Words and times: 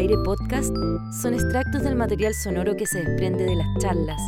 Aire 0.00 0.16
Podcast 0.16 0.74
son 1.12 1.34
extractos 1.34 1.82
del 1.82 1.94
material 1.94 2.32
sonoro 2.32 2.74
que 2.74 2.86
se 2.86 3.02
desprende 3.04 3.44
de 3.44 3.54
las 3.54 3.66
charlas, 3.82 4.18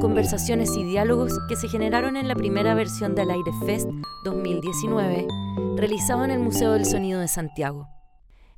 conversaciones 0.00 0.76
y 0.76 0.84
diálogos 0.84 1.32
que 1.48 1.56
se 1.56 1.66
generaron 1.66 2.16
en 2.16 2.28
la 2.28 2.36
primera 2.36 2.76
versión 2.76 3.16
del 3.16 3.32
Aire 3.32 3.50
Fest 3.66 3.88
2019, 4.22 5.26
realizado 5.74 6.24
en 6.24 6.30
el 6.30 6.38
Museo 6.38 6.74
del 6.74 6.86
Sonido 6.86 7.18
de 7.18 7.26
Santiago. 7.26 7.88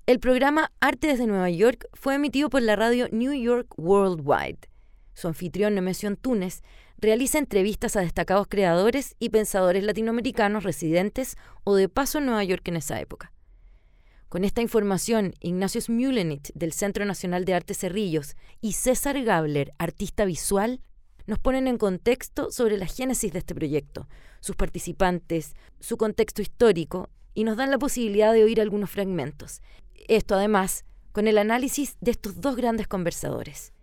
El 0.05 0.21
programa 0.21 0.71
Arte 0.81 1.07
desde 1.07 1.27
Nueva 1.27 1.49
York 1.49 1.87
fue 1.95 2.17
emitido 2.17 2.51
por 2.51 2.61
la 2.61 2.77
radio 2.77 3.09
New 3.11 3.33
York 3.33 3.69
Worldwide. 3.79 4.69
Su 5.15 5.29
anfitrión 5.29 5.75
Nemesio 5.75 6.11
Antunes 6.11 6.63
realiza 6.99 7.39
entrevistas 7.39 7.97
a 7.97 8.01
destacados 8.01 8.47
creadores 8.47 9.17
y 9.19 9.31
pensadores 9.31 9.85
latinoamericanos 9.85 10.65
residentes 10.65 11.39
o 11.65 11.77
de 11.77 11.89
paso 11.89 12.19
en 12.19 12.27
Nueva 12.27 12.45
York 12.45 12.69
en 12.69 12.77
esa 12.77 13.01
época. 13.01 13.33
Con 14.33 14.45
esta 14.45 14.63
información, 14.63 15.35
Ignacio 15.41 15.79
Smulenich, 15.79 16.55
del 16.55 16.73
Centro 16.73 17.05
Nacional 17.05 17.45
de 17.45 17.53
Arte 17.53 17.75
Cerrillos, 17.75 18.35
y 18.63 18.73
César 18.73 19.23
Gabler, 19.23 19.75
artista 19.77 20.25
visual, 20.25 20.81
nos 21.27 21.39
ponen 21.39 21.69
en 21.69 21.77
contexto 21.77 22.51
sobre 22.51 22.79
la 22.79 22.87
génesis 22.87 23.31
de 23.35 23.41
este 23.41 23.55
proyecto, 23.55 24.09
sus 24.41 24.57
participantes, 24.57 25.53
su 25.81 25.99
contexto 25.99 26.41
histórico, 26.41 27.11
y 27.35 27.45
nos 27.45 27.59
dan 27.59 27.71
la 27.71 27.79
posibilidad 27.79 28.33
de 28.33 28.43
oír 28.43 28.63
algunos 28.63 28.89
fragmentos. 28.89 29.61
Esto 30.09 30.35
además 30.35 30.87
con 31.13 31.29
el 31.29 31.37
análisis 31.37 31.99
de 32.01 32.13
estos 32.13 32.41
dos 32.41 32.57
grandes 32.57 32.89
conversadores. 32.89 33.75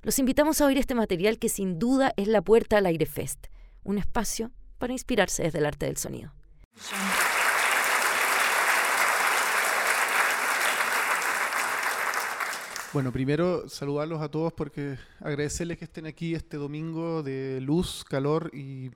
Los 0.00 0.18
invitamos 0.18 0.62
a 0.62 0.64
oír 0.64 0.78
este 0.78 0.94
material 0.94 1.38
que 1.38 1.50
sin 1.50 1.78
duda 1.78 2.14
es 2.16 2.26
la 2.26 2.40
puerta 2.40 2.78
al 2.78 2.86
Aire 2.86 3.04
Fest, 3.04 3.48
un 3.82 3.98
espacio 3.98 4.50
para 4.78 4.94
inspirarse 4.94 5.42
desde 5.42 5.58
el 5.58 5.66
arte 5.66 5.84
del 5.84 5.98
sonido. 5.98 6.32
Bueno, 12.92 13.12
primero 13.12 13.68
saludarlos 13.68 14.20
a 14.20 14.28
todos 14.28 14.52
porque 14.52 14.98
agradecerles 15.20 15.78
que 15.78 15.84
estén 15.84 16.06
aquí 16.06 16.34
este 16.34 16.56
domingo 16.56 17.22
de 17.22 17.60
luz, 17.60 18.02
calor 18.02 18.50
y 18.52 18.90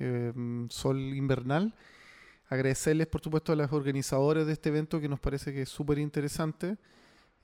em, 0.00 0.68
sol 0.70 0.98
invernal. 0.98 1.72
Agradecerles, 2.48 3.06
por 3.06 3.20
supuesto, 3.20 3.52
a 3.52 3.56
los 3.56 3.72
organizadores 3.72 4.44
de 4.44 4.54
este 4.54 4.70
evento 4.70 5.00
que 5.00 5.08
nos 5.08 5.20
parece 5.20 5.52
que 5.52 5.62
es 5.62 5.68
súper 5.68 5.98
interesante. 6.00 6.78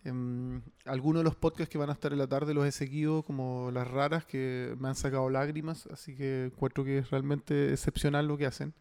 Em, 0.03 0.63
algunos 0.85 1.21
de 1.21 1.25
los 1.25 1.37
podcasts 1.37 1.71
que 1.71 1.79
van 1.79 1.91
a 1.91 1.93
estar 1.93 2.13
en 2.13 2.19
la 2.19 2.27
tarde 2.27 2.55
los 2.55 2.67
he 2.67 2.73
seguido, 2.73 3.23
como 3.23 3.71
Las 3.71 3.87
Raras, 3.87 4.25
que 4.25 4.75
me 4.81 4.89
han 4.89 4.97
sacado 4.97 5.31
lágrimas, 5.31 5.87
así 5.93 6.17
que 6.17 6.47
encuentro 6.47 6.85
que 6.85 6.99
es 6.99 7.11
realmente 7.11 7.71
excepcional 7.71 8.27
lo 8.27 8.37
que 8.37 8.47
hacen. 8.47 8.75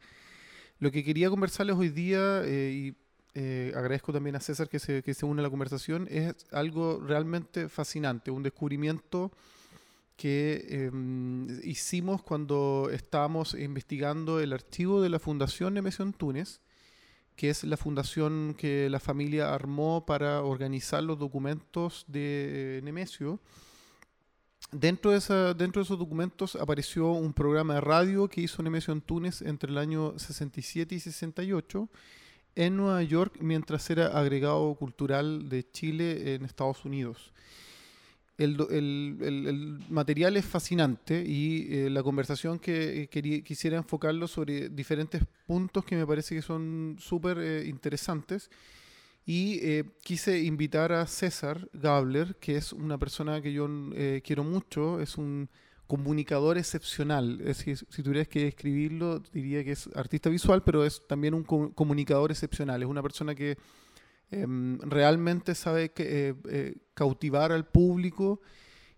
Lo 0.80 0.92
que 0.92 1.04
quería 1.04 1.30
conversarles 1.30 1.76
hoy 1.76 1.90
día, 1.90 2.42
eh, 2.44 2.72
y 2.74 3.03
eh, 3.36 3.72
agradezco 3.76 4.14
también 4.14 4.36
a 4.36 4.40
César 4.40 4.70
que 4.70 4.80
se, 4.80 5.02
que 5.02 5.14
se 5.14 5.26
une 5.26 5.42
a 5.42 5.44
la 5.44 5.50
conversación, 5.50 6.08
es 6.10 6.36
algo 6.52 7.00
realmente 7.00 7.68
fascinante, 7.68 8.30
un 8.30 8.44
descubrimiento 8.44 9.32
que 10.16 10.66
em, 10.70 11.48
hicimos 11.64 12.22
cuando 12.22 12.90
estábamos 12.92 13.56
investigando 13.56 14.40
el 14.40 14.54
archivo 14.54 15.02
de 15.02 15.10
la 15.10 15.20
Fundación 15.20 15.74
Nemesio 15.74 16.10
Túnez, 16.12 16.62
que 17.36 17.50
es 17.50 17.64
la 17.64 17.78
fundación 17.78 18.56
que 18.56 18.90
la 18.90 19.00
familia 19.00 19.54
armó 19.54 20.06
para 20.06 20.44
organizar 20.44 21.04
los 21.04 21.18
documentos 21.18 22.06
de 22.08 22.82
Nemesio. 22.84 23.40
Dentro 24.72 25.12
de, 25.12 25.18
esa, 25.18 25.54
dentro 25.54 25.82
de 25.82 25.86
esos 25.86 26.00
documentos 26.00 26.56
apareció 26.56 27.12
un 27.12 27.34
programa 27.34 27.76
de 27.76 27.82
radio 27.82 28.28
que 28.28 28.42
hizo 28.42 28.62
Nemesio 28.62 29.00
Túnez 29.02 29.42
entre 29.42 29.72
el 29.72 29.78
año 29.78 30.18
67 30.18 30.96
y 30.96 31.00
68 31.00 31.90
en 32.56 32.78
Nueva 32.78 33.04
York 33.04 33.38
mientras 33.40 33.90
era 33.90 34.08
agregado 34.08 34.76
cultural 34.76 35.50
de 35.50 35.70
Chile 35.72 36.36
en 36.36 36.46
Estados 36.46 36.86
Unidos. 36.86 37.34
El, 38.38 39.80
material 39.90 40.38
es 40.38 40.46
fascinante 40.46 41.24
y 41.24 41.68
eh, 41.70 41.90
la 41.90 42.02
conversación 42.02 42.58
que 42.58 43.04
eh, 43.12 43.44
quisiera 43.44 43.78
enfocarlo 43.78 44.28
sobre 44.28 44.70
diferentes 44.70 45.22
puntos 45.46 45.86
que 45.86 45.96
me 45.96 46.08
parece 46.08 46.36
que 46.36 46.42
son 46.42 46.98
súper 47.00 47.38
eh, 47.38 47.68
interesantes. 47.68 48.50
Y 49.26 49.82
quise 50.04 50.44
invitar 50.44 50.92
a 50.92 51.08
César 51.08 51.70
Gabler, 51.72 52.36
que 52.42 52.58
es 52.58 52.74
una 52.74 52.98
persona 52.98 53.42
que 53.42 53.54
yo 53.54 53.70
quiero 54.22 54.44
mucho, 54.44 55.00
es 55.00 55.18
un 55.18 55.48
comunicador 55.94 56.58
excepcional. 56.58 57.40
Es 57.42 57.60
decir, 57.60 57.78
si 57.88 58.02
tuvieras 58.02 58.28
que 58.28 58.46
describirlo, 58.46 59.20
diría 59.32 59.64
que 59.64 59.74
es 59.74 59.88
artista 59.96 60.28
visual, 60.28 60.64
pero 60.64 60.84
es 60.84 61.06
también 61.08 61.36
un 61.36 61.44
comunicador 61.44 62.32
excepcional. 62.32 62.82
Es 62.82 62.90
una 62.90 63.04
persona 63.04 63.36
que 63.36 63.60
em, 64.32 64.80
realmente 64.80 65.54
sabe 65.54 65.92
que, 65.92 66.30
eh, 66.30 66.36
eh, 66.50 66.76
cautivar 66.96 67.52
al 67.52 67.68
público, 67.68 68.42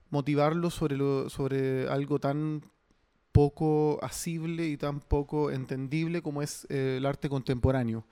motivarlo 0.10 0.70
sobre, 0.70 0.96
lo, 0.96 1.30
sobre 1.30 1.90
algo 1.90 2.18
tan 2.20 2.62
poco 3.34 4.00
asible 4.02 4.66
y 4.66 4.78
tan 4.78 5.02
poco 5.02 5.52
entendible 5.52 6.22
como 6.22 6.42
es 6.42 6.66
eh, 6.70 6.96
el 7.00 7.06
arte 7.06 7.28
contemporáneo. 7.28 8.06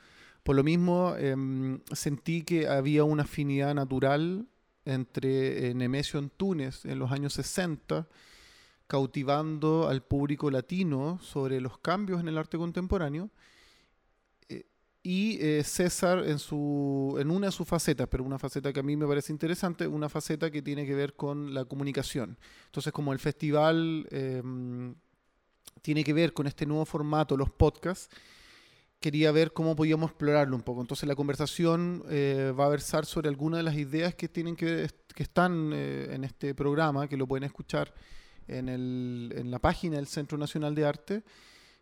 Por 0.43 0.57
lo 0.57 0.63
mismo, 0.65 1.15
em, 1.17 1.79
sentí 1.93 2.43
que 2.43 2.67
había 2.67 3.05
una 3.05 3.23
afinidad 3.23 3.73
natural 3.75 4.45
entre 4.83 5.73
Nemesio 5.73 6.19
Antunes 6.19 6.83
en 6.83 6.99
los 6.99 7.13
años 7.13 7.31
60 7.35 8.09
cautivando 8.87 9.87
al 9.87 10.03
público 10.03 10.51
latino 10.51 11.19
sobre 11.21 11.61
los 11.61 11.77
cambios 11.79 12.19
en 12.21 12.27
el 12.27 12.37
arte 12.37 12.57
contemporáneo. 12.57 13.29
Eh, 14.49 14.65
y 15.01 15.37
eh, 15.41 15.63
César 15.63 16.23
en, 16.27 16.39
su, 16.39 17.15
en 17.19 17.31
una 17.31 17.47
de 17.47 17.51
sus 17.51 17.67
facetas, 17.67 18.07
pero 18.09 18.23
una 18.23 18.39
faceta 18.39 18.71
que 18.71 18.79
a 18.79 18.83
mí 18.83 18.95
me 18.95 19.07
parece 19.07 19.31
interesante, 19.31 19.87
una 19.87 20.09
faceta 20.09 20.51
que 20.51 20.61
tiene 20.61 20.85
que 20.85 20.95
ver 20.95 21.15
con 21.15 21.53
la 21.53 21.65
comunicación. 21.65 22.37
Entonces, 22.65 22.93
como 22.93 23.13
el 23.13 23.19
festival 23.19 24.07
em, 24.11 24.95
tiene 25.81 26.03
que 26.03 26.13
ver 26.13 26.33
con 26.33 26.47
este 26.47 26.65
nuevo 26.65 26.85
formato, 26.85 27.37
los 27.37 27.49
podcasts, 27.49 28.09
quería 28.99 29.31
ver 29.33 29.51
cómo 29.51 29.75
podíamos 29.75 30.11
explorarlo 30.11 30.55
un 30.55 30.61
poco. 30.61 30.79
Entonces 30.79 31.09
la 31.09 31.15
conversación 31.15 32.03
eh, 32.09 32.53
va 32.57 32.67
a 32.67 32.69
versar 32.69 33.05
sobre 33.05 33.27
algunas 33.27 33.57
de 33.57 33.63
las 33.63 33.75
ideas 33.75 34.15
que 34.15 34.29
tienen 34.29 34.55
que, 34.55 34.89
que 35.13 35.23
están 35.23 35.73
en 35.73 36.23
este 36.23 36.55
programa, 36.55 37.09
que 37.09 37.17
lo 37.17 37.27
pueden 37.27 37.43
escuchar 37.43 37.93
en, 38.47 38.69
el, 38.69 39.33
en 39.35 39.51
la 39.51 39.59
página 39.59 39.97
del 39.97 40.07
Centro 40.07 40.37
Nacional 40.37 40.75
de 40.75 40.85
Arte 40.85 41.23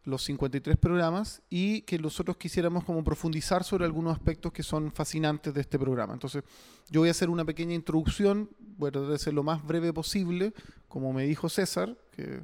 los 0.03 0.23
53 0.23 0.77
programas 0.77 1.41
y 1.49 1.81
que 1.81 1.99
nosotros 1.99 2.37
quisiéramos 2.37 2.83
como 2.83 3.03
profundizar 3.03 3.63
sobre 3.63 3.85
algunos 3.85 4.13
aspectos 4.13 4.51
que 4.51 4.63
son 4.63 4.91
fascinantes 4.91 5.53
de 5.53 5.61
este 5.61 5.77
programa. 5.77 6.13
Entonces, 6.13 6.43
yo 6.89 7.01
voy 7.01 7.09
a 7.09 7.11
hacer 7.11 7.29
una 7.29 7.45
pequeña 7.45 7.75
introducción, 7.75 8.49
voy 8.77 8.89
a 8.89 8.91
tratar 8.91 9.09
de 9.11 9.19
ser 9.19 9.33
lo 9.33 9.43
más 9.43 9.65
breve 9.65 9.93
posible, 9.93 10.53
como 10.87 11.13
me 11.13 11.23
dijo 11.25 11.49
César, 11.49 11.95
que... 12.11 12.41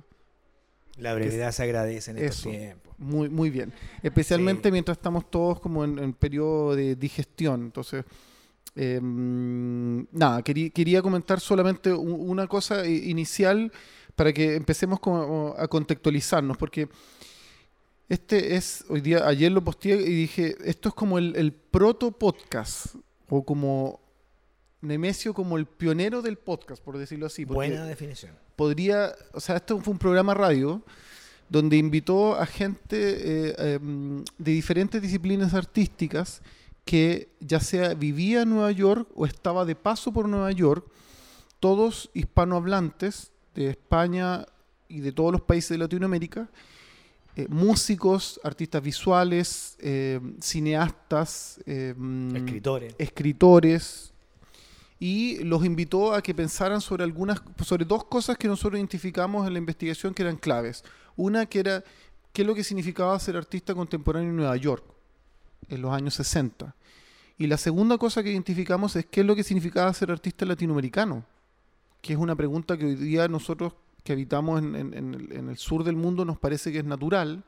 La 0.97 1.13
brevedad 1.13 1.51
se 1.51 1.63
agradece 1.63 2.11
en 2.11 2.17
estos 2.17 2.51
tiempos. 2.51 2.94
Muy, 2.97 3.29
muy 3.29 3.51
bien. 3.51 3.72
Especialmente 4.01 4.72
mientras 4.72 4.97
estamos 4.97 5.29
todos 5.29 5.59
como 5.59 5.84
en, 5.84 5.99
en 5.99 6.13
periodo 6.13 6.75
de 6.75 6.95
digestión. 6.95 7.66
Entonces, 7.66 8.03
em, 8.75 10.07
nada, 10.11 10.41
quería, 10.41 10.72
quería 10.72 11.03
comentar 11.03 11.39
solamente 11.39 11.94
una 11.94 12.47
cosa 12.47 12.88
inicial 12.88 13.72
para 14.17 14.33
que 14.33 14.55
empecemos 14.55 15.00
a 15.57 15.67
contextualizarnos, 15.67 16.57
porque 16.57 16.89
este 18.09 18.55
es, 18.55 18.83
hoy 18.89 19.00
día, 19.01 19.28
ayer 19.28 19.51
lo 19.51 19.63
posteé 19.63 19.95
y 20.01 20.16
dije, 20.16 20.55
esto 20.66 20.89
es 20.89 20.95
como 20.95 21.19
el, 21.19 21.53
proto 21.53 22.11
podcast, 22.11 22.95
o 23.29 23.45
como 23.45 24.01
Nemesio 24.81 25.35
como 25.35 25.57
el 25.57 25.67
pionero 25.67 26.23
del 26.23 26.38
podcast, 26.38 26.83
por 26.83 26.97
decirlo 26.97 27.28
así. 27.28 27.45
Buena 27.45 27.85
definición. 27.85 28.33
Podría, 28.55 29.13
o 29.33 29.39
sea, 29.39 29.57
esto 29.57 29.79
fue 29.81 29.91
un 29.91 30.00
programa 30.00 30.34
radio 30.34 30.81
donde 31.47 31.78
invitó 31.78 32.35
a 32.35 32.47
gente 32.47 32.97
eh, 33.49 33.55
em, 33.59 34.23
de 34.40 34.52
diferentes 34.52 34.99
disciplinas 34.99 35.53
artísticas 35.53 36.41
que 36.85 37.29
ya 37.40 37.59
sea 37.59 37.93
vivía 37.93 38.41
en 38.41 38.49
Nueva 38.49 38.72
York 38.72 39.08
o 39.13 39.28
estaba 39.28 39.63
de 39.63 39.75
paso 39.75 40.11
por 40.11 40.28
Nueva 40.28 40.52
York, 40.52 40.90
todos 41.59 42.09
hispanohablantes, 42.16 43.31
de 43.64 43.72
España 43.72 44.46
y 44.88 45.00
de 45.00 45.12
todos 45.12 45.32
los 45.32 45.42
países 45.42 45.70
de 45.70 45.78
Latinoamérica, 45.80 46.48
eh, 47.36 47.48
músicos, 47.50 48.40
artistas 48.44 48.82
visuales, 48.82 49.78
eh, 49.80 50.20
cineastas, 50.40 51.59
eh, 51.66 51.94
escritores. 52.36 52.96
escritores, 52.98 54.14
y 55.00 55.44
los 55.44 55.64
invitó 55.64 56.14
a 56.14 56.22
que 56.22 56.34
pensaran 56.34 56.82
sobre 56.82 57.04
algunas, 57.04 57.42
sobre 57.64 57.86
dos 57.86 58.06
cosas 58.06 58.38
que 58.38 58.48
nosotros 58.48 58.80
identificamos 58.80 59.46
en 59.46 59.54
la 59.54 59.59
investigación 59.59 60.14
que 60.14 60.24
eran 60.24 60.38
claves. 60.38 60.84
Una 61.16 61.46
que 61.46 61.59
era 61.59 61.84
qué 62.34 62.42
es 62.42 62.48
lo 62.48 62.56
que 62.56 62.64
significaba 62.64 63.20
ser 63.20 63.38
artista 63.38 63.76
contemporáneo 63.76 64.30
en 64.30 64.36
Nueva 64.36 64.58
York 64.58 64.84
en 65.70 65.82
los 65.82 65.94
años 65.94 66.16
60. 66.16 66.76
Y 67.38 67.46
la 67.46 67.58
segunda 67.58 68.00
cosa 68.00 68.24
que 68.24 68.32
identificamos 68.32 68.96
es 68.96 69.06
qué 69.06 69.22
es 69.22 69.28
lo 69.28 69.36
que 69.36 69.44
significaba 69.44 69.94
ser 69.94 70.09
artista 70.09 70.46
latinoamericano 70.46 71.24
que 72.08 72.14
es 72.14 72.20
una 72.20 72.38
pregunta 72.38 72.78
que 72.78 72.86
hoy 72.86 72.96
día 72.96 73.28
nosotros 73.28 73.74
que 74.06 74.14
habitamos 74.14 74.62
en, 74.62 75.50
el 75.50 75.58
sur 75.58 75.84
del 75.84 75.98
mundo 75.98 76.24
nos 76.24 76.40
parece 76.40 76.72
que 76.72 76.78
es 76.78 76.86
natural, 76.86 77.44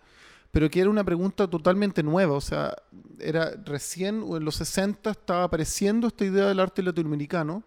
pero 0.52 0.70
que 0.70 0.82
era 0.82 0.90
una 0.90 1.06
pregunta 1.06 1.50
totalmente 1.50 2.04
nueva. 2.04 2.34
O 2.34 2.42
sea, 2.42 2.76
era 3.20 3.52
recién 3.64 4.22
en 4.22 4.44
los 4.44 4.56
60 4.56 5.12
estaba 5.12 5.46
apareciendo 5.46 6.08
esta 6.08 6.26
idea 6.26 6.48
del 6.48 6.60
arte 6.60 6.84
latinoamericano, 6.84 7.64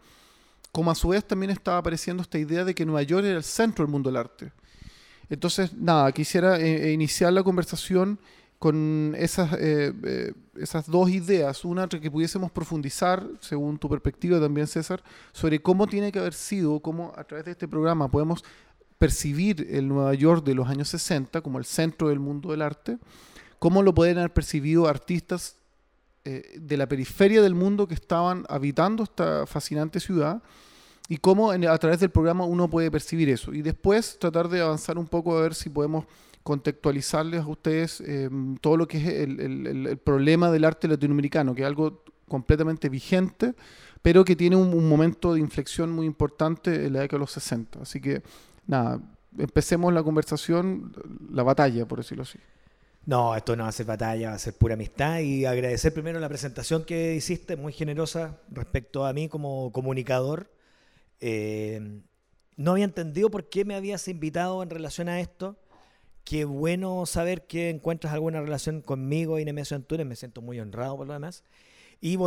como 0.71 0.91
a 0.91 0.95
su 0.95 1.09
vez 1.09 1.25
también 1.25 1.51
estaba 1.51 1.79
apareciendo 1.79 2.23
esta 2.23 2.39
idea 2.39 2.63
de 2.63 2.75
que 2.75 2.85
Nueva 2.85 3.03
York 3.03 3.25
era 3.25 3.39
el 3.39 3.45
centro 3.45 3.87
del 3.87 3.91
mundo 3.91 4.11
del 4.11 4.19
arte. 4.19 4.53
Entonces, 5.31 5.73
nada, 5.73 6.13
quisiera 6.13 6.61
eh, 6.61 6.89
eh, 6.89 6.93
iniciar 6.93 7.33
la 7.33 7.43
conversación 7.43 8.19
con 8.63 9.17
esas, 9.19 9.57
eh, 9.59 10.33
esas 10.55 10.87
dos 10.87 11.11
ideas. 11.11 11.65
Una 11.65 11.89
que 11.89 12.09
pudiésemos 12.13 12.53
profundizar, 12.53 13.29
según 13.41 13.77
tu 13.77 13.89
perspectiva 13.89 14.39
también, 14.39 14.69
César, 14.69 15.03
sobre 15.33 15.61
cómo 15.61 15.89
tiene 15.89 16.13
que 16.13 16.21
haber 16.21 16.33
sido, 16.33 16.79
cómo 16.79 17.13
a 17.17 17.25
través 17.25 17.45
de 17.45 17.51
este 17.51 17.67
programa 17.67 18.09
podemos 18.09 18.45
percibir 18.99 19.67
el 19.69 19.89
Nueva 19.89 20.15
York 20.15 20.45
de 20.45 20.55
los 20.55 20.69
años 20.69 20.87
60 20.91 21.41
como 21.41 21.59
el 21.59 21.65
centro 21.65 22.09
del 22.09 22.21
mundo 22.21 22.53
del 22.53 22.63
arte, 22.63 22.99
cómo 23.59 23.83
lo 23.83 23.93
pueden 23.93 24.19
haber 24.19 24.33
percibido 24.33 24.87
artistas 24.87 25.57
de 26.23 26.77
la 26.77 26.87
periferia 26.87 27.43
del 27.43 27.57
mundo 27.57 27.89
que 27.89 27.95
estaban 27.95 28.45
habitando 28.49 29.03
esta 29.03 29.45
fascinante 29.45 29.99
ciudad 29.99 30.41
y 31.09 31.17
cómo 31.17 31.51
a 31.51 31.79
través 31.79 31.99
del 31.99 32.11
programa 32.11 32.45
uno 32.45 32.71
puede 32.71 32.93
percibir 32.93 33.29
eso. 33.29 33.53
Y 33.53 33.61
después 33.61 34.21
tratar 34.21 34.49
de 34.49 34.61
avanzar 34.61 34.99
un 34.99 35.09
poco 35.09 35.37
a 35.37 35.43
ver 35.43 35.57
si 35.57 35.69
podemos 35.69 36.05
contextualizarles 36.43 37.41
a 37.43 37.47
ustedes 37.47 38.01
em, 38.01 38.57
todo 38.57 38.77
lo 38.77 38.89
que 38.89 38.99
es 38.99 39.07
el, 39.07 39.99
problema 40.05 40.51
del 40.51 40.65
arte 40.65 40.89
latinoamericano, 40.89 41.55
que 41.55 41.63
es 41.63 41.67
algo 41.67 42.03
completamente 42.29 42.89
vigente, 42.89 43.55
pero 44.01 44.25
que 44.25 44.35
tiene 44.35 44.57
un, 44.57 44.89
momento 44.89 45.35
de 45.35 45.41
inflexión 45.41 45.91
muy 45.91 46.07
importante 46.07 46.87
en 46.87 46.93
la 46.95 47.01
década 47.01 47.19
de 47.19 47.21
los 47.21 47.33
60. 47.33 47.83
Así 47.83 48.01
que, 48.01 48.23
nada, 48.67 49.01
empecemos 49.39 49.93
la 49.93 50.03
conversación, 50.03 50.93
la 51.31 51.43
batalla, 51.43 51.87
por 51.87 51.99
decirlo 51.99 52.23
así. 52.23 52.39
No, 53.05 53.35
esto 53.37 53.57
no 53.57 53.65
va 53.65 53.69
a 53.69 53.73
ser 53.73 53.87
batalla, 53.87 54.31
va 54.31 54.37
a 54.37 54.39
ser 54.39 54.55
pura 54.55 54.75
amistad 54.75 55.21
y 55.21 55.45
agradecer 55.45 55.93
primero 55.93 56.21
la 56.21 56.29
presentación 56.29 56.85
que 56.85 57.15
hiciste, 57.15 57.57
muy 57.57 57.73
generosa 57.73 58.39
respecto 58.49 59.05
a 59.05 59.13
mí 59.13 59.29
como 59.29 59.73
comunicador 59.73 60.49
eh, 61.25 62.03
no 62.57 62.73
había 62.73 62.85
entendido 62.85 63.31
por 63.31 63.49
qué 63.49 63.65
me 63.65 63.77
habías 63.77 64.09
invitado 64.09 64.63
en 64.63 64.71
relación 64.71 65.09
a 65.09 65.21
esto. 65.21 65.57
Qué 66.25 66.45
bueno 66.45 67.05
saber 67.05 67.47
que 67.47 67.69
encuentras 67.69 68.13
alguna 68.13 68.41
relación 68.41 68.81
conmigo 68.81 69.39
y 69.39 69.45
Nemesio 69.45 69.77
Antunes. 69.77 70.07
Me 70.07 70.17
siento 70.17 70.41
muy 70.41 70.61
honrado 70.61 70.97
por 70.97 71.07
lo 71.07 71.13
demás. 71.13 71.45
Y 72.01 72.19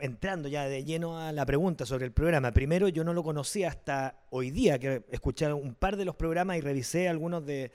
entrando 0.00 0.48
ya 0.48 0.66
de 0.66 0.84
lleno 0.84 1.18
a 1.18 1.32
la 1.32 1.46
pregunta 1.46 1.86
sobre 1.86 2.06
el 2.06 2.12
programa. 2.12 2.52
Primero, 2.52 2.88
yo 2.88 3.04
no 3.04 3.14
lo 3.14 3.22
conocía 3.22 3.68
hasta 3.68 4.18
hoy 4.30 4.50
día, 4.50 4.78
que 4.78 5.04
escuché 5.10 5.52
un 5.52 5.74
par 5.74 5.96
de 5.96 6.04
los 6.04 6.16
programas 6.16 6.56
y 6.56 6.60
revisé 6.60 7.08
algunos 7.08 7.44
de, 7.46 7.70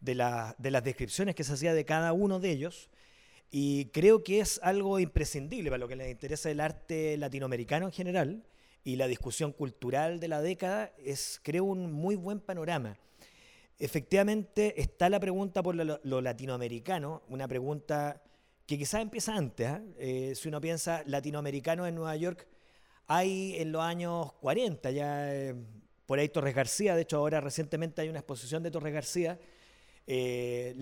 de 0.00 0.14
las 0.14 0.84
descripciones 0.84 1.34
que 1.34 1.44
se 1.44 1.54
hacía 1.54 1.74
de 1.74 1.84
cada 1.84 2.12
uno 2.12 2.40
de 2.40 2.50
ellos. 2.50 2.90
Y 3.50 3.86
creo 3.86 4.22
que 4.22 4.40
es 4.40 4.60
algo 4.62 4.98
imprescindible 5.00 5.70
para 5.70 5.80
lo 5.80 5.88
que 5.88 5.96
les 5.96 6.10
interesa 6.10 6.50
el 6.50 6.60
arte 6.60 7.16
latinoamericano 7.16 7.86
en 7.86 7.92
general 7.92 8.42
y 8.84 8.96
la 8.96 9.06
discusión 9.06 9.52
cultural 9.52 10.20
de 10.20 10.28
la 10.28 10.40
década 10.40 10.92
es, 10.98 11.40
creo, 11.42 11.64
un 11.64 11.92
muy 11.92 12.16
buen 12.16 12.40
panorama. 12.40 12.96
Efectivamente, 13.80 14.78
está 14.78 15.08
la 15.08 15.18
pregunta 15.18 15.62
por 15.62 15.74
lo, 15.74 16.20
latinoamericano, 16.20 17.22
una 17.28 17.48
pregunta 17.48 18.22
que 18.66 18.76
quizás 18.76 19.00
empieza 19.00 19.34
antes. 19.34 19.66
¿ah? 19.66 19.82
Eh, 19.98 20.34
si 20.36 20.48
uno 20.48 20.60
piensa 20.60 21.02
latinoamericano 21.06 21.86
en 21.86 21.94
Nueva 21.94 22.14
York, 22.14 22.46
hay 23.06 23.56
en 23.56 23.72
los 23.72 23.82
años 23.82 24.34
40 24.34 24.90
ya, 24.90 25.34
eh, 25.34 25.54
por 26.04 26.18
ahí 26.18 26.28
Torres 26.28 26.54
García, 26.54 26.94
de 26.94 27.02
hecho 27.02 27.16
ahora 27.16 27.40
recientemente 27.40 28.02
hay 28.02 28.10
una 28.10 28.18
exposición 28.18 28.62
de 28.62 28.70
Torres 28.70 28.92
García, 28.92 29.40
eh, 30.06 30.76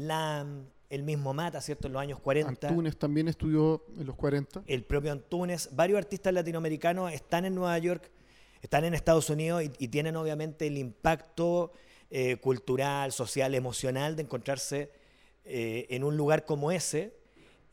el 0.90 1.02
mismo 1.04 1.32
Mata, 1.32 1.60
¿cierto? 1.60 1.86
En 1.86 1.92
los 1.92 2.02
años 2.02 2.18
40. 2.18 2.68
Antunes 2.68 2.98
también 2.98 3.28
estudió 3.28 3.84
en 3.96 4.06
los 4.06 4.16
40. 4.16 4.64
El 4.66 4.84
propio 4.84 5.12
Antunes. 5.12 5.70
Varios 5.72 5.98
artistas 5.98 6.32
latinoamericanos 6.32 7.12
están 7.12 7.44
en 7.44 7.54
Nueva 7.54 7.78
York, 7.78 8.10
están 8.60 8.84
en 8.84 8.94
Estados 8.94 9.30
Unidos 9.30 9.62
y, 9.78 9.88
tienen 9.88 10.16
obviamente 10.16 10.66
el 10.66 10.78
impacto 10.78 11.72
eh, 12.10 12.36
cultural, 12.36 13.12
social, 13.12 13.54
emocional 13.54 14.16
de 14.16 14.22
encontrarse 14.22 14.90
eh, 15.44 15.86
en 15.90 16.04
un 16.04 16.16
lugar 16.16 16.44
como 16.44 16.72
ese, 16.72 17.12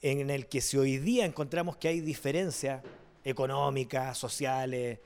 en 0.02 0.30
el 0.30 0.48
que 0.48 0.62
si 0.62 0.78
hoy 0.78 0.98
día 0.98 1.26
encontramos 1.26 1.78
que 1.78 1.88
hay 1.88 2.02
diferencias 2.02 2.84
económicas, 3.24 4.18
sociales, 4.18 5.00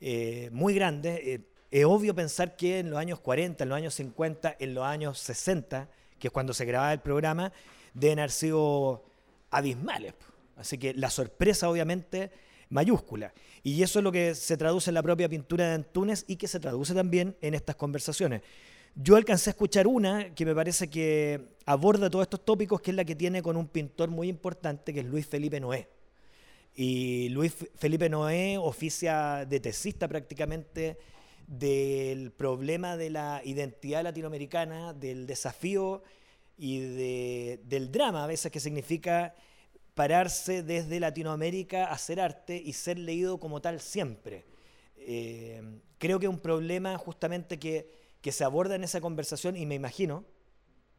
eh, 0.00 0.48
muy 0.52 0.74
grandes, 0.74 1.40
es 1.70 1.84
obvio 1.84 2.14
pensar 2.14 2.56
que 2.56 2.80
en 2.80 2.90
los 2.90 2.98
años 2.98 3.20
40, 3.20 3.64
en 3.64 3.68
los 3.70 3.76
años 3.76 3.94
50, 3.94 4.56
en 4.58 4.74
los 4.74 4.84
años 4.84 5.18
60, 5.18 5.88
que 6.18 6.28
es 6.28 6.32
cuando 6.32 6.52
se 6.52 6.64
grababa 6.64 6.92
el 6.92 7.00
programa, 7.00 7.52
deben 7.94 8.18
haber 8.18 8.30
sido 8.30 9.04
abismales. 9.50 10.14
Así 10.56 10.78
que 10.78 10.94
la 10.94 11.10
sorpresa, 11.10 11.68
obviamente, 11.68 12.30
mayúscula. 12.68 13.32
Y 13.62 13.82
eso 13.82 13.98
es 13.98 14.02
lo 14.02 14.12
que 14.12 14.34
se 14.34 14.56
traduce 14.56 14.90
en 14.90 14.94
la 14.94 15.02
propia 15.02 15.28
pintura 15.28 15.68
de 15.68 15.74
Antunes 15.74 16.24
y 16.28 16.36
que 16.36 16.48
se 16.48 16.60
traduce 16.60 16.94
también 16.94 17.36
en 17.40 17.54
estas 17.54 17.76
conversaciones. 17.76 18.42
Yo 18.96 19.16
alcancé 19.16 19.50
a 19.50 19.52
escuchar 19.52 19.86
una 19.86 20.34
que 20.34 20.46
me 20.46 20.54
parece 20.54 20.88
que 20.88 21.56
aborda 21.66 22.08
todos 22.08 22.24
estos 22.24 22.44
tópicos, 22.44 22.80
que 22.80 22.92
es 22.92 22.96
la 22.96 23.04
que 23.04 23.16
tiene 23.16 23.42
con 23.42 23.56
un 23.56 23.66
pintor 23.66 24.08
muy 24.08 24.28
importante, 24.28 24.92
que 24.92 25.00
es 25.00 25.06
Luis 25.06 25.26
Felipe 25.26 25.58
Noé. 25.58 25.88
Y 26.76 27.28
Luis 27.30 27.54
Felipe 27.76 28.08
Noé 28.08 28.58
oficia 28.58 29.44
de 29.46 29.60
tesista 29.60 30.06
prácticamente 30.06 30.98
del 31.46 32.30
problema 32.30 32.96
de 32.96 33.10
la 33.10 33.42
identidad 33.44 34.02
latinoamericana, 34.02 34.92
del 34.92 35.26
desafío 35.26 36.02
y 36.56 36.78
del 36.78 37.90
drama 37.90 38.24
a 38.24 38.26
veces 38.26 38.50
que 38.50 38.60
significa 38.60 39.34
pararse 39.94 40.62
desde 40.62 41.00
Latinoamérica 41.00 41.86
a 41.86 41.92
hacer 41.92 42.20
arte 42.20 42.56
y 42.56 42.72
ser 42.72 42.98
leído 42.98 43.38
como 43.38 43.60
tal 43.60 43.80
siempre. 43.80 44.44
Eh, 44.96 45.62
creo 45.98 46.18
que 46.18 46.26
es 46.26 46.30
un 46.30 46.40
problema 46.40 46.98
justamente 46.98 47.58
que, 47.58 47.90
que 48.20 48.32
se 48.32 48.44
aborda 48.44 48.74
en 48.74 48.84
esa 48.84 49.00
conversación 49.00 49.56
y 49.56 49.66
me 49.66 49.74
imagino, 49.74 50.24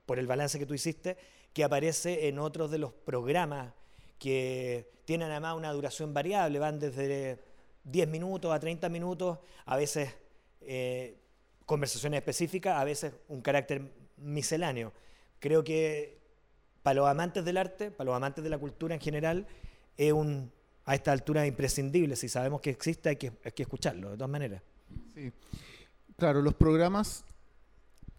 por 0.06 0.20
el 0.20 0.28
balance 0.28 0.60
que 0.60 0.66
tú 0.66 0.74
hiciste, 0.74 1.18
que 1.54 1.64
aparece 1.64 2.28
en 2.28 2.40
otros 2.40 2.72
de 2.72 2.78
los 2.78 2.94
programas 2.94 3.74
que 4.20 4.92
tienen 5.06 5.30
además 5.32 5.56
una 5.56 5.72
duración 5.72 6.14
variable, 6.14 6.60
van 6.60 6.80
desde 6.80 7.40
10 7.84 8.08
minutos 8.08 8.54
a 8.54 8.60
30 8.60 8.90
minutos, 8.90 9.40
a 9.66 9.78
veces 9.78 10.14
eh, 10.62 11.18
conversaciones 11.66 12.20
específicas, 12.20 12.78
a 12.78 12.84
veces 12.84 13.14
un 13.28 13.42
carácter 13.42 13.82
misceláneo. 14.18 14.94
Creo 15.40 15.64
que 15.64 16.25
para 16.86 16.98
los 16.98 17.08
amantes 17.08 17.44
del 17.44 17.58
arte, 17.58 17.90
para 17.90 18.06
los 18.06 18.16
amantes 18.16 18.44
de 18.44 18.50
la 18.52 18.60
cultura 18.60 18.94
en 18.94 19.02
general, 19.02 19.48
es 19.98 20.14
un, 20.14 20.52
a 20.86 20.94
esta 20.94 21.12
altura 21.12 21.48
imprescindible. 21.48 22.16
Si 22.16 22.30
sabemos 22.30 22.62
que 22.62 22.70
existe, 22.70 23.10
hay 23.10 23.16
que, 23.16 23.32
hay 23.44 23.54
que 23.54 23.64
escucharlo, 23.64 24.12
de 24.12 24.18
todas 24.18 24.30
maneras. 24.30 24.62
Sí. 25.16 25.32
Claro, 26.16 26.44
los 26.44 26.54
programas 26.54 27.26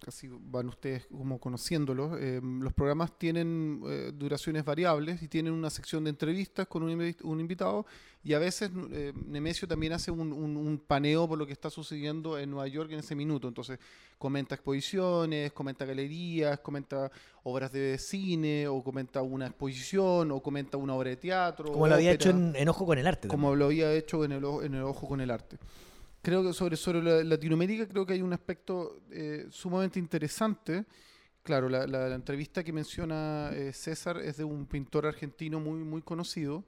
así 0.07 0.29
van 0.29 0.69
ustedes 0.69 1.07
como 1.07 1.39
conociéndolos, 1.39 2.19
eh, 2.21 2.41
los 2.43 2.73
programas 2.73 3.19
tienen 3.19 3.83
eh, 3.87 4.13
duraciones 4.15 4.65
variables 4.65 5.23
y 5.23 5.29
tienen 5.29 5.53
una 5.53 5.71
sección 5.71 6.05
de 6.05 6.11
entrevistas 6.11 6.67
con 6.67 6.83
un, 6.83 7.41
invitado 7.41 7.87
y 8.23 8.35
a 8.35 8.39
veces 8.39 8.71
eh, 8.93 9.13
Nemesio 9.27 9.67
también 9.67 9.93
hace 9.93 10.11
un, 10.11 10.83
paneo 10.87 11.27
por 11.29 11.39
lo 11.39 11.47
que 11.47 11.53
está 11.53 11.71
sucediendo 11.71 12.39
en 12.39 12.51
Nueva 12.51 12.69
York 12.69 12.91
en 12.93 12.99
ese 12.99 13.15
minuto. 13.15 13.49
Entonces 13.49 13.79
comenta 14.19 14.55
exposiciones, 14.55 15.53
comenta 15.53 15.85
galerías, 15.85 16.61
comenta 16.61 17.11
obras 17.45 17.73
de 17.73 17.97
cine 17.99 18.69
o 18.69 18.83
comenta 18.83 19.23
una 19.23 19.47
exposición 19.47 20.31
o 20.31 20.41
comenta 20.41 20.77
una 20.77 20.95
obra 20.95 21.11
de 21.11 21.17
teatro. 21.17 21.73
Como 21.73 21.87
lo 21.89 21.95
había 21.95 22.13
hecho 22.13 22.31
en, 22.31 22.69
Ojo 22.69 22.85
con 22.87 22.99
el 22.99 23.07
Arte. 23.07 23.29
Como 23.29 23.55
lo 23.55 23.67
había 23.67 23.93
hecho 23.93 24.25
en 24.25 24.33
el, 24.33 24.45
en 24.63 24.75
el 24.75 24.83
Ojo 24.83 25.09
con 25.09 25.21
el 25.21 25.31
Arte 25.31 25.59
creo 26.27 26.43
que 26.43 26.53
sobre, 26.53 26.77
sobre 26.77 27.23
Latinoamérica 27.23 27.87
creo 27.87 28.05
que 28.05 28.15
hay 28.15 28.21
un 28.21 28.33
aspecto 28.33 29.03
eh, 29.13 29.47
sumamente 29.49 30.01
interesante. 30.01 30.85
Claro, 31.45 31.69
la, 31.69 31.87
la, 31.87 32.13
entrevista 32.13 32.65
que 32.65 32.73
menciona 32.73 33.53
eh, 33.53 33.73
César 33.73 34.19
es 34.19 34.37
de 34.37 34.43
un 34.43 34.67
pintor 34.67 35.07
argentino 35.07 35.61
muy, 35.61 35.85
muy 35.85 36.03
conocido, 36.03 36.65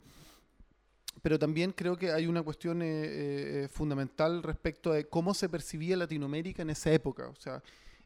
pero 1.23 1.41
también 1.41 1.73
creo 1.73 1.97
que 1.97 2.13
hay 2.13 2.29
una 2.29 2.43
cuestión 2.43 2.83
eh, 2.85 3.69
fundamental 3.73 4.45
respecto 4.45 4.93
a 4.93 5.03
cómo 5.03 5.35
se 5.35 5.49
percibía 5.49 5.97
Latinoamérica 5.97 6.63
en 6.63 6.71
esa 6.71 6.93
época. 6.93 7.27
O 7.27 7.35
sea, 7.35 7.61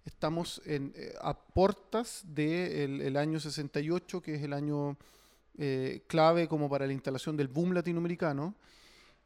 estamos 0.06 0.62
en, 0.64 0.94
a 1.21 1.38
portas 1.38 2.25
del 2.26 3.02
el 3.02 3.14
año 3.18 3.38
68, 3.38 4.23
que 4.23 4.37
es 4.37 4.42
el 4.42 4.54
año 4.54 4.97
clave 6.06 6.49
como 6.49 6.71
para 6.71 6.87
la 6.87 6.94
instalación 6.94 7.37
del 7.37 7.49
boom 7.49 7.75
latinoamericano. 7.75 8.54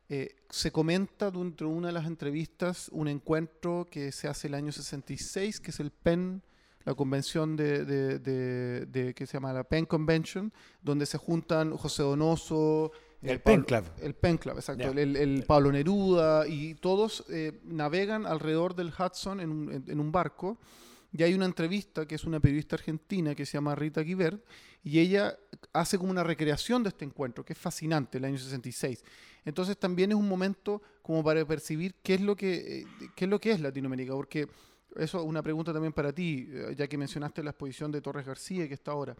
Eh, 0.08 0.36
se 0.50 0.70
comenta 0.70 1.30
dentro 1.32 1.68
de 1.68 1.74
una 1.74 1.88
de 1.88 1.92
las 1.92 2.06
entrevistas 2.06 2.88
un 2.92 3.08
encuentro 3.08 3.88
que 3.90 4.12
se 4.12 4.28
hace 4.28 4.46
el 4.46 4.54
año 4.54 4.70
66, 4.70 5.58
que 5.60 5.72
es 5.72 5.80
el 5.80 5.90
PEN, 5.90 6.42
la 6.84 6.94
convención 6.94 7.56
de, 7.56 9.12
que 9.16 9.26
se 9.26 9.32
llama 9.32 9.52
la 9.52 9.64
PEN 9.64 9.86
Convention, 9.86 10.52
donde 10.80 11.06
se 11.06 11.18
juntan 11.18 11.76
José 11.76 12.04
Donoso, 12.04 12.92
el, 13.20 13.40
PEN 13.40 13.62
Club. 13.64 13.84
El 14.00 14.14
PEN 14.14 14.38
Club, 14.38 14.56
exacto. 14.56 14.92
El, 14.92 15.44
Pablo 15.44 15.72
Neruda 15.72 16.46
y 16.46 16.74
todos 16.76 17.24
eh, 17.28 17.60
navegan 17.64 18.26
alrededor 18.26 18.76
del 18.76 18.92
Hudson 18.96 19.40
en 19.40 19.50
un, 19.50 19.84
en 19.88 19.98
un 19.98 20.12
barco 20.12 20.58
Y 21.12 21.24
hay 21.24 21.34
una 21.34 21.46
entrevista 21.46 22.06
que 22.06 22.14
es 22.14 22.24
una 22.24 22.38
periodista 22.38 22.76
argentina 22.76 23.34
que 23.34 23.44
se 23.44 23.54
llama 23.54 23.74
Rita 23.74 24.02
Guibert 24.02 24.44
y 24.86 25.00
ella 25.00 25.36
hace 25.72 25.98
como 25.98 26.12
una 26.12 26.22
recreación 26.22 26.84
de 26.84 26.90
este 26.90 27.04
encuentro, 27.04 27.44
que 27.44 27.54
es 27.54 27.58
fascinante, 27.58 28.18
el 28.18 28.24
año 28.24 28.38
66. 28.38 29.02
Entonces 29.44 29.76
también 29.76 30.12
es 30.12 30.16
un 30.16 30.28
momento 30.28 30.80
como 31.02 31.24
para 31.24 31.44
percibir 31.44 31.96
qué 32.04 32.14
es 32.14 32.20
lo 32.20 32.36
que, 32.36 32.82
eh, 32.82 32.86
qué 33.16 33.24
es, 33.24 33.28
lo 33.28 33.40
que 33.40 33.50
es 33.50 33.58
Latinoamérica, 33.58 34.12
porque 34.12 34.46
eso 34.94 35.18
es 35.18 35.26
una 35.26 35.42
pregunta 35.42 35.72
también 35.72 35.92
para 35.92 36.12
ti, 36.12 36.48
eh, 36.48 36.76
ya 36.78 36.86
que 36.86 36.96
mencionaste 36.96 37.42
la 37.42 37.50
exposición 37.50 37.90
de 37.90 38.00
Torres 38.00 38.24
García 38.24 38.68
que 38.68 38.74
está 38.74 38.92
ahora. 38.92 39.16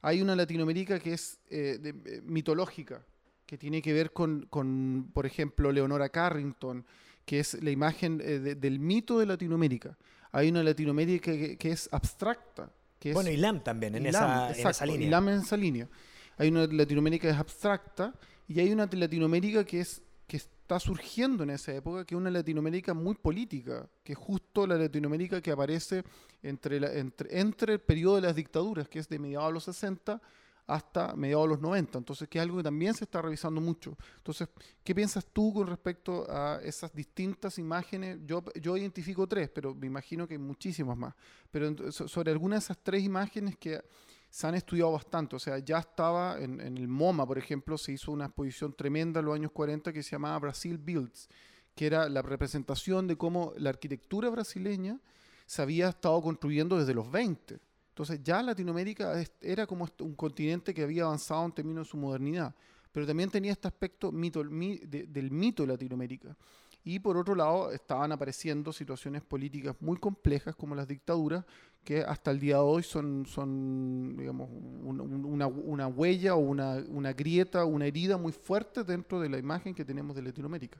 Hay 0.00 0.22
una 0.22 0.34
Latinoamérica 0.34 0.98
que 0.98 1.12
es 1.12 1.38
eh, 1.50 2.22
mitológica, 2.24 3.04
que 3.44 3.58
tiene 3.58 3.82
que 3.82 3.92
ver 3.92 4.14
con, 4.14 4.46
con, 4.48 5.10
por 5.12 5.26
ejemplo, 5.26 5.70
Leonora 5.70 6.08
Carrington, 6.08 6.82
que 7.26 7.40
es 7.40 7.62
la 7.62 7.70
imagen 7.70 8.16
del 8.16 8.78
mito 8.78 9.18
de 9.18 9.26
Latinoamérica. 9.26 9.98
Hay 10.32 10.48
una 10.48 10.62
Latinoamérica 10.62 11.30
que, 11.30 11.70
es 11.70 11.90
abstracta. 11.92 12.72
Que 13.00 13.12
bueno, 13.12 13.30
y 13.30 13.36
LAM 13.36 13.64
también 13.64 13.96
en, 13.96 14.06
esa, 14.06 14.52
en 14.56 14.68
esa 14.68 14.86
línea. 14.86 15.10
LAM 15.10 15.28
en 15.30 15.40
esa 15.40 15.56
línea. 15.56 15.88
Hay 16.36 16.48
una 16.48 16.66
Latinoamérica 16.66 17.22
que 17.22 17.32
es 17.32 17.40
abstracta 17.40 18.14
y 18.46 18.60
hay 18.60 18.70
una 18.72 18.88
Latinoamérica 18.92 19.64
que 19.64 19.80
es 19.80 20.02
que 20.26 20.36
está 20.36 20.78
surgiendo 20.78 21.42
en 21.42 21.50
esa 21.50 21.74
época, 21.74 22.04
que 22.04 22.14
es 22.14 22.20
una 22.20 22.30
Latinoamérica 22.30 22.94
muy 22.94 23.16
política, 23.16 23.88
que 24.04 24.12
es 24.12 24.18
justo 24.18 24.64
la 24.64 24.76
Latinoamérica 24.76 25.40
que 25.40 25.50
aparece 25.50 26.04
entre, 26.42 26.76
entre, 27.00 27.40
entre 27.40 27.72
el 27.72 27.80
periodo 27.80 28.16
de 28.16 28.22
las 28.22 28.36
dictaduras, 28.36 28.88
que 28.88 29.00
es 29.00 29.08
de 29.08 29.18
mediados 29.18 29.48
de 29.48 29.54
los 29.54 29.64
60 29.64 30.22
hasta 30.70 31.16
mediados 31.16 31.46
de 31.46 31.48
los 31.48 31.60
90. 31.60 31.98
Entonces, 31.98 32.28
que 32.28 32.38
es 32.38 32.42
algo 32.42 32.58
que 32.58 32.62
también 32.62 32.94
se 32.94 33.04
está 33.04 33.20
revisando 33.20 33.60
mucho. 33.60 33.96
Entonces, 34.18 34.48
¿qué 34.84 34.94
piensas 34.94 35.26
tú 35.26 35.52
con 35.52 35.66
respecto 35.66 36.24
a 36.30 36.60
esas 36.62 36.92
distintas 36.92 37.58
imágenes? 37.58 38.18
Yo, 38.24 38.44
yo 38.60 38.76
identifico 38.76 39.26
tres, 39.26 39.50
pero 39.50 39.74
me 39.74 39.88
imagino 39.88 40.28
que 40.28 40.34
hay 40.34 40.38
muchísimas 40.38 40.96
más. 40.96 41.14
Pero 41.50 41.90
sobre 41.90 42.30
algunas 42.30 42.60
de 42.60 42.64
esas 42.66 42.78
tres 42.82 43.02
imágenes 43.02 43.56
que 43.56 43.82
se 44.30 44.46
han 44.46 44.54
estudiado 44.54 44.92
bastante. 44.92 45.34
O 45.34 45.38
sea, 45.40 45.58
ya 45.58 45.80
estaba 45.80 46.38
en, 46.38 46.60
el 46.60 46.86
MoMA, 46.86 47.26
por 47.26 47.36
ejemplo, 47.36 47.76
se 47.76 47.92
hizo 47.92 48.12
una 48.12 48.26
exposición 48.26 48.72
tremenda 48.72 49.20
en 49.20 49.26
los 49.26 49.34
años 49.34 49.50
40 49.50 49.92
que 49.92 50.04
se 50.04 50.12
llamaba 50.12 50.38
Brasil 50.38 50.78
Builds, 50.78 51.28
que 51.74 51.86
era 51.86 52.08
la 52.08 52.22
representación 52.22 53.08
de 53.08 53.16
cómo 53.16 53.52
la 53.56 53.70
arquitectura 53.70 54.30
brasileña 54.30 55.00
se 55.46 55.62
había 55.62 55.88
estado 55.88 56.22
construyendo 56.22 56.78
desde 56.78 56.94
los 56.94 57.10
20. 57.10 57.58
Entonces 58.00 58.24
ya 58.24 58.42
Latinoamérica 58.42 59.22
era 59.42 59.66
como 59.66 59.86
un 59.98 60.14
continente 60.14 60.72
que 60.72 60.84
había 60.84 61.02
avanzado 61.02 61.44
en 61.44 61.52
términos 61.52 61.86
de 61.86 61.90
su 61.90 61.98
modernidad, 61.98 62.54
pero 62.92 63.06
también 63.06 63.28
tenía 63.28 63.52
este 63.52 63.68
aspecto 63.68 64.10
mito, 64.10 64.42
del 64.42 65.30
mito 65.30 65.64
de 65.64 65.66
Latinoamérica. 65.66 66.34
Y 66.82 66.98
por 66.98 67.18
otro 67.18 67.34
lado, 67.34 67.70
estaban 67.72 68.10
apareciendo 68.10 68.72
situaciones 68.72 69.20
políticas 69.20 69.76
muy 69.80 69.98
complejas 69.98 70.56
como 70.56 70.74
las 70.74 70.88
dictaduras, 70.88 71.44
que 71.84 72.00
hasta 72.00 72.30
el 72.30 72.40
día 72.40 72.54
de 72.54 72.62
hoy 72.62 72.82
son, 72.84 73.26
son 73.26 74.16
digamos, 74.16 74.48
una, 74.50 75.46
una, 75.46 75.86
huella 75.86 76.36
o 76.36 76.38
una, 76.38 76.82
una 76.88 77.12
grieta, 77.12 77.66
una 77.66 77.84
herida 77.84 78.16
muy 78.16 78.32
fuerte 78.32 78.82
dentro 78.82 79.20
de 79.20 79.28
la 79.28 79.36
imagen 79.36 79.74
que 79.74 79.84
tenemos 79.84 80.16
de 80.16 80.22
Latinoamérica. 80.22 80.78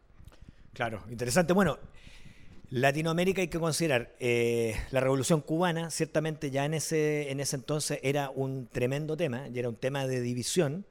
Claro, 0.72 1.02
interesante. 1.10 1.52
Bueno, 1.52 1.76
Latinoamérica 2.70 3.40
hay 3.40 3.48
que 3.48 3.58
considerar, 3.58 4.14
eh, 4.20 4.76
la 4.92 5.00
revolución 5.00 5.40
cubana 5.40 5.90
ciertamente 5.90 6.52
ya 6.52 6.64
en 6.64 6.74
ese, 6.74 7.32
en 7.32 7.40
ese 7.40 7.56
entonces 7.56 7.98
era 8.04 8.30
un 8.30 8.68
tremendo 8.68 9.16
tema, 9.16 9.48
y 9.48 9.58
era 9.58 9.68
un 9.68 9.74
tema 9.74 10.06
de 10.06 10.20
división, 10.20 10.86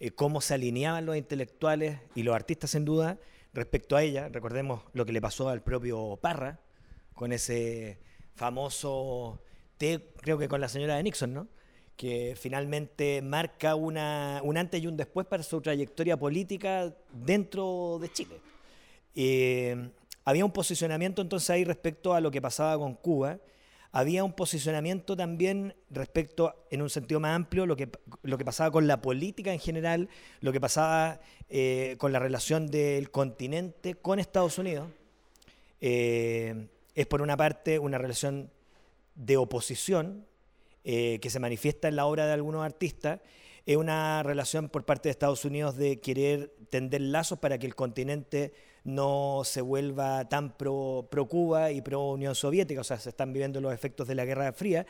eh, 0.00 0.10
cómo 0.10 0.40
se 0.40 0.54
alineaban 0.54 1.04
los 1.04 1.18
intelectuales 1.18 1.98
y 2.14 2.22
los 2.22 2.34
artistas 2.34 2.70
sin 2.70 2.86
duda 2.86 3.18
respecto 3.52 3.94
a 3.94 4.02
ella. 4.02 4.30
Recordemos 4.30 4.82
lo 4.94 5.04
que 5.04 5.12
le 5.12 5.20
pasó 5.20 5.50
al 5.50 5.62
propio 5.62 6.16
Parra 6.16 6.60
con 7.12 7.32
ese 7.32 7.98
famoso 8.34 9.42
té, 9.76 10.12
creo 10.22 10.38
que 10.38 10.48
con 10.48 10.62
la 10.62 10.68
señora 10.70 10.96
de 10.96 11.02
Nixon, 11.02 11.34
¿no? 11.34 11.48
que 11.96 12.36
finalmente 12.40 13.20
marca 13.20 13.74
una, 13.74 14.40
un 14.44 14.56
antes 14.56 14.82
y 14.82 14.86
un 14.86 14.96
después 14.96 15.26
para 15.26 15.42
su 15.42 15.60
trayectoria 15.60 16.16
política 16.16 16.94
dentro 17.12 17.98
de 18.00 18.12
Chile. 18.12 18.40
Eh, 19.14 19.90
había 20.28 20.44
un 20.44 20.52
posicionamiento 20.52 21.22
entonces 21.22 21.48
ahí 21.48 21.64
respecto 21.64 22.12
a 22.12 22.20
lo 22.20 22.30
que 22.30 22.42
pasaba 22.42 22.76
con 22.76 22.96
Cuba. 22.96 23.38
Había 23.92 24.24
un 24.24 24.34
posicionamiento 24.34 25.16
también 25.16 25.74
respecto, 25.88 26.66
en 26.70 26.82
un 26.82 26.90
sentido 26.90 27.18
más 27.18 27.34
amplio, 27.34 27.64
lo 27.64 27.76
que, 27.76 27.88
lo 28.22 28.36
que 28.36 28.44
pasaba 28.44 28.70
con 28.70 28.86
la 28.86 29.00
política 29.00 29.54
en 29.54 29.58
general, 29.58 30.10
lo 30.42 30.52
que 30.52 30.60
pasaba 30.60 31.18
eh, 31.48 31.96
con 31.96 32.12
la 32.12 32.18
relación 32.18 32.66
del 32.66 33.10
continente 33.10 33.94
con 33.94 34.18
Estados 34.18 34.58
Unidos. 34.58 34.90
Eh, 35.80 36.66
es 36.94 37.06
por 37.06 37.22
una 37.22 37.38
parte 37.38 37.78
una 37.78 37.96
relación 37.96 38.50
de 39.14 39.38
oposición 39.38 40.26
eh, 40.84 41.20
que 41.22 41.30
se 41.30 41.40
manifiesta 41.40 41.88
en 41.88 41.96
la 41.96 42.04
obra 42.04 42.26
de 42.26 42.34
algunos 42.34 42.66
artistas, 42.66 43.20
es 43.64 43.78
una 43.78 44.22
relación 44.22 44.68
por 44.68 44.84
parte 44.84 45.08
de 45.08 45.12
Estados 45.12 45.46
Unidos 45.46 45.76
de 45.78 46.00
querer 46.00 46.54
tender 46.68 47.00
lazos 47.00 47.38
para 47.38 47.58
que 47.58 47.66
el 47.66 47.74
continente 47.74 48.52
no 48.88 49.42
se 49.44 49.60
vuelva 49.60 50.28
tan 50.28 50.56
pro, 50.56 51.08
Cuba 51.28 51.70
y 51.70 51.82
pro 51.82 52.10
Unión 52.10 52.34
Soviética, 52.34 52.80
o 52.80 52.84
sea, 52.84 52.98
se 52.98 53.10
están 53.10 53.32
viviendo 53.32 53.60
los 53.60 53.72
efectos 53.72 54.08
de 54.08 54.14
la 54.14 54.24
Guerra 54.24 54.52
Fría, 54.52 54.86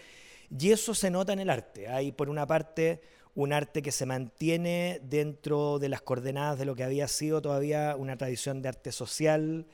y 0.57 0.71
eso 0.71 0.95
se 0.95 1.11
nota 1.11 1.33
en 1.33 1.41
el 1.41 1.51
arte. 1.51 1.89
Hay, 1.89 2.13
por 2.13 2.31
una 2.31 2.47
parte, 2.47 3.01
un 3.35 3.53
arte 3.53 3.83
que 3.83 3.93
se 3.93 4.07
mantiene 4.07 5.01
dentro 5.03 5.79
de 5.79 5.89
las 5.89 6.01
coordenadas 6.01 6.59
de 6.59 6.65
lo 6.65 6.75
que 6.75 6.85
había 6.85 7.09
sido 7.09 7.43
todavía 7.43 7.97
una 7.97 8.17
tradición 8.17 8.63
de 8.63 8.71
arte 8.71 8.93
social 8.93 9.67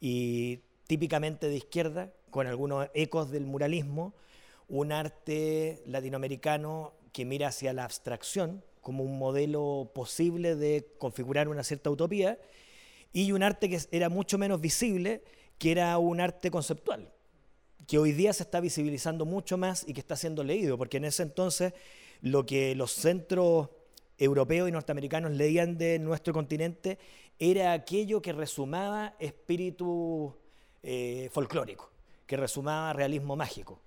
y 0.00 0.60
típicamente 0.86 1.48
de 1.48 1.56
izquierda, 1.56 2.12
con 2.30 2.46
algunos 2.46 2.88
ecos 2.94 3.30
del 3.30 3.46
muralismo, 3.46 4.14
un 4.68 4.92
arte 4.92 5.82
latinoamericano 5.86 6.92
que 7.12 7.24
mira 7.24 7.48
hacia 7.48 7.72
la 7.72 7.84
abstracción 7.84 8.62
como 8.80 9.04
un 9.04 9.18
modelo 9.18 9.90
posible 9.94 10.56
de 10.56 10.86
configurar 10.98 11.48
una 11.48 11.64
cierta 11.64 11.90
utopía, 11.90 12.38
y 13.12 13.32
un 13.32 13.42
arte 13.42 13.68
que 13.68 13.80
era 13.90 14.08
mucho 14.08 14.38
menos 14.38 14.60
visible, 14.60 15.22
que 15.58 15.72
era 15.72 15.96
un 15.98 16.20
arte 16.20 16.50
conceptual, 16.50 17.12
que 17.86 17.98
hoy 17.98 18.12
día 18.12 18.32
se 18.32 18.44
está 18.44 18.60
visibilizando 18.60 19.24
mucho 19.24 19.58
más 19.58 19.84
y 19.86 19.92
que 19.92 20.00
está 20.00 20.16
siendo 20.16 20.44
leído, 20.44 20.78
porque 20.78 20.98
en 20.98 21.04
ese 21.04 21.22
entonces 21.22 21.72
lo 22.20 22.46
que 22.46 22.74
los 22.74 22.92
centros 22.92 23.68
europeos 24.18 24.68
y 24.68 24.72
norteamericanos 24.72 25.32
leían 25.32 25.78
de 25.78 25.98
nuestro 25.98 26.32
continente 26.32 26.98
era 27.38 27.72
aquello 27.72 28.20
que 28.20 28.32
resumaba 28.32 29.14
espíritu 29.18 30.36
eh, 30.82 31.30
folclórico, 31.32 31.90
que 32.26 32.36
resumaba 32.36 32.92
realismo 32.92 33.34
mágico. 33.34 33.80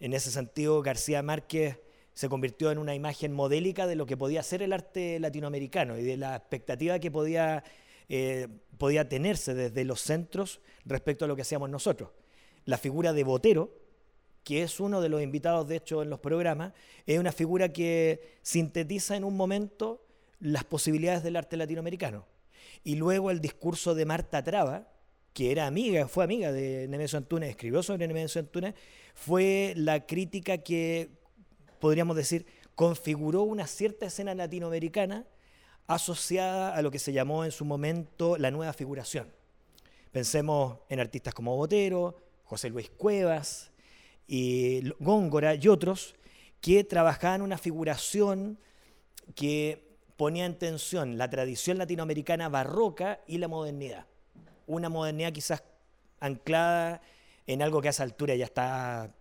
En 0.00 0.12
ese 0.12 0.30
sentido, 0.30 0.82
García 0.82 1.22
Márquez 1.22 1.78
se 2.12 2.28
convirtió 2.28 2.72
en 2.72 2.78
una 2.78 2.96
imagen 2.96 3.32
modélica 3.32 3.86
de 3.86 3.94
lo 3.94 4.04
que 4.04 4.16
podía 4.16 4.42
ser 4.42 4.62
el 4.62 4.72
arte 4.72 5.20
latinoamericano 5.20 5.96
y 5.96 6.02
de 6.02 6.16
la 6.16 6.34
expectativa 6.34 6.98
que 6.98 7.12
podía 7.12 7.62
eh, 8.08 8.48
podía 8.78 9.08
tenerse 9.08 9.54
desde 9.54 9.84
los 9.84 10.00
centros 10.00 10.60
respecto 10.84 11.24
a 11.24 11.28
lo 11.28 11.36
que 11.36 11.42
hacíamos 11.42 11.68
nosotros. 11.68 12.10
La 12.64 12.78
figura 12.78 13.12
de 13.12 13.24
Botero, 13.24 13.74
que 14.44 14.62
es 14.62 14.80
uno 14.80 15.00
de 15.00 15.08
los 15.08 15.22
invitados 15.22 15.68
de 15.68 15.76
hecho 15.76 16.02
en 16.02 16.10
los 16.10 16.20
programas, 16.20 16.72
es 17.06 17.18
una 17.18 17.32
figura 17.32 17.72
que 17.72 18.38
sintetiza 18.42 19.16
en 19.16 19.24
un 19.24 19.36
momento 19.36 20.06
las 20.40 20.64
posibilidades 20.64 21.22
del 21.22 21.36
arte 21.36 21.56
latinoamericano. 21.56 22.26
Y 22.84 22.96
luego 22.96 23.30
el 23.30 23.40
discurso 23.40 23.94
de 23.94 24.06
Marta 24.06 24.42
Traba, 24.42 24.88
que 25.32 25.52
era 25.52 25.66
amiga, 25.66 26.08
fue 26.08 26.24
amiga 26.24 26.52
de 26.52 26.86
Nemesio 26.88 27.18
Antunes, 27.18 27.50
escribió 27.50 27.82
sobre 27.82 28.06
Nemesio 28.06 28.40
Antunes, 28.40 28.74
fue 29.14 29.74
la 29.76 30.06
crítica 30.06 30.58
que, 30.58 31.10
podríamos 31.80 32.16
decir, 32.16 32.46
configuró 32.74 33.42
una 33.42 33.66
cierta 33.66 34.06
escena 34.06 34.34
latinoamericana 34.34 35.26
asociada 35.88 36.76
a 36.76 36.82
lo 36.82 36.92
que 36.92 37.00
se 37.00 37.12
llamó 37.12 37.44
en 37.44 37.50
su 37.50 37.64
momento 37.64 38.36
la 38.38 38.52
nueva 38.52 38.72
figuración. 38.72 39.32
Pensemos 40.12 40.78
en 40.88 41.00
artistas 41.00 41.34
como 41.34 41.56
Botero, 41.56 42.16
José 42.44 42.70
Luis 42.70 42.90
Cuevas, 42.90 43.72
y 44.28 44.90
Góngora 45.00 45.54
y 45.54 45.66
otros 45.66 46.14
que 46.60 46.84
trabajaban 46.84 47.40
una 47.40 47.56
figuración 47.56 48.58
que 49.34 49.96
ponía 50.16 50.44
en 50.44 50.58
tensión 50.58 51.16
la 51.16 51.30
tradición 51.30 51.78
latinoamericana 51.78 52.48
barroca 52.48 53.20
y 53.26 53.38
la 53.38 53.48
modernidad. 53.48 54.06
Una 54.66 54.88
modernidad 54.88 55.32
quizás 55.32 55.64
anclada 56.20 57.00
en 57.46 57.62
algo 57.62 57.80
que 57.80 57.88
a 57.88 57.90
esa 57.90 58.02
altura 58.02 58.34
ya 58.34 58.44
está 58.44 59.14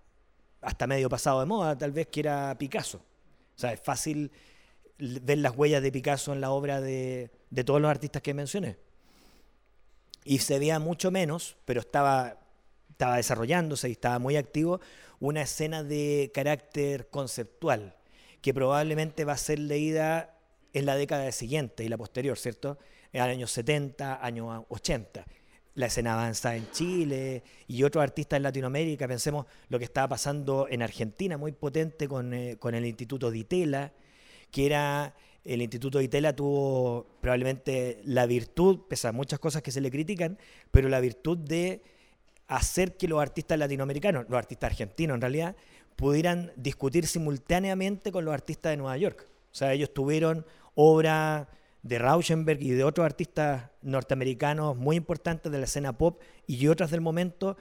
hasta 0.62 0.88
medio 0.88 1.08
pasado 1.10 1.40
de 1.40 1.46
moda, 1.46 1.78
tal 1.78 1.94
vez 1.94 2.08
que 2.08 2.20
era 2.20 2.56
Picasso. 2.58 2.98
O 2.98 3.60
sea, 3.60 3.72
es 3.72 3.80
fácil 3.80 4.32
ver 5.00 5.38
las 5.38 5.56
huellas 5.56 5.82
de 5.82 5.92
Picasso 5.92 6.34
en 6.34 6.42
la 6.42 6.52
obra 6.52 6.82
de, 6.82 7.30
todos 7.66 7.82
los 7.82 7.90
artistas 7.90 8.22
que 8.22 8.34
mencioné. 8.34 8.78
Y 10.24 10.40
se 10.40 10.60
veía 10.60 10.80
mucho 10.80 11.12
menos, 11.12 11.56
pero 11.66 11.80
estaba, 11.80 12.38
estaba 12.90 13.18
desarrollándose 13.18 13.90
y 13.90 13.94
estaba 13.94 14.20
muy 14.20 14.36
activo, 14.36 14.82
una 15.20 15.42
escena 15.42 15.84
de 15.84 16.32
carácter 16.34 17.10
conceptual, 17.10 17.96
que 18.42 18.54
probablemente 18.54 19.26
va 19.26 19.34
a 19.34 19.38
ser 19.38 19.60
leída 19.60 20.36
en 20.74 20.86
la 20.86 20.96
década 20.96 21.32
siguiente 21.32 21.84
y 21.84 21.90
la 21.90 21.98
posterior, 21.98 22.38
¿cierto? 22.38 22.78
En 23.14 23.22
años 23.22 23.52
70, 23.52 24.24
años 24.24 24.66
80. 24.70 25.26
la 25.76 25.86
escena 25.86 26.14
avanza 26.14 26.56
en 26.56 26.70
Chile 26.72 27.44
y 27.68 27.84
otros 27.84 28.04
artistas 28.04 28.38
en 28.38 28.44
Latinoamérica. 28.44 29.08
Pensemos 29.08 29.46
lo 29.70 29.78
que 29.78 29.86
estaba 29.86 30.10
pasando 30.10 30.68
en 30.70 30.82
Argentina, 30.82 31.38
muy 31.38 31.52
potente 31.52 32.08
con, 32.08 32.34
eh, 32.34 32.58
con 32.60 32.74
el 32.76 32.86
Instituto 32.86 33.32
Ditela, 33.32 33.94
que 34.52 34.66
era 34.66 35.16
el 35.44 35.62
Instituto 35.62 36.00
Ditela 36.00 36.36
tuvo 36.36 37.08
probablemente 37.22 38.02
la 38.04 38.26
virtud, 38.26 38.82
pese 38.90 39.08
a 39.08 39.12
muchas 39.14 39.40
cosas 39.40 39.62
que 39.62 39.72
se 39.72 39.80
le 39.80 39.90
critican, 39.90 40.38
pero 40.72 40.90
la 40.90 41.00
virtud 41.00 41.38
de 41.38 41.82
hacer 42.48 42.98
que 42.98 43.08
los 43.08 43.22
artistas 43.22 43.58
latinoamericanos, 43.58 44.26
los 44.28 44.38
artistas 44.38 44.72
argentinos 44.72 45.16
en 45.16 45.22
realidad, 45.22 45.56
pudieran 45.96 46.52
discutir 46.58 47.08
simultáneamente 47.08 48.12
con 48.12 48.26
los 48.26 48.34
artistas 48.34 48.72
de 48.72 48.78
Nueva 48.78 48.98
York. 48.98 49.26
O 49.52 49.56
sea, 49.56 49.74
ellos 49.74 49.94
tuvieron 49.94 50.46
obra 50.76 51.50
de 51.82 51.98
Rauschenberg 51.98 52.62
y 52.62 52.72
de 52.72 52.84
otros 52.84 53.06
artistas 53.06 53.72
norteamericanos 53.82 54.76
muy 54.76 54.98
importantes 54.98 55.52
de 55.52 55.58
la 55.58 55.66
escena 55.66 55.98
pop 55.98 56.22
y 56.46 56.68
otras 56.68 56.92
del 56.92 57.02
momento 57.02 57.58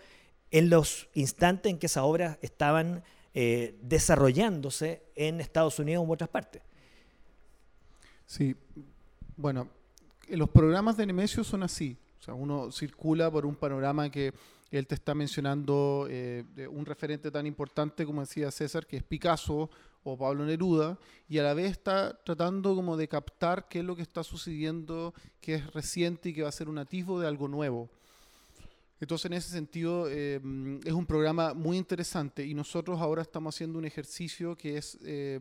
en 0.50 0.70
los 0.70 1.08
instantes 1.14 1.70
en 1.70 1.78
que 1.78 1.86
esas 1.86 2.02
obras 2.02 2.38
estaban 2.42 3.04
eh, 3.34 3.76
desarrollándose 3.82 5.02
en 5.14 5.40
Estados 5.40 5.78
Unidos 5.78 6.04
u 6.06 6.12
otras 6.12 6.30
partes. 6.30 6.62
Sí, 8.26 8.56
bueno, 9.36 9.68
los 10.28 10.50
programas 10.50 10.96
de 10.96 11.06
Nemesio 11.06 11.44
son 11.44 11.62
así. 11.62 11.96
O 12.18 12.22
sea, 12.22 12.34
uno 12.34 12.72
circula 12.72 13.30
por 13.30 13.46
un 13.46 13.54
panorama 13.54 14.10
que 14.10 14.34
él 14.70 14.86
te 14.86 14.96
está 14.96 15.14
mencionando 15.14 16.06
eh, 16.10 16.44
un 16.70 16.84
referente 16.84 17.30
tan 17.30 17.46
importante 17.46 18.04
como 18.04 18.20
decía 18.20 18.50
César, 18.50 18.86
que 18.86 18.96
es 18.96 19.02
Picasso 19.02 19.70
o 20.02 20.16
Pablo 20.16 20.44
Neruda, 20.44 20.98
y 21.28 21.38
a 21.38 21.42
la 21.42 21.54
vez 21.54 21.72
está 21.72 22.16
tratando 22.24 22.74
como 22.74 22.96
de 22.96 23.08
captar 23.08 23.68
qué 23.68 23.80
es 23.80 23.84
lo 23.84 23.96
que 23.96 24.02
está 24.02 24.22
sucediendo, 24.22 25.14
que 25.40 25.54
es 25.54 25.72
reciente 25.72 26.28
y 26.28 26.32
que 26.32 26.42
va 26.42 26.48
a 26.48 26.52
ser 26.52 26.68
un 26.68 26.78
atisbo 26.78 27.20
de 27.20 27.26
algo 27.26 27.48
nuevo. 27.48 27.90
Entonces, 28.98 29.26
en 29.26 29.34
ese 29.34 29.50
sentido, 29.50 30.08
eh, 30.08 30.40
es 30.84 30.92
un 30.92 31.04
programa 31.04 31.52
muy 31.52 31.76
interesante 31.76 32.46
y 32.46 32.54
nosotros 32.54 32.98
ahora 32.98 33.20
estamos 33.20 33.54
haciendo 33.54 33.78
un 33.78 33.84
ejercicio 33.84 34.56
que 34.56 34.78
es 34.78 34.98
eh, 35.04 35.38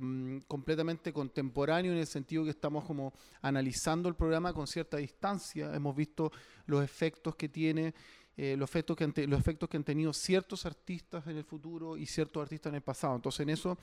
completamente 0.48 1.14
contemporáneo 1.14 1.94
en 1.94 2.00
el 2.00 2.08
sentido 2.08 2.44
que 2.44 2.50
estamos 2.50 2.84
como 2.84 3.14
analizando 3.42 4.10
el 4.10 4.16
programa 4.16 4.52
con 4.54 4.68
cierta 4.68 4.98
distancia. 4.98 5.74
Hemos 5.74 5.96
visto 5.96 6.34
los 6.66 6.84
efectos 6.84 7.36
que 7.36 7.48
tiene, 7.48 7.94
eh, 8.36 8.58
los, 8.58 8.70
efectos 8.70 8.98
que 8.98 9.06
han 9.06 9.14
los 9.30 9.40
efectos 9.40 9.70
que 9.70 9.78
han 9.78 9.86
tenido 9.86 10.12
ciertos 10.12 10.66
artistas 10.66 11.26
en 11.28 11.38
el 11.38 11.46
futuro 11.46 11.96
y 11.96 12.06
ciertos 12.08 12.44
artistas 12.44 12.72
en 12.72 12.76
el 12.76 12.84
pasado. 12.84 13.16
Entonces, 13.16 13.40
en 13.42 13.50
eso 13.50 13.78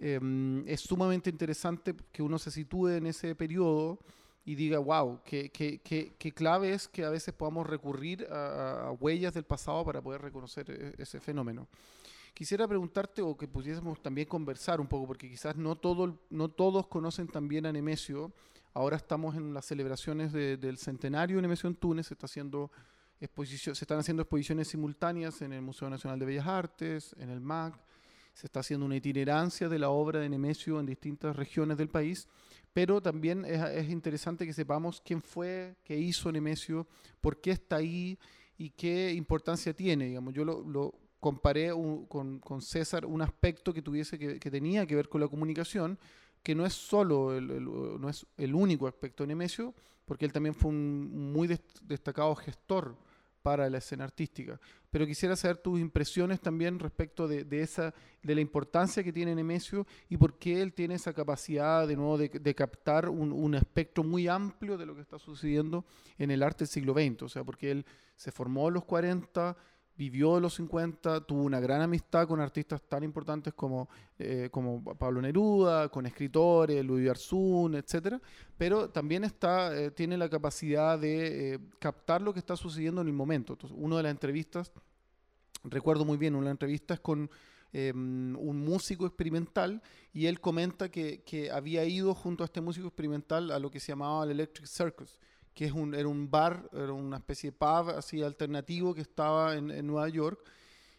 es 0.00 0.80
sumamente 0.80 1.28
interesante 1.28 1.92
que 2.12 2.22
uno 2.22 2.38
se 2.38 2.52
sitúe 2.52 2.90
en 2.90 3.06
ese 3.08 3.34
periodo 3.34 3.98
y 4.48 4.54
diga, 4.54 4.78
wow, 4.78 5.20
qué, 5.26 6.32
clave 6.34 6.72
es 6.72 6.88
que 6.88 7.04
a 7.04 7.10
veces 7.10 7.34
podamos 7.34 7.66
recurrir 7.66 8.26
a, 8.30 8.92
huellas 8.98 9.34
del 9.34 9.44
pasado 9.44 9.84
para 9.84 10.00
poder 10.00 10.22
reconocer 10.22 10.70
e, 10.70 11.02
ese 11.02 11.20
fenómeno. 11.20 11.68
Quisiera 12.32 12.66
preguntarte 12.66 13.20
o 13.20 13.36
que 13.36 13.46
pudiésemos 13.46 14.00
también 14.00 14.26
conversar 14.26 14.80
un 14.80 14.86
poco, 14.86 15.06
porque 15.06 15.28
quizás 15.28 15.54
no, 15.54 15.76
todo, 15.76 16.18
no 16.30 16.48
todos 16.48 16.86
conocen 16.86 17.28
también 17.28 17.66
a 17.66 17.72
Nemesio. 17.72 18.32
Ahora 18.72 18.96
estamos 18.96 19.36
en 19.36 19.52
las 19.52 19.66
celebraciones 19.66 20.32
del 20.32 20.78
centenario 20.78 21.36
de 21.36 21.42
Nemesio 21.42 21.68
en 21.68 21.74
Túnez, 21.74 22.06
se, 22.06 22.14
está 22.14 22.24
haciendo 22.24 22.70
exposición, 23.20 23.74
se 23.74 23.84
están 23.84 23.98
haciendo 23.98 24.22
exposiciones 24.22 24.68
simultáneas 24.68 25.42
en 25.42 25.52
el 25.52 25.60
Museo 25.60 25.90
Nacional 25.90 26.18
de 26.18 26.24
Bellas 26.24 26.46
Artes, 26.46 27.14
en 27.18 27.28
el 27.28 27.42
MAC, 27.42 27.78
se 28.38 28.46
está 28.46 28.60
haciendo 28.60 28.86
una 28.86 28.94
itinerancia 28.94 29.68
de 29.68 29.78
la 29.78 29.90
obra 29.90 30.20
de 30.20 30.28
Nemesio 30.28 30.78
en 30.78 30.86
distintas 30.86 31.34
regiones 31.34 31.76
del 31.76 31.88
país 31.88 32.28
pero 32.78 33.00
también 33.00 33.44
es, 33.44 33.90
interesante 33.90 34.46
que 34.46 34.52
sepamos 34.52 35.02
quién 35.04 35.20
fue, 35.20 35.74
qué 35.82 35.98
hizo 35.98 36.30
Nemesio, 36.30 36.86
por 37.20 37.40
qué 37.40 37.50
está 37.50 37.74
ahí 37.74 38.16
y 38.56 38.70
qué 38.70 39.12
importancia 39.14 39.72
tiene. 39.74 40.06
Digamos. 40.06 40.32
Yo 40.32 40.44
lo, 40.44 40.94
comparé 41.18 41.72
con, 42.08 42.62
César 42.62 43.04
un 43.04 43.20
aspecto 43.20 43.74
que 43.74 43.82
tuviese 43.82 44.16
que, 44.16 44.50
tenía 44.50 44.86
que 44.86 44.94
ver 44.94 45.08
con 45.08 45.20
la 45.20 45.26
comunicación, 45.26 45.98
que 46.40 46.54
no 46.54 46.64
es 46.64 46.72
solo 46.72 47.36
el, 47.36 47.64
no 47.64 48.08
es 48.08 48.24
el 48.36 48.54
único 48.54 48.86
aspecto 48.86 49.24
de 49.24 49.28
Nemesio, 49.28 49.74
porque 50.04 50.24
él 50.24 50.32
también 50.32 50.54
fue 50.54 50.70
un 50.70 51.32
muy 51.32 51.48
destacado 51.82 52.36
gestor 52.36 52.96
para 53.42 53.68
la 53.70 53.78
escena 53.78 54.04
artística. 54.04 54.60
Pero 54.90 55.06
quisiera 55.06 55.36
saber 55.36 55.58
tus 55.58 55.78
impresiones 55.80 56.40
también 56.40 56.78
respecto 56.78 57.28
de, 57.28 57.46
esa, 57.62 57.94
de 58.22 58.34
la 58.34 58.40
importancia 58.40 59.04
que 59.04 59.12
tiene 59.12 59.34
Nemesio 59.34 59.86
y 60.08 60.16
por 60.16 60.38
qué 60.38 60.62
él 60.62 60.72
tiene 60.72 60.94
esa 60.94 61.12
capacidad 61.12 61.86
de 61.86 61.96
nuevo 61.96 62.16
de, 62.16 62.54
captar 62.54 63.08
un, 63.08 63.32
un, 63.32 63.54
espectro 63.54 64.02
muy 64.02 64.28
amplio 64.28 64.78
de 64.78 64.86
lo 64.86 64.94
que 64.94 65.02
está 65.02 65.18
sucediendo 65.18 65.84
en 66.16 66.30
el 66.30 66.42
arte 66.42 66.64
del 66.64 66.68
siglo 66.68 66.94
XX. 66.94 67.22
O 67.22 67.28
sea, 67.28 67.44
porque 67.44 67.70
él 67.70 67.86
se 68.16 68.32
formó 68.32 68.68
en 68.68 68.74
los 68.74 68.84
40, 68.84 69.56
vivió 69.98 70.38
los 70.38 70.54
50, 70.54 71.22
tuvo 71.22 71.42
una 71.42 71.58
gran 71.58 71.82
amistad 71.82 72.28
con 72.28 72.40
artistas 72.40 72.80
tan 72.88 73.02
importantes 73.02 73.52
como, 73.52 73.88
eh, 74.16 74.48
como 74.48 74.82
Pablo 74.96 75.20
Neruda, 75.20 75.88
con 75.88 76.06
escritores, 76.06 76.84
Luis 76.84 77.10
Arzún, 77.10 77.74
etc. 77.74 78.22
Pero 78.56 78.90
también 78.90 79.24
está, 79.24 79.76
eh, 79.76 79.90
tiene 79.90 80.16
la 80.16 80.30
capacidad 80.30 80.96
de 80.96 81.54
eh, 81.54 81.58
captar 81.80 82.22
lo 82.22 82.32
que 82.32 82.38
está 82.38 82.54
sucediendo 82.54 83.00
en 83.00 83.08
el 83.08 83.12
momento. 83.12 83.54
Entonces, 83.54 83.76
una 83.78 83.96
de 83.96 84.04
las 84.04 84.10
entrevistas, 84.12 84.70
recuerdo 85.64 86.04
muy 86.04 86.16
bien, 86.16 86.36
una 86.36 86.52
entrevista 86.52 86.94
es 86.94 87.00
con 87.00 87.28
em, 87.72 88.36
un 88.36 88.60
músico 88.60 89.04
experimental 89.04 89.82
y 90.12 90.26
él 90.26 90.40
comenta 90.40 90.90
que, 90.90 91.22
que 91.24 91.50
había 91.50 91.84
ido 91.84 92.14
junto 92.14 92.44
a 92.44 92.46
este 92.46 92.60
músico 92.60 92.86
experimental 92.86 93.50
a 93.50 93.58
lo 93.58 93.68
que 93.68 93.80
se 93.80 93.88
llamaba 93.88 94.22
el 94.22 94.30
Electric 94.30 94.66
Circus 94.66 95.18
que 95.58 95.64
es 95.64 95.72
un, 95.72 95.92
era 95.92 96.06
un 96.06 96.30
bar, 96.30 96.70
era 96.72 96.92
una 96.92 97.16
especie 97.16 97.50
de 97.50 97.56
pub 97.56 97.90
así 97.90 98.22
alternativo 98.22 98.94
que 98.94 99.00
estaba 99.00 99.56
en, 99.56 99.84
Nueva 99.84 100.08
York, 100.08 100.38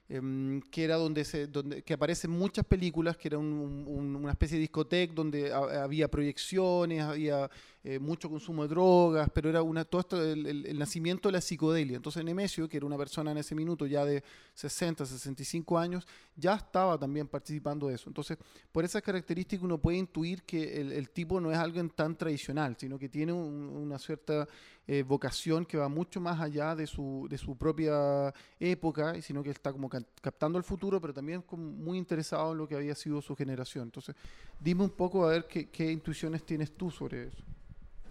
em, 0.10 0.60
que 0.64 0.84
era 0.84 0.98
donde 0.98 1.24
se 1.24 1.48
donde 1.48 1.82
que 1.82 1.94
aparecen 1.94 2.32
muchas 2.32 2.66
películas 2.66 3.16
que 3.16 3.30
era 3.30 3.38
una 3.38 4.32
especie 4.32 4.58
de 4.58 4.64
discoteca 4.64 5.14
donde 5.14 5.54
había 5.54 6.10
proyecciones 6.10 7.02
había 7.02 7.50
eh, 7.82 7.98
mucho 7.98 8.30
consumo 8.30 8.64
de 8.64 8.70
drogas, 8.70 9.30
pero 9.34 9.50
era 9.50 9.62
una, 9.62 9.86
todo 9.86 10.02
esto, 10.02 10.22
el, 10.22 10.78
nacimiento 10.78 11.30
de 11.30 11.34
la 11.34 11.42
psicodelia. 11.42 11.96
Entonces 11.96 12.26
Nemesio, 12.26 12.68
que 12.68 12.76
era 12.76 12.86
una 12.86 12.98
persona 12.98 13.32
en 13.32 13.38
ese 13.38 13.56
minuto 13.56 13.86
ya 13.86 14.04
de 14.04 14.22
60, 14.54 15.06
65 15.06 15.80
años, 15.80 16.06
ya 16.36 16.56
estaba 16.56 16.98
también 16.98 17.26
participando 17.30 17.88
de 17.88 17.96
eso. 17.96 18.10
Entonces, 18.10 18.38
por 18.74 18.84
esas 18.84 19.02
características 19.02 19.64
uno 19.64 19.78
puede 19.78 19.98
intuir 19.98 20.44
que 20.44 20.82
el, 20.82 21.10
tipo 21.12 21.40
no 21.40 21.54
es 21.54 21.58
alguien 21.58 21.90
tan 21.90 22.18
tradicional, 22.18 22.76
sino 22.78 23.00
que 23.00 23.08
tiene 23.08 23.32
una 23.32 23.98
cierta 23.98 24.46
eh, 24.86 25.02
vocación 25.04 25.66
que 25.66 25.78
va 25.78 25.88
mucho 25.88 26.20
más 26.20 26.42
allá 26.42 26.76
de 26.76 26.86
su, 26.86 27.28
de 27.30 27.38
su 27.38 27.56
propia 27.56 28.34
época, 28.60 29.22
sino 29.22 29.42
que 29.42 29.52
está 29.52 29.72
como 29.72 29.90
captando 29.90 30.58
el 30.58 30.66
futuro, 30.66 31.00
pero 31.00 31.14
también 31.14 31.46
muy 31.54 31.98
interesado 31.98 32.52
en 32.52 32.58
lo 32.58 32.68
que 32.68 32.76
había 32.76 32.94
sido 32.94 33.22
su 33.22 33.38
generación. 33.38 33.86
Entonces, 33.86 34.18
dime 34.60 34.84
un 34.84 34.90
poco 34.90 35.26
a 35.26 35.30
ver 35.30 35.48
qué, 35.48 35.70
qué 35.70 35.90
intuiciones 35.90 36.44
tienes 36.44 36.76
tú 36.76 36.92
sobre 36.92 37.28
eso. 37.28 37.42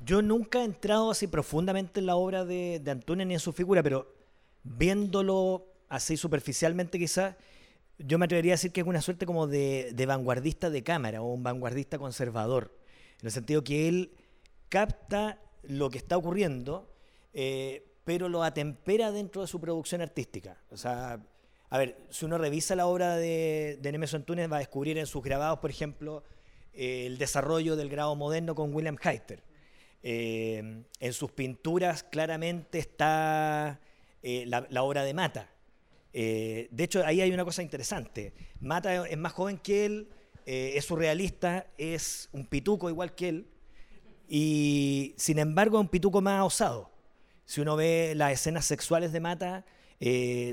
Yo 0.04 0.22
nunca 0.22 0.61
he 0.61 0.64
entrado 0.64 1.11
así 1.11 1.26
profundamente 1.26 2.00
en 2.00 2.06
la 2.06 2.16
obra 2.16 2.44
de, 2.44 2.80
de 2.82 2.90
Antunes 2.90 3.26
ni 3.26 3.34
en 3.34 3.40
su 3.40 3.52
figura, 3.52 3.82
pero 3.82 4.12
viéndolo 4.62 5.66
así 5.88 6.16
superficialmente 6.16 6.98
quizás, 6.98 7.37
yo 7.98 8.18
me 8.18 8.26
atrevería 8.26 8.52
a 8.52 8.54
decir 8.54 8.72
que 8.72 8.80
es 8.80 8.87
una 8.87 9.02
suerte 9.02 9.26
como 9.26 9.46
de, 9.46 9.92
vanguardista 10.06 10.70
de 10.70 10.82
cámara 10.82 11.22
o 11.22 11.32
un 11.32 11.42
vanguardista 11.42 11.98
conservador, 11.98 12.72
en 13.20 13.26
el 13.26 13.32
sentido 13.32 13.64
que 13.64 13.88
él 13.88 14.12
capta 14.68 15.40
lo 15.62 15.90
que 15.90 15.98
está 15.98 16.16
ocurriendo, 16.16 16.92
eh, 17.32 17.84
pero 18.04 18.28
lo 18.28 18.42
atempera 18.42 19.11
dentro 19.11 19.42
de 19.42 19.48
su 19.48 19.61
producción 19.61 20.00
artística. 20.00 20.56
O 20.70 20.76
sea, 20.76 21.20
a 21.70 21.78
ver, 21.78 21.96
si 22.11 22.24
uno 22.24 22.38
revisa 22.38 22.76
la 22.76 22.87
obra 22.87 23.16
de, 23.16 23.78
de 23.80 23.92
Nemesio 23.92 24.16
Antunes, 24.16 24.50
va 24.50 24.56
a 24.56 24.61
descubrir 24.61 24.96
en 24.98 25.06
sus 25.06 25.22
grabados, 25.22 25.58
por 25.58 25.70
ejemplo, 25.70 26.22
el 26.72 27.18
desarrollo 27.18 27.74
del 27.74 27.88
grado 27.88 28.14
moderno 28.14 28.54
con 28.54 28.72
William 28.72 28.96
Heister. 29.02 29.42
Eh, 30.02 30.84
en 31.00 31.12
sus 31.12 31.32
pinturas 31.32 32.04
claramente 32.04 32.78
está 32.78 33.80
eh, 34.22 34.44
la, 34.46 34.82
obra 34.82 35.02
de 35.04 35.14
Mata. 35.14 35.50
Eh, 36.12 36.68
de 36.70 36.84
hecho, 36.84 37.04
ahí 37.04 37.20
hay 37.20 37.32
una 37.32 37.44
cosa 37.44 37.62
interesante. 37.62 38.32
Mata 38.61 39.06
es 39.06 39.18
más 39.18 39.32
joven 39.32 39.58
que 39.58 39.87
él, 39.87 40.08
es 40.46 40.87
surrealista, 40.87 41.66
es 41.76 42.30
un 42.32 42.46
pituco 42.46 42.88
igual 42.88 43.14
que 43.14 43.28
él, 43.28 43.46
y 44.26 45.14
sin 45.18 45.38
embargo 45.38 45.76
es 45.76 45.82
un 45.82 45.88
pituco 45.88 46.22
más 46.22 46.42
osado. 46.42 46.90
Si 47.44 47.61
uno 47.61 47.76
ve 47.76 48.14
las 48.16 48.32
escenas 48.32 48.64
sexuales 48.64 49.12
de 49.12 49.20
Mata, 49.20 49.66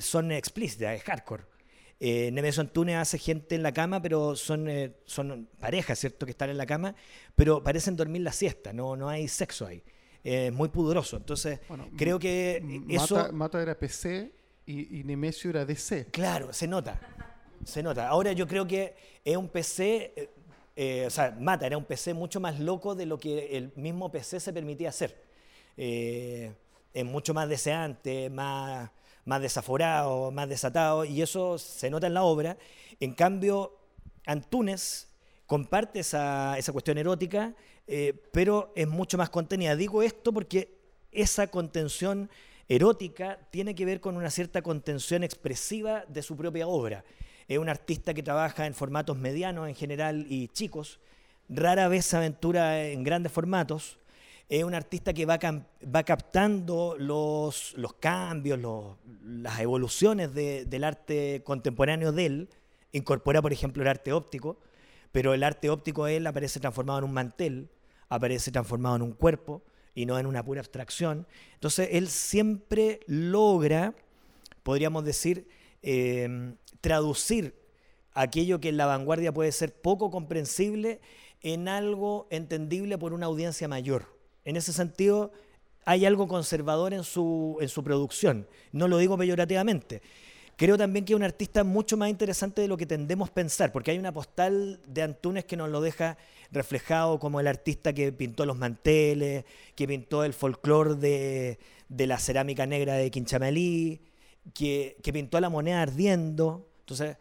son 0.02 0.34
explícitas, 0.34 0.98
es 0.98 1.04
hardcore. 1.04 1.46
Eh, 2.00 2.30
Nemesio 2.32 2.62
Antunes 2.62 2.98
hace 2.98 3.18
gente 3.18 3.56
en 3.56 3.64
la 3.64 3.72
cama, 3.72 4.02
pero 4.02 4.36
son, 4.36 4.70
eh, 4.70 4.98
son 5.06 5.48
parejas, 5.60 5.98
¿cierto? 5.98 6.26
Que 6.26 6.32
están 6.32 6.50
en 6.50 6.58
la 6.58 6.66
cama, 6.66 6.94
pero 7.36 7.64
parecen 7.64 7.96
dormir 7.96 8.22
la 8.22 8.34
siesta, 8.34 8.74
no, 8.74 8.96
no 8.96 9.08
hay 9.08 9.28
sexo 9.28 9.66
ahí. 9.66 9.82
Es 10.24 10.52
muy 10.52 10.70
pudoroso. 10.70 11.18
Entonces, 11.18 11.60
creo 11.96 12.18
que 12.18 12.62
eso. 12.90 13.32
Mata, 13.32 13.62
era 13.62 13.78
PC 13.78 14.32
y, 14.66 15.04
Nemesio 15.04 15.52
era 15.52 15.66
DC. 15.66 16.08
Claro, 16.08 16.52
se 16.52 16.68
nota. 16.68 17.00
Se 17.64 17.84
nota. 17.84 18.08
Ahora 18.08 18.32
yo 18.32 18.48
creo 18.48 18.66
que 18.66 18.96
es 19.24 19.38
un 19.38 19.48
PC. 19.48 20.32
Eh, 20.76 21.06
o 21.06 21.10
sea, 21.12 21.38
Mata 21.40 21.68
era 21.68 21.78
un 21.78 21.86
PC 21.86 22.16
mucho 22.16 22.40
más 22.40 22.60
loco 22.60 22.96
de 22.96 23.06
lo 23.06 23.20
que 23.20 23.56
el 23.56 23.72
mismo 23.76 24.12
PC 24.12 24.40
se 24.40 24.52
permitía 24.52 24.90
hacer. 24.90 25.24
es 25.78 27.06
mucho 27.06 27.36
más 27.36 27.48
deseante, 27.48 28.32
más, 28.32 28.90
más 29.26 29.42
desaforado, 29.42 30.32
más 30.32 30.48
desatado, 30.48 31.04
y 31.04 31.22
eso 31.22 31.58
se 31.58 31.90
nota 31.90 32.08
en 32.08 32.14
la 32.14 32.24
obra. 32.24 32.58
En 33.00 33.14
cambio, 33.14 33.78
Antunes 34.26 35.10
comparte 35.46 36.00
esa, 36.00 36.58
esa 36.58 36.72
cuestión 36.72 36.98
erótica, 36.98 37.54
eh, 37.88 38.14
pero 38.32 38.72
es 38.76 38.88
mucho 38.88 39.18
más 39.18 39.30
contenida. 39.30 39.76
Digo 39.76 40.02
esto 40.02 40.32
porque 40.34 40.78
esa 41.12 41.48
contención 41.48 42.30
erótica 42.68 43.40
tiene 43.52 43.76
que 43.76 43.86
ver 43.86 44.00
con 44.00 44.18
una 44.18 44.32
cierta 44.32 44.62
contención 44.62 45.24
expresiva 45.24 46.04
de 46.08 46.22
su 46.22 46.36
propia 46.36 46.68
obra. 46.68 47.04
Es 47.48 47.60
un 47.60 47.70
artista 47.70 48.14
que 48.14 48.24
trabaja 48.24 48.66
en 48.66 48.74
formatos 48.74 49.18
medianos 49.18 49.68
en 49.68 49.76
general 49.76 50.26
y 50.30 50.48
chicos, 50.48 51.00
rara 51.48 51.88
vez 51.88 52.06
se 52.06 52.18
aventura 52.18 52.88
en 52.88 53.04
grandes 53.04 53.32
formatos. 53.32 54.00
Es 54.48 54.64
un 54.64 54.76
artista 54.76 55.12
que 55.12 55.26
va, 55.26 55.40
captando 55.40 56.96
los, 57.00 57.76
cambios, 58.00 58.60
las 59.24 59.60
evoluciones 59.60 60.34
del 60.36 60.84
arte 60.84 61.42
contemporáneo 61.44 62.12
de 62.12 62.26
él. 62.28 62.50
Incorpora, 62.92 63.42
por 63.42 63.52
ejemplo, 63.52 63.82
el 63.82 63.88
arte 63.90 64.14
óptico, 64.14 64.60
pero 65.12 65.34
el 65.34 65.44
arte 65.44 65.70
óptico 65.72 66.06
de 66.06 66.18
él 66.18 66.28
aparece 66.28 66.60
transformado 66.60 67.00
en 67.00 67.06
un 67.06 67.14
mantel, 67.14 67.70
aparece 68.08 68.52
transformado 68.52 68.98
en 68.98 69.02
un 69.02 69.14
cuerpo 69.14 69.64
y 69.96 70.06
no 70.06 70.20
en 70.20 70.28
una 70.28 70.46
pura 70.46 70.62
abstracción. 70.62 71.26
Entonces, 71.56 71.90
él 71.92 72.08
siempre 72.08 73.00
logra, 73.08 73.96
podríamos 74.62 75.06
decir, 75.06 75.48
eh, 75.82 76.54
traducir 76.82 77.56
aquello 78.14 78.60
que 78.60 78.70
en 78.70 78.78
la 78.78 78.86
vanguardia 78.86 79.34
puede 79.34 79.52
ser 79.52 79.74
poco 79.74 80.12
comprensible 80.12 81.02
en 81.42 81.68
algo 81.68 82.28
entendible 82.30 83.00
por 83.00 83.12
una 83.14 83.26
audiencia 83.26 83.68
mayor. 83.68 84.15
En 84.46 84.56
ese 84.56 84.72
sentido, 84.72 85.32
hay 85.86 86.06
algo 86.06 86.28
conservador 86.28 86.94
en 86.94 87.04
su, 87.04 87.58
en 87.62 87.70
su 87.70 87.84
producción. 87.84 88.48
No 88.72 88.88
lo 88.88 88.98
digo 88.98 89.18
peyorativamente. 89.18 90.02
Creo 90.58 90.78
también 90.78 91.04
que 91.04 91.14
es 91.14 91.18
un 91.18 91.24
artista 91.24 91.64
mucho 91.64 91.98
más 91.98 92.10
interesante 92.10 92.62
de 92.62 92.68
lo 92.68 92.78
que 92.78 92.86
tendemos 92.86 93.30
a 93.30 93.34
pensar, 93.34 93.72
porque 93.74 93.92
hay 93.92 94.00
una 94.00 94.14
postal 94.14 94.80
de 94.88 95.02
Antunes 95.02 95.44
que 95.44 95.58
nos 95.58 95.70
lo 95.70 95.82
deja 95.82 96.18
reflejado 96.52 97.20
como 97.20 97.40
el 97.40 97.48
artista 97.48 97.92
que 97.92 98.14
pintó 98.14 98.46
los 98.46 98.58
manteles, 98.58 99.44
que 99.76 99.88
pintó 99.88 100.24
el 100.24 100.34
folclore 100.34 100.96
de, 100.96 101.60
de, 101.90 102.08
la 102.08 102.18
cerámica 102.18 102.66
negra 102.66 102.94
de 102.94 103.12
Quinchamalí, 103.12 104.00
que, 104.54 104.96
que 105.04 105.12
pintó 105.12 105.42
la 105.42 105.50
moneda 105.50 105.82
ardiendo. 105.82 106.70
Entonces, 106.82 107.18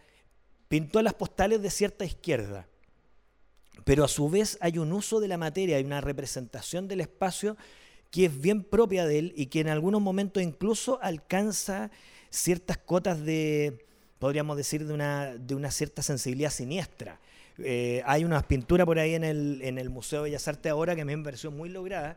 pintó 0.69 1.03
las 1.03 1.15
postales 1.15 1.61
de 1.61 1.71
cierta 1.71 2.05
izquierda 2.05 2.69
pero 3.83 4.05
a 4.05 4.09
su 4.09 4.31
vez 4.31 4.57
hay 4.61 4.79
un 4.79 4.93
uso 4.93 5.21
de 5.21 5.29
la 5.29 5.37
materia, 5.37 5.77
hay 5.77 5.85
una 5.85 6.01
representación 6.01 6.87
del 6.87 7.01
espacio 7.01 7.57
que 8.11 8.27
es 8.27 8.41
bien 8.41 8.63
propia 8.63 9.07
de 9.07 9.19
él 9.19 9.33
y 9.37 9.47
que 9.47 9.61
en 9.61 9.69
algunos 9.69 10.01
momentos 10.01 10.43
incluso 10.43 11.01
alcanza 11.03 11.91
ciertas 12.31 12.79
cotas 12.79 13.25
de, 13.25 13.85
podríamos 14.19 14.57
decir, 14.57 14.87
de 14.87 14.95
una, 14.95 15.35
de 15.37 15.55
una 15.55 15.71
cierta 15.71 16.03
sensibilidad 16.03 16.51
siniestra. 16.51 17.21
Eh, 17.59 18.03
hay 18.07 18.25
una 18.25 18.41
pintura 18.47 18.87
por 18.87 18.99
ahí 18.99 19.15
en 19.15 19.25
el, 19.25 19.61
en 19.63 19.79
el 19.79 19.91
Museo 19.91 20.23
de 20.23 20.31
Bellas 20.31 20.47
Artes 20.49 20.71
ahora 20.71 20.97
que 20.97 21.05
me 21.05 21.17
pareció 21.19 21.51
muy 21.51 21.69
lograda, 21.69 22.17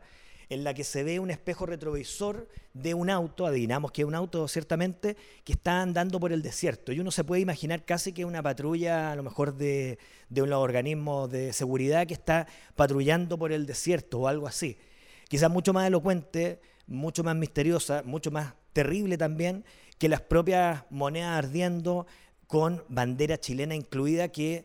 en 0.50 0.64
la 0.64 0.74
que 0.74 0.84
se 0.84 1.02
ve 1.02 1.20
un 1.20 1.30
espejo 1.30 1.66
retrovisor 1.66 2.48
de 2.72 2.94
un 2.94 3.10
auto, 3.10 3.46
adivinamos 3.46 3.92
que 3.92 4.02
es 4.02 4.08
un 4.08 4.14
auto 4.14 4.48
ciertamente, 4.48 5.16
que 5.44 5.52
está 5.52 5.82
andando 5.82 6.18
por 6.18 6.32
el 6.32 6.42
desierto. 6.42 6.92
Y 6.92 7.00
uno 7.00 7.10
se 7.10 7.24
puede 7.24 7.42
imaginar 7.42 7.84
casi 7.84 8.12
que 8.12 8.24
una 8.24 8.42
patrulla, 8.42 9.12
a 9.12 9.16
lo 9.16 9.22
mejor 9.22 9.56
de, 9.56 9.98
de 10.28 10.42
un 10.42 10.52
organismo 10.52 11.28
de 11.28 11.52
seguridad 11.52 12.06
que 12.06 12.14
está 12.14 12.46
patrullando 12.76 13.38
por 13.38 13.52
el 13.52 13.66
desierto 13.66 14.20
o 14.20 14.28
algo 14.28 14.46
así. 14.46 14.78
Quizás 15.28 15.50
mucho 15.50 15.72
más 15.72 15.86
elocuente, 15.86 16.60
mucho 16.86 17.22
más 17.22 17.36
misteriosa, 17.36 18.02
mucho 18.04 18.30
más 18.30 18.54
terrible 18.72 19.18
también 19.18 19.64
que 19.98 20.08
las 20.08 20.20
propias 20.20 20.84
monedas 20.90 21.36
ardiendo 21.36 22.06
con 22.46 22.82
bandera 22.88 23.38
chilena 23.38 23.74
incluida 23.74 24.28
que 24.28 24.64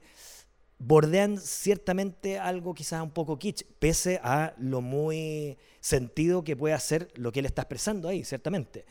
bordean 0.86 1.38
ciertamente 1.38 2.40
algo 2.40 2.74
quizás 2.74 3.02
un 3.02 3.12
poco 3.12 3.40
kitsch, 3.40 3.64
pese 3.80 4.20
a 4.24 4.54
lo 4.58 4.82
muy 4.82 5.58
sentido 5.80 6.44
que 6.44 6.58
puede 6.58 6.74
hacer 6.74 7.10
lo 7.16 7.32
que 7.32 7.40
él 7.40 7.46
está 7.46 7.62
expresando 7.64 8.10
ahí, 8.10 8.24
ciertamente. 8.24 8.86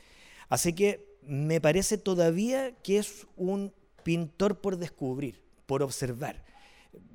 Así 0.48 0.72
que 0.72 1.18
me 1.22 1.60
parece 1.60 1.98
todavía 1.98 2.72
que 2.82 2.98
es 2.98 3.26
un 3.36 3.72
pintor 4.02 4.60
por 4.60 4.78
descubrir, 4.78 5.42
por 5.66 5.82
observar. 5.82 6.44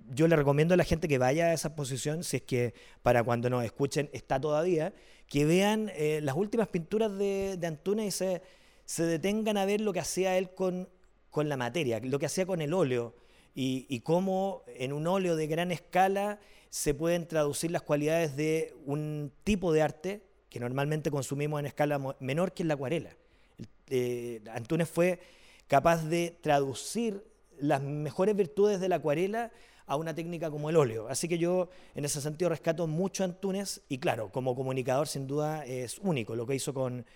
Yo 0.09 0.27
le 0.27 0.35
recomiendo 0.35 0.73
a 0.73 0.77
la 0.77 0.83
gente 0.83 1.07
que 1.07 1.17
vaya 1.17 1.47
a 1.47 1.53
esa 1.53 1.75
posición, 1.75 2.23
si 2.23 2.37
es 2.37 2.43
que 2.43 2.73
para 3.01 3.23
cuando 3.23 3.49
nos 3.49 3.65
escuchen 3.65 4.09
está 4.13 4.39
todavía, 4.39 4.93
que 5.27 5.45
vean 5.45 5.91
eh, 5.95 6.21
las 6.23 6.35
últimas 6.35 6.67
pinturas 6.69 7.17
de, 7.17 7.57
de 7.57 7.67
Antunes 7.67 8.07
y 8.07 8.11
se, 8.11 8.41
se, 8.85 9.03
detengan 9.03 9.57
a 9.57 9.65
ver 9.65 9.81
lo 9.81 9.91
que 9.91 9.99
hacía 9.99 10.37
él 10.37 10.51
con, 10.51 10.87
con 11.29 11.49
la 11.49 11.57
materia, 11.57 11.99
lo 11.99 12.19
que 12.19 12.27
hacía 12.27 12.45
con 12.45 12.61
el 12.61 12.73
óleo 12.73 13.13
y, 13.59 14.01
cómo 14.01 14.61
en 14.67 14.93
un 14.93 15.07
óleo 15.07 15.35
de 15.35 15.47
gran 15.47 15.71
escala 15.71 16.39
se 16.69 16.93
pueden 16.93 17.27
traducir 17.27 17.71
las 17.71 17.81
cualidades 17.81 18.35
de 18.35 18.75
un 18.85 19.31
tipo 19.43 19.73
de 19.73 19.81
arte 19.81 20.21
que 20.47 20.59
normalmente 20.59 21.09
consumimos 21.09 21.59
en 21.59 21.65
escala 21.65 21.99
menor 22.19 22.53
que 22.53 22.61
es 22.61 22.67
la 22.67 22.75
acuarela. 22.75 23.17
Eh, 23.89 24.41
Antunes 24.51 24.87
fue 24.87 25.19
capaz 25.65 26.05
de 26.05 26.37
traducir 26.39 27.25
las 27.57 27.81
mejores 27.81 28.35
virtudes 28.35 28.79
de 28.79 28.89
la 28.89 28.97
acuarela 28.97 29.51
a 29.87 29.95
una 29.95 30.13
técnica 30.13 30.51
como 30.51 30.69
el 30.69 30.75
óleo. 30.75 31.07
Así 31.07 31.27
que 31.27 31.39
yo 31.39 31.69
en 31.95 32.05
ese 32.05 32.21
sentido 32.21 32.49
rescato 32.49 32.85
mucho 32.85 33.23
a 33.23 33.25
Antunes 33.25 33.81
y 33.89 33.97
claro, 33.97 34.31
como 34.31 34.55
comunicador 34.55 35.07
sin 35.07 35.25
duda 35.25 35.65
es 35.65 35.97
único. 35.97 36.35
Lo 36.35 36.45
que 36.45 36.53
hizo 36.53 36.75
con 36.75 37.07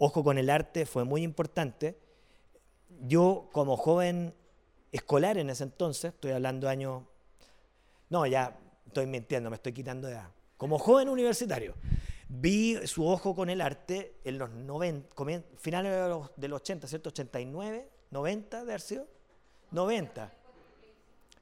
Ojo 0.00 0.22
con 0.22 0.38
el 0.38 0.48
Arte 0.48 0.86
fue 0.86 1.02
muy 1.02 1.24
importante. 1.24 1.98
Yo 3.00 3.48
como 3.50 3.76
joven 3.76 4.32
escolar 4.92 5.38
en 5.38 5.50
ese 5.50 5.64
entonces, 5.64 6.14
estoy 6.14 6.32
hablando 6.32 6.68
años, 6.68 7.02
no, 8.10 8.26
ya 8.26 8.58
estoy 8.86 9.06
mintiendo, 9.06 9.50
me 9.50 9.56
estoy 9.56 9.72
quitando 9.72 10.08
de 10.08 10.14
edad. 10.14 10.30
Como 10.56 10.78
joven 10.78 11.08
universitario, 11.08 11.74
vi 12.28 12.86
su 12.86 13.06
ojo 13.06 13.34
con 13.34 13.50
el 13.50 13.60
arte 13.60 14.16
en 14.24 14.38
los 14.38 14.50
90, 14.50 15.14
finales 15.56 15.92
de 15.92 16.08
los, 16.08 16.30
del 16.36 16.52
80, 16.52 16.86
¿cierto? 16.86 17.10
89, 17.10 17.88
90 18.10 18.56
de 18.56 18.62
haber 18.62 18.80
sido. 18.80 19.06
90. 19.70 20.32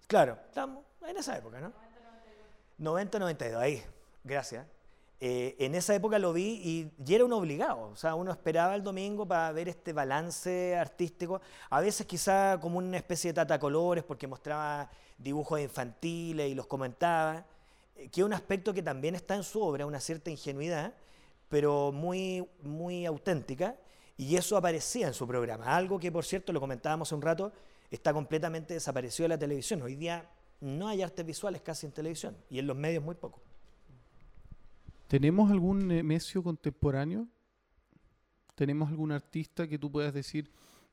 Claro, 0.07 0.39
estamos 0.47 0.85
en 1.07 1.17
esa 1.17 1.37
época, 1.39 1.61
¿no? 1.61 1.73
90, 2.79 3.19
92, 3.19 3.63
ahí, 3.63 3.83
gracias. 4.23 4.67
Eh, 5.19 5.57
en 5.59 5.75
esa 5.75 5.95
época 5.95 6.19
lo 6.19 6.35
vi 6.35 6.93
y, 6.99 7.15
era 7.15 7.25
un 7.25 7.33
obligado, 7.33 7.89
o 7.89 7.97
sea, 7.97 8.15
uno 8.15 8.31
esperaba 8.31 8.75
el 8.75 8.83
domingo 8.83 9.27
para 9.27 9.51
ver 9.51 9.67
este 9.67 9.95
balance 9.95 10.77
artístico, 10.77 11.41
a 11.71 11.81
veces 11.81 12.07
quizá 12.07 12.61
como 12.61 12.77
una 12.77 12.99
especie 12.99 13.31
de 13.31 13.35
tata 13.35 13.59
colores 13.59 14.05
porque 14.05 14.27
mostraba 14.27 14.91
dibujos 15.17 15.59
infantiles 15.59 16.51
y 16.51 16.55
los 16.55 16.67
comentaba, 16.67 17.47
eh, 17.97 18.11
que 18.11 18.21
es 18.21 18.27
un 18.27 18.35
aspecto 18.35 18.75
que 18.75 18.83
también 18.83 19.15
está 19.15 19.35
en 19.35 19.43
su 19.43 19.63
obra, 19.63 19.87
una 19.87 20.01
cierta 20.01 20.31
ingenuidad, 20.31 20.93
pero 21.49 21.93
muy, 21.93 22.47
muy 22.63 23.07
auténtica, 23.07 23.75
y 24.19 24.37
eso 24.37 24.55
aparecía 24.59 25.07
en 25.07 25.15
su 25.15 25.27
programa, 25.27 25.75
algo 25.75 25.99
que 25.99 26.13
por 26.13 26.27
cierto, 26.27 26.53
lo 26.53 26.61
comentábamos 26.61 27.09
hace 27.09 27.15
un 27.15 27.23
rato, 27.23 27.53
está 27.91 28.13
completamente 28.13 28.75
desaparecido 28.75 29.25
de 29.25 29.29
la 29.31 29.39
televisión, 29.39 29.81
hoy 29.81 29.95
día 29.95 30.29
no 30.61 30.89
hay 30.89 31.01
artes 31.01 31.25
visuales 31.25 31.63
casi 31.63 31.87
en 31.87 31.93
televisión, 31.93 32.37
y 32.51 32.59
en 32.59 32.67
los 32.67 32.77
medios 32.77 33.03
muy 33.03 33.15
poco. 33.15 33.46
¿Tenemos 35.09 35.51
algún 35.53 35.87
Nemesio 35.87 36.43
contemporáneo? 36.43 37.29
¿Tenemos 38.57 38.89
algún 38.89 39.13
artista 39.13 39.69
que 39.69 39.79
tú 39.79 39.91
puedas 39.91 40.13
decir 40.13 40.51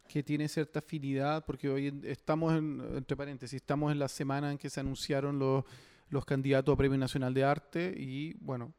que 0.08 0.22
tiene 0.22 0.48
cierta 0.48 0.80
afinidad? 0.80 1.44
Porque 1.46 1.68
hoy 1.68 2.00
estamos, 2.04 2.54
en, 2.54 2.80
entre 2.96 3.18
paréntesis, 3.18 3.56
estamos 3.56 3.92
en 3.92 3.98
la 3.98 4.08
semana 4.08 4.52
en 4.52 4.58
que 4.60 4.70
se 4.70 4.80
anunciaron 4.80 5.40
los, 5.40 5.66
los 6.10 6.26
candidatos 6.26 6.74
a 6.74 6.78
Premio 6.78 6.98
Nacional 6.98 7.34
de 7.34 7.44
Arte 7.44 7.96
y, 7.98 8.34
bueno, 8.36 8.72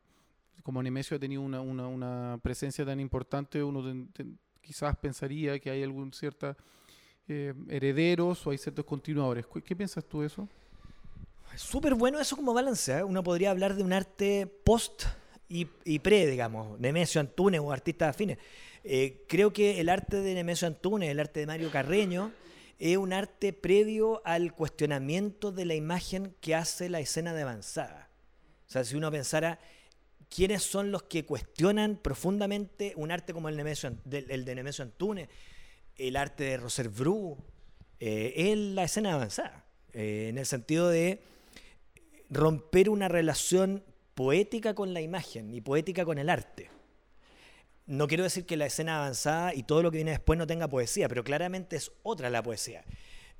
como 0.62 0.80
Nemesio 0.82 1.16
ha 1.16 1.20
tenido 1.20 1.42
una, 1.42 1.60
una, 1.60 2.38
presencia 2.40 2.86
tan 2.86 3.00
importante, 3.00 3.62
uno 3.62 4.08
quizás 4.60 4.96
pensaría 4.96 5.58
que 5.58 5.68
hay 5.68 5.82
algún 5.82 6.12
cierta 6.12 6.56
eh, 7.26 7.52
herederos 7.68 8.46
o 8.46 8.50
hay 8.50 8.58
ciertos 8.58 8.84
continuadores. 8.84 9.46
¿Qué, 9.64 9.74
piensas 9.74 10.04
tú 10.04 10.20
de 10.20 10.28
eso? 10.28 10.48
Súper 11.56 11.94
bueno 11.94 12.20
eso 12.20 12.36
como 12.36 12.54
balance. 12.54 12.98
¿eh? 12.98 13.02
Uno 13.02 13.22
podría 13.22 13.50
hablar 13.50 13.74
de 13.74 13.82
un 13.82 13.92
arte 13.92 14.46
post 14.46 15.04
y, 15.48 15.98
pre, 16.00 16.26
digamos, 16.26 16.78
Nemesio 16.80 17.20
Antunes 17.20 17.60
o 17.60 17.70
artistas 17.70 18.10
afines. 18.10 18.38
Eh, 18.82 19.24
creo 19.28 19.52
que 19.52 19.80
el 19.80 19.88
arte 19.88 20.20
de 20.20 20.34
Nemesio 20.34 20.66
Antunes, 20.66 21.10
el 21.10 21.20
arte 21.20 21.40
de 21.40 21.46
Mario 21.46 21.70
Carreño, 21.70 22.32
es 22.78 22.96
un 22.96 23.12
arte 23.12 23.52
previo 23.52 24.20
al 24.24 24.54
cuestionamiento 24.54 25.52
de 25.52 25.64
la 25.64 25.74
imagen 25.74 26.34
que 26.40 26.54
hace 26.54 26.88
la 26.88 27.00
escena 27.00 27.32
de 27.34 27.42
avanzada. 27.42 28.10
O 28.66 28.70
sea, 28.70 28.84
si 28.84 28.96
uno 28.96 29.10
pensara 29.10 29.60
quiénes 30.28 30.62
son 30.62 30.90
los 30.90 31.04
que 31.04 31.24
cuestionan 31.24 31.96
profundamente 31.96 32.92
un 32.96 33.12
arte 33.12 33.32
como 33.32 33.48
el, 33.48 33.56
de 33.56 34.54
Nemesio 34.54 34.82
Antunes, 34.82 35.28
el 35.96 36.16
arte 36.16 36.44
de 36.44 36.56
Roser 36.56 36.88
Bru, 36.88 37.38
eh, 38.00 38.32
es 38.36 38.58
la 38.58 38.84
escena 38.84 39.14
avanzada, 39.14 39.64
eh, 39.92 40.26
en 40.30 40.38
el 40.38 40.46
sentido 40.46 40.88
de 40.88 41.22
romper 42.30 42.90
una 42.90 43.08
relación 43.08 43.84
poética 44.14 44.74
con 44.74 44.94
la 44.94 45.00
imagen 45.00 45.52
y 45.52 45.60
poética 45.60 46.04
con 46.04 46.18
el 46.18 46.30
arte. 46.30 46.70
no 47.86 48.06
quiero 48.06 48.24
decir 48.24 48.46
que 48.46 48.56
la 48.56 48.66
escena 48.66 48.96
avanzada 48.96 49.54
y 49.54 49.62
todo 49.64 49.82
lo 49.82 49.90
que 49.90 49.98
viene 49.98 50.12
después 50.12 50.38
no 50.38 50.46
tenga 50.46 50.68
poesía, 50.68 51.08
pero 51.08 51.22
claramente 51.22 51.76
es 51.76 51.92
otra 52.02 52.30
la 52.30 52.42
poesía. 52.42 52.84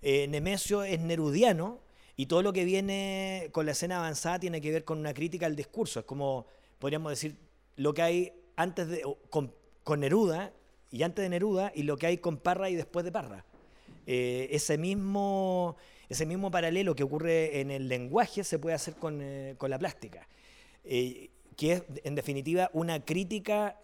Eh, 0.03 0.29
Nemesio 0.29 0.83
es 0.85 1.01
nerudiano 1.01 1.81
y 2.17 2.27
todo 2.27 2.43
lo 2.43 2.53
que 2.53 2.65
viene 2.65 3.49
con 3.53 3.67
la 3.67 3.73
escena 3.73 3.97
avanzada 3.97 4.39
tiene 4.39 4.61
que 4.61 4.71
ver 4.71 4.85
con 4.85 4.99
una 4.99 5.15
crítica 5.15 5.47
al 5.47 5.57
discurso. 5.57 6.01
Es 6.01 6.07
como, 6.07 6.47
podríamos 6.79 7.11
decir, 7.11 7.37
lo 7.77 7.95
que 7.95 8.03
hay 8.03 8.33
antes 8.57 8.89
de, 8.89 9.03
con, 9.31 9.53
Neruda 9.99 10.53
y 10.91 11.03
antes 11.03 11.23
de 11.23 11.29
Neruda 11.29 11.73
y 11.75 11.83
lo 11.83 11.97
que 11.97 12.07
hay 12.07 12.19
con 12.19 12.37
Parra 12.37 12.71
y 12.71 12.75
después 12.75 13.05
de 13.05 13.13
Parra. 13.13 13.45
Eh, 14.07 14.49
ese, 14.51 14.77
mismo, 14.77 15.77
ese 16.09 16.27
mismo 16.27 16.51
paralelo 16.51 16.95
que 16.95 17.03
ocurre 17.03 17.61
en 17.61 17.71
el 17.71 17.89
lenguaje 17.89 18.45
se 18.45 18.59
puede 18.59 18.77
hacer 18.77 18.95
con, 18.97 19.21
eh, 19.23 19.57
la 19.59 19.79
plástica, 19.79 20.29
que 20.85 21.73
es 21.73 21.83
en 22.05 22.15
definitiva 22.15 22.71
una 22.73 23.05
crítica 23.05 23.79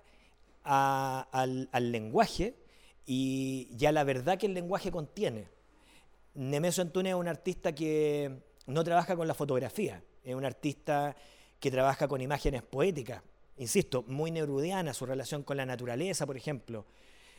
al, 0.63 1.69
lenguaje 1.93 2.55
y, 3.07 3.69
ya 3.77 3.93
la 3.93 4.05
verdad 4.05 4.39
que 4.39 4.47
el 4.47 4.55
lenguaje 4.55 4.91
contiene. 4.91 5.49
Nemesio 6.35 6.83
Antunes 6.83 7.11
es 7.13 7.19
un 7.19 7.29
artista 7.29 7.75
que 7.75 8.43
no 8.67 8.85
trabaja 8.85 9.17
con 9.17 9.27
la 9.27 9.35
fotografía, 9.35 10.03
es 10.23 10.35
un 10.35 10.45
artista 10.45 11.17
que 11.59 11.71
trabaja 11.71 12.07
con 12.09 12.21
imágenes 12.21 12.63
poéticas, 12.63 13.23
insisto, 13.57 14.05
muy 14.07 14.31
neurudiana, 14.31 14.95
su 14.95 15.07
relación 15.07 15.43
con 15.43 15.57
la 15.57 15.67
naturaleza, 15.67 16.27
por 16.27 16.37
ejemplo. 16.37 16.87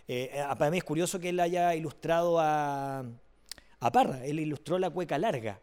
Eh, 0.07 0.29
eh, 0.33 0.43
para 0.57 0.69
mí 0.69 0.77
es 0.77 0.83
curioso 0.83 1.19
que 1.19 1.29
él 1.29 1.39
haya 1.39 1.73
ilustrado 1.73 2.39
a, 2.39 3.05
a 3.79 3.91
Parra, 3.91 4.25
él 4.25 4.39
ilustró 4.39 4.77
la 4.77 4.89
cueca 4.89 5.17
larga, 5.17 5.59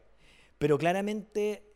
pero 0.59 0.79
claramente 0.79 1.68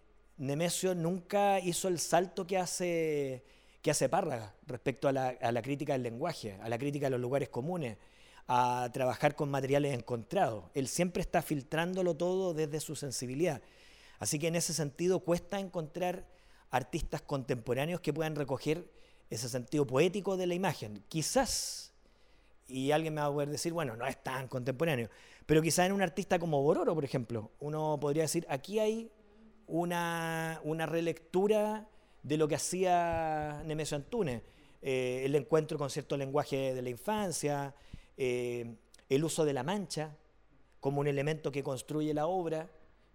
Nemesio 0.43 0.95
nunca 0.95 1.61
hizo 1.61 1.87
el 1.87 2.01
salto 2.01 2.47
que 2.47 2.59
hace 2.59 3.45
que 3.81 3.91
hace 3.91 4.09
Párraga 4.09 4.55
respecto 4.67 5.09
a 5.09 5.13
la, 5.13 5.63
crítica 5.63 5.93
del 5.93 6.05
lenguaje, 6.05 6.59
a 6.63 6.69
la 6.69 6.79
crítica 6.79 7.07
de 7.07 7.11
los 7.11 7.21
lugares 7.21 7.49
comunes, 7.49 7.99
a 8.47 8.89
trabajar 8.93 9.35
con 9.35 9.51
materiales 9.51 9.93
encontrados. 9.95 10.65
Él 10.75 10.87
siempre 10.87 11.21
está 11.21 11.43
filtrándolo 11.43 12.17
todo 12.17 12.55
desde 12.55 12.81
su 12.81 12.95
sensibilidad. 12.95 13.61
Así 14.21 14.39
que 14.39 14.47
en 14.47 14.55
ese 14.55 14.73
sentido 14.73 15.21
cuesta 15.21 15.59
encontrar 15.59 16.27
artistas 16.71 17.23
contemporáneos 17.23 18.01
que 18.01 18.13
puedan 18.13 18.37
recoger 18.37 18.89
ese 19.31 19.49
sentido 19.49 19.87
poético 19.87 20.37
de 20.37 20.47
la 20.47 20.55
imagen. 20.55 21.03
Quizás, 21.09 21.93
y 22.69 22.93
alguien 22.93 23.15
me 23.15 23.21
va 23.21 23.27
a 23.27 23.33
poder 23.33 23.49
decir, 23.49 23.73
bueno, 23.73 23.97
no 23.97 24.07
es 24.07 24.23
tan 24.23 24.47
contemporáneo, 24.47 25.11
pero 25.45 25.61
quizás 25.61 25.87
en 25.87 25.93
un 25.93 26.03
artista 26.03 26.39
como 26.39 26.63
Bororo, 26.63 26.95
por 26.95 27.05
ejemplo, 27.05 27.51
uno 27.59 27.99
podría 28.01 28.23
decir, 28.23 28.47
aquí 28.49 28.79
hay 28.79 29.11
una, 29.73 30.61
una 30.65 30.85
relectura 30.85 31.89
de 32.23 32.37
lo 32.37 32.47
que 32.47 32.57
hacía 32.57 33.63
Nemesio 33.65 33.97
Antunes, 33.97 34.43
eh, 34.83 35.23
el 35.25 35.35
encuentro 35.35 35.79
con 35.79 35.89
cierto 35.89 36.15
lenguaje 36.19 36.75
de 36.75 36.83
la 36.83 36.91
infancia, 36.91 37.75
eh, 38.19 38.75
el 39.09 39.25
uso 39.25 39.47
de 39.47 39.55
la 39.55 39.63
mancha 39.63 40.15
como 40.79 41.01
un 41.01 41.07
elemento 41.07 41.51
que 41.51 41.63
construye 41.63 42.13
la 42.13 42.27
obra. 42.27 42.69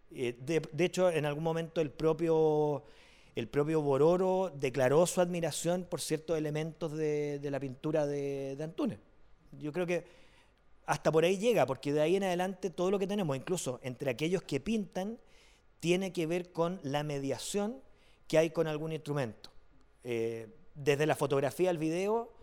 Eh, 0.09 0.35
de, 0.39 0.85
hecho, 0.85 1.11
en 1.11 1.25
algún 1.25 1.43
momento 1.43 1.79
el 1.79 1.91
propio, 1.91 2.85
el 3.35 3.47
propio 3.47 3.81
Bororo 3.83 4.51
declaró 4.55 5.05
su 5.05 5.21
admiración 5.21 5.83
por 5.83 6.01
ciertos 6.01 6.39
elementos 6.39 6.91
de, 6.97 7.39
la 7.43 7.59
pintura 7.59 8.07
de, 8.07 8.55
de. 8.55 8.97
Yo 9.59 9.71
creo 9.71 9.85
que 9.85 10.05
hasta 10.87 11.11
por 11.11 11.23
ahí 11.23 11.37
llega, 11.37 11.67
porque 11.67 11.93
de 11.93 12.01
ahí 12.01 12.15
en 12.15 12.23
adelante 12.23 12.71
todo 12.71 12.89
lo 12.89 12.97
que 12.97 13.05
tenemos, 13.05 13.37
incluso 13.37 13.79
entre 13.83 14.09
aquellos 14.09 14.41
que 14.41 14.59
pintan, 14.59 15.19
tiene 15.79 16.13
que 16.13 16.27
ver 16.27 16.51
con 16.51 16.79
la 16.83 17.03
mediación 17.03 17.81
que 18.27 18.37
hay 18.37 18.49
con 18.49 18.67
algún 18.67 18.91
instrumento. 18.91 19.51
Eh, 20.03 20.47
desde 20.75 21.05
la 21.05 21.15
fotografía 21.15 21.69
al 21.69 21.77
video 21.77 22.33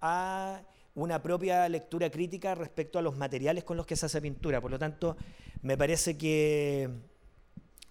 a 0.00 0.62
una 0.94 1.22
propia 1.22 1.68
lectura 1.68 2.10
crítica 2.10 2.54
respecto 2.54 2.98
a 2.98 3.02
los 3.02 3.16
materiales 3.16 3.64
con 3.64 3.76
los 3.76 3.86
que 3.86 3.96
se 3.96 4.06
hace 4.06 4.20
pintura. 4.20 4.60
Por 4.60 4.70
lo 4.70 4.78
tanto, 4.78 5.16
me 5.62 5.76
parece 5.76 6.16
que 6.16 6.90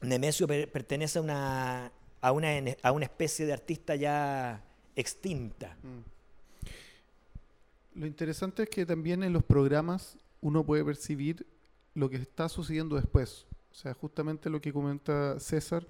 Nemesio 0.01 0.47
pertenece 0.47 1.19
a 1.19 2.31
una, 2.31 3.01
especie 3.01 3.45
de 3.45 3.53
artista 3.53 3.95
ya 3.95 4.63
extinta. 4.95 5.75
Mm. 5.83 7.99
Lo 7.99 8.07
interesante 8.07 8.63
es 8.63 8.69
que 8.69 8.85
también 8.85 9.23
en 9.23 9.33
los 9.33 9.43
programas 9.43 10.17
uno 10.39 10.65
puede 10.65 10.83
percibir 10.83 11.45
lo 11.93 12.09
que 12.09 12.17
está 12.17 12.49
sucediendo 12.49 12.95
después. 12.95 13.45
O 13.71 13.73
sea, 13.73 13.93
justamente 13.93 14.49
lo 14.49 14.59
que 14.59 14.73
comenta 14.73 15.39
César, 15.39 15.87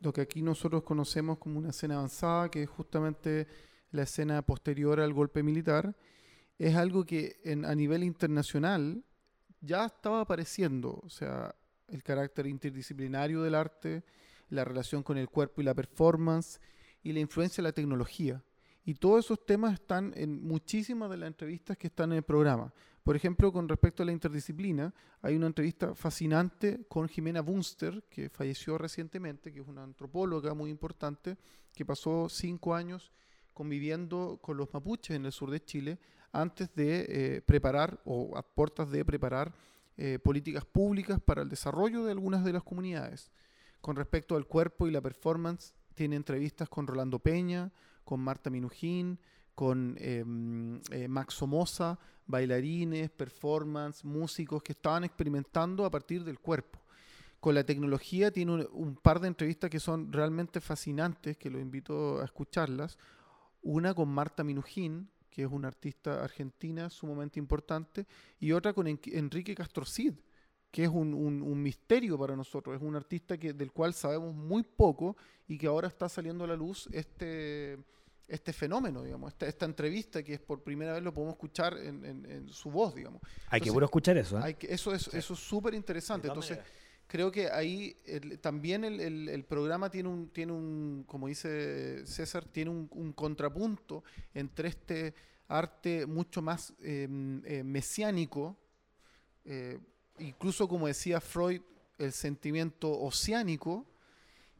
lo 0.00 0.12
que 0.12 0.20
aquí 0.20 0.42
nosotros 0.42 0.84
conocemos 0.84 1.38
como 1.38 1.58
una 1.58 1.70
escena 1.70 1.96
avanzada, 1.96 2.50
que 2.50 2.62
es 2.62 2.68
justamente 2.68 3.48
la 3.90 4.02
escena 4.02 4.42
posterior 4.42 5.00
al 5.00 5.12
golpe 5.12 5.42
militar, 5.42 5.96
es 6.58 6.76
algo 6.76 7.04
que 7.04 7.40
a 7.64 7.74
nivel 7.74 8.04
internacional 8.04 9.02
ya 9.60 9.86
estaba 9.86 10.20
apareciendo, 10.20 11.00
o 11.02 11.08
sea, 11.08 11.54
el 11.88 12.02
carácter 12.02 12.46
interdisciplinario 12.46 13.42
del 13.42 13.54
arte, 13.54 14.04
la 14.48 14.64
relación 14.64 15.02
con 15.02 15.18
el 15.18 15.28
cuerpo 15.28 15.60
y 15.60 15.64
la 15.64 15.74
performance 15.74 16.60
y 17.02 17.12
la 17.12 17.20
influencia 17.20 17.62
de 17.62 17.68
la 17.68 17.72
tecnología. 17.72 18.42
Y 18.84 18.94
todos 18.94 19.24
esos 19.24 19.44
temas 19.44 19.74
están 19.74 20.12
en 20.16 20.42
muchísimas 20.42 21.10
de 21.10 21.16
las 21.16 21.26
entrevistas 21.28 21.76
que 21.76 21.88
están 21.88 22.12
en 22.12 22.18
el 22.18 22.22
programa. 22.22 22.72
Por 23.02 23.16
ejemplo, 23.16 23.52
con 23.52 23.68
respecto 23.68 24.02
a 24.02 24.06
la 24.06 24.12
interdisciplina, 24.12 24.92
hay 25.22 25.34
una 25.34 25.46
entrevista 25.46 25.94
fascinante 25.94 26.84
con 26.88 27.08
Jimena 27.08 27.40
Bunster, 27.40 28.04
que 28.10 28.28
falleció 28.28 28.76
recientemente, 28.76 29.52
que 29.52 29.60
es 29.60 29.68
una 29.68 29.82
antropóloga 29.82 30.54
muy 30.54 30.70
importante, 30.70 31.38
que 31.74 31.84
pasó 31.84 32.28
cinco 32.28 32.74
años 32.74 33.10
conviviendo 33.54 34.38
con 34.40 34.56
los 34.56 34.72
mapuches 34.72 35.16
en 35.16 35.26
el 35.26 35.32
sur 35.32 35.50
de 35.50 35.64
Chile 35.64 35.98
antes 36.32 36.74
de 36.74 37.06
eh, 37.08 37.42
preparar 37.42 38.00
o 38.04 38.36
a 38.36 38.86
de 38.86 39.04
preparar 39.04 39.52
eh, 39.96 40.18
políticas 40.18 40.64
públicas 40.64 41.20
para 41.20 41.42
el 41.42 41.48
desarrollo 41.48 42.04
de 42.04 42.12
algunas 42.12 42.44
de 42.44 42.52
las 42.52 42.62
comunidades. 42.62 43.30
Con 43.80 43.96
respecto 43.96 44.36
al 44.36 44.46
cuerpo 44.46 44.86
y 44.86 44.90
la 44.90 45.00
performance, 45.00 45.74
tiene 45.94 46.16
entrevistas 46.16 46.68
con 46.68 46.86
Rolando 46.86 47.18
Peña, 47.18 47.72
con 48.04 48.20
Marta 48.20 48.50
Minujín, 48.50 49.18
con 49.60 49.94
em, 50.00 50.80
eh, 50.90 51.06
Max 51.06 51.34
Somoza, 51.34 51.98
bailarines, 52.26 53.10
performance, 53.10 54.06
músicos 54.06 54.62
que 54.62 54.72
estaban 54.72 55.04
experimentando 55.04 55.84
a 55.84 55.90
partir 55.90 56.24
del 56.24 56.38
cuerpo. 56.38 56.78
Con 57.40 57.54
la 57.54 57.62
tecnología 57.62 58.30
tiene 58.30 58.66
un, 58.72 58.96
par 58.96 59.20
de 59.20 59.28
entrevistas 59.28 59.68
que 59.68 59.78
son 59.78 60.10
realmente 60.10 60.62
fascinantes, 60.62 61.36
que 61.36 61.50
los 61.50 61.60
invito 61.60 62.22
a 62.22 62.24
escucharlas. 62.24 62.96
Una 63.60 63.92
con 63.92 64.08
Marta 64.08 64.42
Minujín, 64.42 65.10
que 65.28 65.42
es 65.42 65.48
una 65.50 65.68
artista 65.68 66.24
argentina 66.24 66.88
sumamente 66.88 67.38
importante, 67.38 68.06
y 68.38 68.52
otra 68.52 68.72
con 68.72 68.86
Enrique 68.86 69.54
Castrocid, 69.54 70.14
que 70.70 70.84
es 70.84 70.88
un, 70.88 71.62
misterio 71.62 72.18
para 72.18 72.34
nosotros, 72.34 72.76
es 72.76 72.80
un 72.80 72.96
artista 72.96 73.36
que, 73.36 73.52
del 73.52 73.72
cual 73.72 73.92
sabemos 73.92 74.34
muy 74.34 74.62
poco 74.62 75.18
y 75.46 75.58
que 75.58 75.66
ahora 75.66 75.88
está 75.88 76.08
saliendo 76.08 76.44
a 76.44 76.46
la 76.46 76.56
luz 76.56 76.88
este 76.92 77.78
este 78.30 78.52
fenómeno, 78.52 79.02
digamos, 79.02 79.34
esta, 79.40 79.66
entrevista 79.66 80.22
que 80.22 80.34
es 80.34 80.40
por 80.40 80.62
primera 80.62 80.92
vez 80.92 81.02
lo 81.02 81.12
podemos 81.12 81.34
escuchar 81.34 81.76
en, 81.76 82.48
su 82.48 82.70
voz, 82.70 82.94
digamos. 82.94 83.20
Hay 83.48 83.60
que 83.60 83.70
bueno 83.70 83.86
escuchar 83.86 84.16
eso. 84.16 84.38
¿eh? 84.38 84.42
Hay 84.44 84.54
que, 84.54 84.72
eso 84.72 84.94
es 84.94 85.08
eso 85.12 85.34
es 85.34 85.40
súper 85.40 85.74
interesante. 85.74 86.28
Entonces, 86.28 86.58
creo 87.08 87.32
que 87.32 87.50
ahí 87.50 87.96
también 88.40 88.84
el, 88.84 89.44
programa 89.44 89.90
tiene 89.90 90.08
un, 90.08 90.28
tiene 90.28 90.52
un, 90.52 91.04
como 91.08 91.26
dice 91.26 92.06
César, 92.06 92.44
tiene 92.44 92.70
un, 92.70 93.12
contrapunto 93.12 94.04
entre 94.32 94.68
este 94.68 95.14
arte 95.48 96.06
mucho 96.06 96.40
más 96.40 96.72
em, 96.80 97.42
eh, 97.44 97.64
mesiánico, 97.64 98.56
eh, 99.44 99.80
incluso 100.20 100.68
como 100.68 100.86
decía 100.86 101.20
Freud, 101.20 101.62
el 101.98 102.12
sentimiento 102.12 102.90
oceánico, 102.90 103.86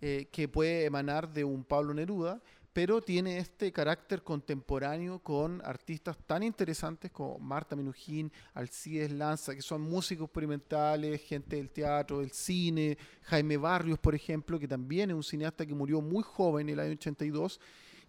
que 0.01 0.49
puede 0.49 0.87
emanar 0.87 1.31
de 1.31 1.45
un 1.45 1.63
Pablo 1.63 1.93
Neruda, 1.93 2.41
pero 2.73 3.01
tiene 3.01 3.39
este 3.39 3.73
carácter 3.73 4.23
contemporáneo 4.23 5.19
con 5.19 5.61
artistas 5.65 6.17
tan 6.27 6.43
interesantes 6.43 7.11
como 7.11 7.39
Marta 7.39 7.75
Minujín, 7.75 8.31
Alcides 8.55 9.11
Lanza, 9.11 9.55
que 9.55 9.63
son 9.63 9.83
músicos 9.83 10.27
experimentales, 10.27 11.21
gente 11.23 11.57
del 11.57 11.71
teatro, 11.71 12.21
del 12.21 12.31
cine, 12.31 12.97
Jaime 13.23 13.57
Barrios, 13.57 13.99
por 13.99 14.15
ejemplo, 14.15 14.59
que 14.59 14.69
también 14.69 15.11
es 15.11 15.17
un 15.17 15.25
cineasta 15.25 15.67
que 15.67 15.75
murió 15.75 16.01
muy 16.01 16.23
joven 16.23 16.69
en 16.69 16.75
el 16.75 16.81
año 16.81 16.93
82 16.93 17.61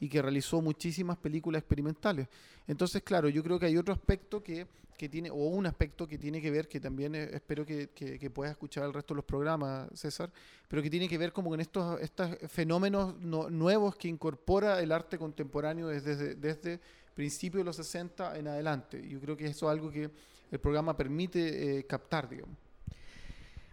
y 0.02 0.10
que 0.10 0.22
realizó 0.22 0.62
muchísimas 0.62 1.16
películas 1.16 1.60
experimentales. 1.60 2.28
Entonces, 2.68 3.04
claro, 3.04 3.30
yo 3.30 3.44
creo 3.44 3.60
que 3.60 3.68
hay 3.68 3.78
otro 3.78 3.94
aspecto 3.94 4.44
que, 4.44 4.68
tiene, 5.10 5.30
o 5.30 5.36
un 5.36 5.68
aspecto 5.68 6.08
que 6.08 6.18
tiene 6.18 6.42
que 6.42 6.50
ver, 6.50 6.68
que 6.68 6.80
también 6.80 7.14
eh, 7.16 7.30
espero 7.34 7.66
que, 7.66 7.90
que, 7.90 8.30
puedas 8.30 8.52
escuchar 8.52 8.86
el 8.86 8.94
resto 8.94 9.14
de 9.14 9.18
los 9.18 9.26
programas, 9.26 9.88
César, 9.94 10.32
pero 10.68 10.82
que 10.82 10.90
tiene 10.90 11.08
que 11.08 11.20
ver 11.20 11.32
como 11.32 11.52
con 11.52 11.62
estos, 11.62 12.02
estos 12.02 12.36
fenómenos 12.50 13.16
nuevos 13.20 13.96
que 13.96 14.08
incorpora 14.08 14.82
el 14.82 14.92
arte 14.92 15.20
contemporáneo 15.20 15.88
desde, 15.88 16.36
desde 16.36 16.80
principios 17.14 17.62
de 17.62 17.66
los 17.66 17.76
60 17.76 18.38
en 18.38 18.48
adelante. 18.48 19.08
Yo 19.08 19.20
creo 19.20 19.38
que 19.38 19.46
eso 19.46 19.68
es 19.68 19.72
algo 19.72 19.92
que 19.92 20.10
el 20.52 20.60
programa 20.60 20.98
permite 20.98 21.78
eh, 21.78 21.86
captar, 21.86 22.28
digamos. 22.28 22.58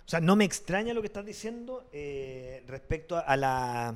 O 0.08 0.10
sea, 0.10 0.20
no 0.20 0.36
me 0.36 0.44
extraña 0.44 0.92
lo 0.92 1.00
que 1.00 1.06
estás 1.06 1.24
diciendo 1.24 1.88
eh, 1.92 2.62
respecto 2.66 3.16
a 3.16 3.36
la 3.36 3.94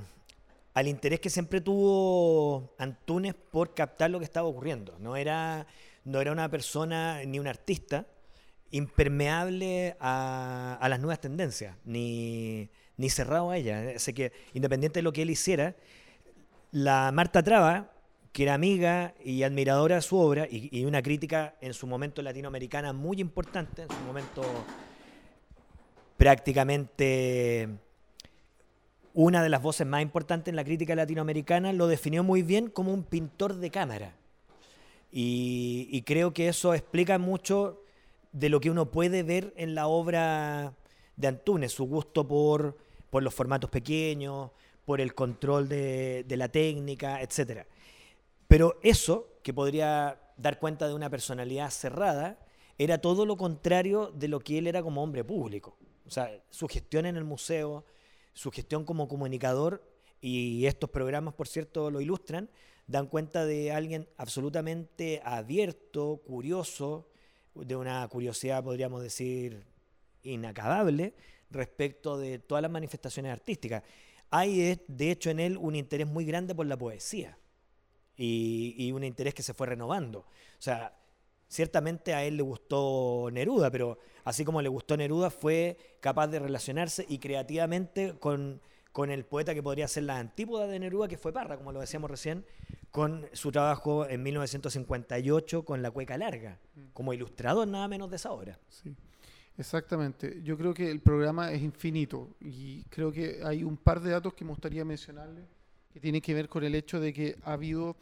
al 0.74 0.88
interés 0.88 1.20
que 1.20 1.30
siempre 1.30 1.60
tuvo 1.60 2.74
Antunes 2.78 3.34
por 3.34 3.74
captar 3.74 4.10
lo 4.10 4.18
que 4.18 4.24
estaba 4.24 4.48
ocurriendo. 4.48 4.96
No 4.98 5.16
era, 5.16 5.66
no 6.04 6.20
era 6.20 6.32
una 6.32 6.48
persona 6.48 7.22
ni 7.24 7.38
un 7.38 7.46
artista 7.46 8.06
impermeable 8.70 9.96
a, 10.00 10.86
las 10.88 10.98
nuevas 10.98 11.20
tendencias, 11.20 11.76
ni, 11.84 12.70
ni 12.96 13.10
cerrado 13.10 13.50
a 13.50 13.58
ellas. 13.58 13.96
Así 13.96 14.14
que, 14.14 14.32
independiente 14.54 15.00
de 15.00 15.02
lo 15.02 15.12
que 15.12 15.22
él 15.22 15.30
hiciera, 15.30 15.76
la 16.70 17.12
Marta 17.12 17.42
Traba, 17.42 17.92
que 18.32 18.44
era 18.44 18.54
amiga 18.54 19.14
y 19.22 19.42
admiradora 19.42 19.96
de 19.96 20.02
su 20.02 20.16
obra, 20.18 20.46
y 20.50 20.86
una 20.86 21.02
crítica 21.02 21.56
en 21.60 21.74
su 21.74 21.86
momento 21.86 22.22
latinoamericana 22.22 22.94
muy 22.94 23.20
importante, 23.20 23.82
en 23.82 23.88
su 23.88 24.00
momento 24.06 24.42
prácticamente 26.16 27.68
una 29.14 29.42
de 29.42 29.48
las 29.48 29.62
voces 29.62 29.86
más 29.86 30.02
importantes 30.02 30.50
en 30.50 30.56
la 30.56 30.64
crítica 30.64 30.94
latinoamericana, 30.94 31.72
lo 31.72 31.86
definió 31.86 32.22
muy 32.22 32.42
bien 32.42 32.68
como 32.68 32.92
un 32.92 33.04
pintor 33.04 33.54
de 33.56 33.70
cámara. 33.70 34.14
Y, 35.10 36.02
creo 36.06 36.32
que 36.32 36.48
eso 36.48 36.72
explica 36.72 37.18
mucho 37.18 37.82
de 38.32 38.48
lo 38.48 38.60
que 38.60 38.70
uno 38.70 38.90
puede 38.90 39.22
ver 39.22 39.52
en 39.56 39.74
la 39.74 39.86
obra 39.86 40.74
de 41.16 41.28
Antunes, 41.28 41.72
su 41.72 41.84
gusto 41.84 42.26
por, 42.26 42.78
por 43.10 43.22
los 43.22 43.34
formatos 43.34 43.68
pequeños, 43.68 44.50
por 44.86 45.02
el 45.02 45.14
control 45.14 45.68
de, 45.68 46.24
de 46.26 46.36
la 46.38 46.48
técnica, 46.48 47.20
etc. 47.20 47.66
Pero 48.48 48.78
eso, 48.82 49.34
que 49.42 49.52
podría 49.52 50.18
dar 50.38 50.58
cuenta 50.58 50.88
de 50.88 50.94
una 50.94 51.10
personalidad 51.10 51.68
cerrada, 51.68 52.38
era 52.78 52.96
todo 52.98 53.26
lo 53.26 53.36
contrario 53.36 54.10
de 54.14 54.28
lo 54.28 54.40
que 54.40 54.56
él 54.56 54.66
era 54.66 54.82
como 54.82 55.02
hombre 55.02 55.24
público. 55.24 55.76
O 56.06 56.10
sea, 56.10 56.30
su 56.48 56.66
gestión 56.68 57.04
en 57.04 57.16
el 57.16 57.24
museo, 57.24 57.84
su 58.32 58.50
gestión 58.50 58.84
como 58.84 59.08
comunicador, 59.08 59.88
y 60.20 60.66
estos 60.66 60.88
programas, 60.90 61.34
por 61.34 61.48
cierto, 61.48 61.90
lo 61.90 62.00
ilustran, 62.00 62.48
dan 62.86 63.06
cuenta 63.06 63.44
de 63.44 63.72
alguien 63.72 64.08
absolutamente 64.16 65.20
abierto, 65.24 66.22
curioso, 66.24 67.08
de 67.54 67.76
una 67.76 68.06
curiosidad, 68.08 68.62
podríamos 68.62 69.02
decir, 69.02 69.64
inacabable 70.22 71.14
respecto 71.50 72.16
de 72.18 72.38
todas 72.38 72.62
las 72.62 72.70
manifestaciones 72.70 73.32
artísticas. 73.32 73.82
Hay, 74.30 74.80
de 74.86 75.10
hecho, 75.10 75.30
en 75.30 75.40
él 75.40 75.58
un 75.58 75.76
interés 75.76 76.06
muy 76.06 76.24
grande 76.24 76.54
por 76.54 76.66
la 76.66 76.76
poesía 76.76 77.36
y, 78.16 78.90
un 78.92 79.04
interés 79.04 79.34
que 79.34 79.42
se 79.42 79.54
fue 79.54 79.66
renovando. 79.66 80.20
O 80.20 80.26
sea, 80.62 80.96
ciertamente 81.52 82.14
a 82.14 82.24
él 82.24 82.38
le 82.38 82.42
gustó 82.42 83.28
Neruda, 83.30 83.70
pero 83.70 83.98
así 84.24 84.42
como 84.42 84.62
le 84.62 84.70
gustó 84.70 84.96
Neruda, 84.96 85.28
fue 85.28 85.76
capaz 86.00 86.28
de 86.28 86.38
relacionarse 86.38 87.04
y 87.06 87.18
creativamente 87.18 88.14
con, 88.18 88.62
con 88.90 89.10
el 89.10 89.26
poeta 89.26 89.52
que 89.52 89.62
podría 89.62 89.86
ser 89.86 90.04
la 90.04 90.18
antípoda 90.18 90.66
de 90.66 90.78
Neruda, 90.78 91.08
que 91.08 91.18
fue 91.18 91.30
Parra, 91.30 91.58
como 91.58 91.70
lo 91.70 91.80
decíamos 91.80 92.10
recién, 92.10 92.46
con 92.90 93.26
su 93.34 93.52
trabajo 93.52 94.08
en 94.08 94.22
1958 94.22 95.62
con 95.62 95.82
La 95.82 95.90
Cueca 95.90 96.16
Larga, 96.16 96.58
como 96.94 97.12
ilustrador 97.12 97.68
nada 97.68 97.86
menos 97.86 98.08
de 98.08 98.16
esa 98.16 98.32
obra. 98.32 98.58
Sí, 98.70 98.96
exactamente. 99.58 100.40
Yo 100.42 100.56
creo 100.56 100.72
que 100.72 100.90
el 100.90 101.00
programa 101.00 101.52
es 101.52 101.60
infinito 101.60 102.30
y 102.40 102.84
creo 102.84 103.12
que 103.12 103.40
hay 103.44 103.62
un 103.62 103.76
par 103.76 104.00
de 104.00 104.12
datos 104.12 104.32
que 104.32 104.46
me 104.46 104.52
gustaría 104.52 104.86
mencionarles 104.86 105.44
que 105.92 106.00
tienen 106.00 106.22
que 106.22 106.32
ver 106.32 106.48
con 106.48 106.64
el 106.64 106.74
hecho 106.74 106.98
de 106.98 107.12
que 107.12 107.36
ha 107.42 107.52
habido 107.52 107.94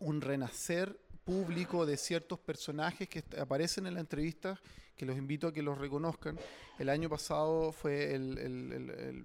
un 0.00 0.20
renacer 0.20 0.98
público 1.34 1.86
de 1.86 1.96
ciertos 1.96 2.40
personajes 2.40 3.08
que 3.08 3.22
aparecen 3.38 3.86
en 3.86 3.94
la 3.94 4.00
entrevista, 4.00 4.60
que 4.96 5.06
los 5.06 5.16
invito 5.16 5.46
a 5.46 5.52
que 5.52 5.62
los 5.62 5.78
reconozcan. 5.78 6.36
El 6.76 6.88
año 6.88 7.08
pasado 7.08 7.70
fue 7.70 8.14
el, 8.16 8.36
el- 8.38 8.72
el- 8.72 9.24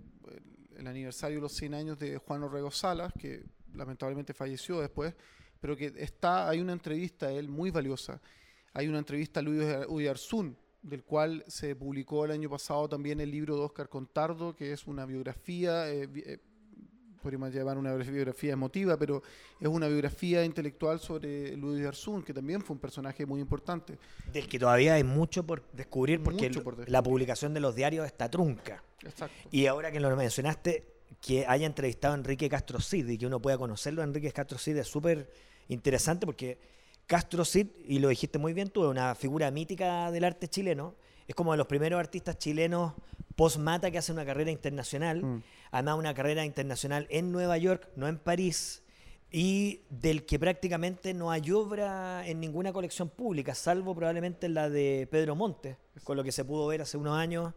el- 0.78 0.88
aniversario 0.88 1.38
de 1.38 1.42
los 1.42 1.54
100 1.54 1.74
años 1.74 1.98
de 1.98 2.18
Juan 2.18 2.44
Orrego 2.44 2.70
Salas, 2.70 3.12
que 3.18 3.44
lamentablemente 3.74 4.34
falleció 4.36 4.80
después, 4.82 5.16
pero 5.60 5.76
que 5.76 5.92
está, 5.98 6.48
hay 6.48 6.60
una 6.60 6.74
entrevista 6.74 7.32
él 7.32 7.48
muy 7.50 7.72
valiosa. 7.72 8.22
Hay 8.74 8.88
una 8.88 9.00
entrevista 9.00 9.40
a 9.40 9.44
Luis 9.44 9.64
Uyarzún, 9.88 10.56
del 10.84 11.04
cual 11.04 11.44
se 11.48 11.76
publicó 11.76 12.26
el 12.26 12.32
año 12.32 12.50
pasado 12.52 12.88
también 12.88 13.20
el 13.20 13.32
libro 13.32 13.56
de 13.56 13.62
Oscar 13.64 13.90
Contardo, 13.90 14.56
que 14.56 14.74
es 14.74 14.86
una 14.86 15.08
biografía, 15.08 15.90
eh, 15.90 16.08
eh, 16.14 16.38
podríamos 17.26 17.52
llamar 17.52 17.80
una 17.80 17.96
biografía 17.96 18.54
emotiva, 18.54 18.98
pero 18.98 19.24
es 19.60 19.68
una 19.68 19.88
biografía 19.88 20.46
intelectual 20.46 21.00
sobre 21.00 21.58
Luis 21.58 21.80
Uyarzún, 21.80 22.22
que 22.22 22.36
también 22.36 22.62
fue 22.62 22.76
un 22.76 22.80
personaje 22.80 23.26
muy 23.26 23.42
importante. 23.42 23.98
Del 24.32 24.48
que 24.48 24.60
todavía 24.60 24.94
hay 24.94 25.04
mucho 25.04 25.44
por 25.44 25.64
descubrir 25.74 26.22
porque 26.22 26.52
por 26.52 26.76
descubrir. 26.76 26.90
la 26.92 27.02
publicación 27.02 27.56
de 27.56 27.62
los 27.62 27.74
diarios 27.74 28.06
está 28.06 28.30
trunca. 28.30 28.84
Exacto. 29.02 29.50
Y 29.50 29.66
ahora 29.66 29.92
que 29.92 30.00
lo 30.00 30.16
mencionaste, 30.16 30.86
que 31.20 31.48
haya 31.48 31.66
entrevistado 31.66 32.14
a 32.14 32.18
Enrique 32.18 32.48
Castro 32.48 32.80
Cid 32.80 33.08
y 33.08 33.18
que 33.18 33.26
uno 33.26 33.42
pueda 33.42 33.58
conocerlo, 33.58 34.04
Enrique 34.04 34.32
Castro 34.32 34.60
Cid 34.60 34.78
es 34.78 34.88
súper 34.88 35.28
interesante 35.68 36.28
porque 36.28 36.60
Castro 37.08 37.44
Cid, 37.44 37.70
y 37.88 37.98
lo 37.98 38.10
dijiste 38.10 38.38
muy 38.38 38.54
bien 38.54 38.70
tú, 38.70 38.84
es 38.84 38.92
una 38.92 39.16
figura 39.16 39.50
mítica 39.50 40.12
del 40.12 40.26
arte 40.26 40.48
chileno, 40.48 40.94
es 41.28 41.34
como 41.34 41.54
de 41.54 41.58
los 41.58 41.66
primeros 41.66 42.00
artistas 42.00 42.38
chilenos 42.38 42.94
post-mata 43.36 43.92
que 43.92 43.98
hacen 43.98 44.14
una 44.16 44.26
carrera 44.26 44.52
internacional, 44.52 45.22
Mm. 45.24 45.44
además 45.72 45.96
una 45.98 46.14
carrera 46.14 46.46
internacional 46.46 47.08
en 47.10 47.32
Nueva 47.32 47.58
York, 47.58 47.90
no 47.96 48.08
en 48.08 48.18
París, 48.18 48.84
y 49.32 49.82
del 49.90 50.26
que 50.26 50.40
prácticamente 50.40 51.14
no 51.14 51.32
hay 51.32 51.52
obra 51.52 52.26
en 52.26 52.40
ninguna 52.40 52.72
colección 52.72 53.10
pública, 53.10 53.54
salvo 53.54 53.94
probablemente 53.94 54.48
la 54.48 54.70
de 54.70 55.08
Pedro 55.12 55.36
Montes, 55.36 55.78
con 56.04 56.16
lo 56.16 56.24
que 56.24 56.32
se 56.32 56.46
pudo 56.46 56.68
ver 56.68 56.82
hace 56.82 56.98
unos 56.98 57.18
años 57.18 57.54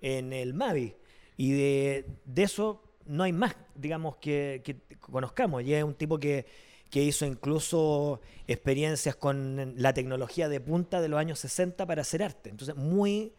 en 0.00 0.32
el 0.32 0.52
Mavi. 0.52 0.94
Y 1.38 1.52
de, 1.52 2.06
de 2.26 2.42
eso 2.42 2.82
no 3.06 3.22
hay 3.22 3.32
más, 3.32 3.56
digamos, 3.74 4.16
que, 4.16 4.60
que 4.62 4.76
conozcamos. 4.98 5.62
Y 5.62 5.72
es 5.72 5.82
un 5.82 5.94
tipo 5.94 6.18
que, 6.18 6.44
que 6.90 7.02
hizo 7.02 7.24
incluso 7.24 8.20
experiencias 8.46 9.16
con 9.16 9.74
la 9.76 9.94
tecnología 9.94 10.48
de 10.50 10.60
punta 10.60 11.00
de 11.00 11.08
los 11.08 11.18
años 11.18 11.38
60 11.38 11.86
para 11.86 12.02
hacer 12.02 12.22
arte. 12.22 12.50
Entonces, 12.50 12.76
muy, 12.76 13.32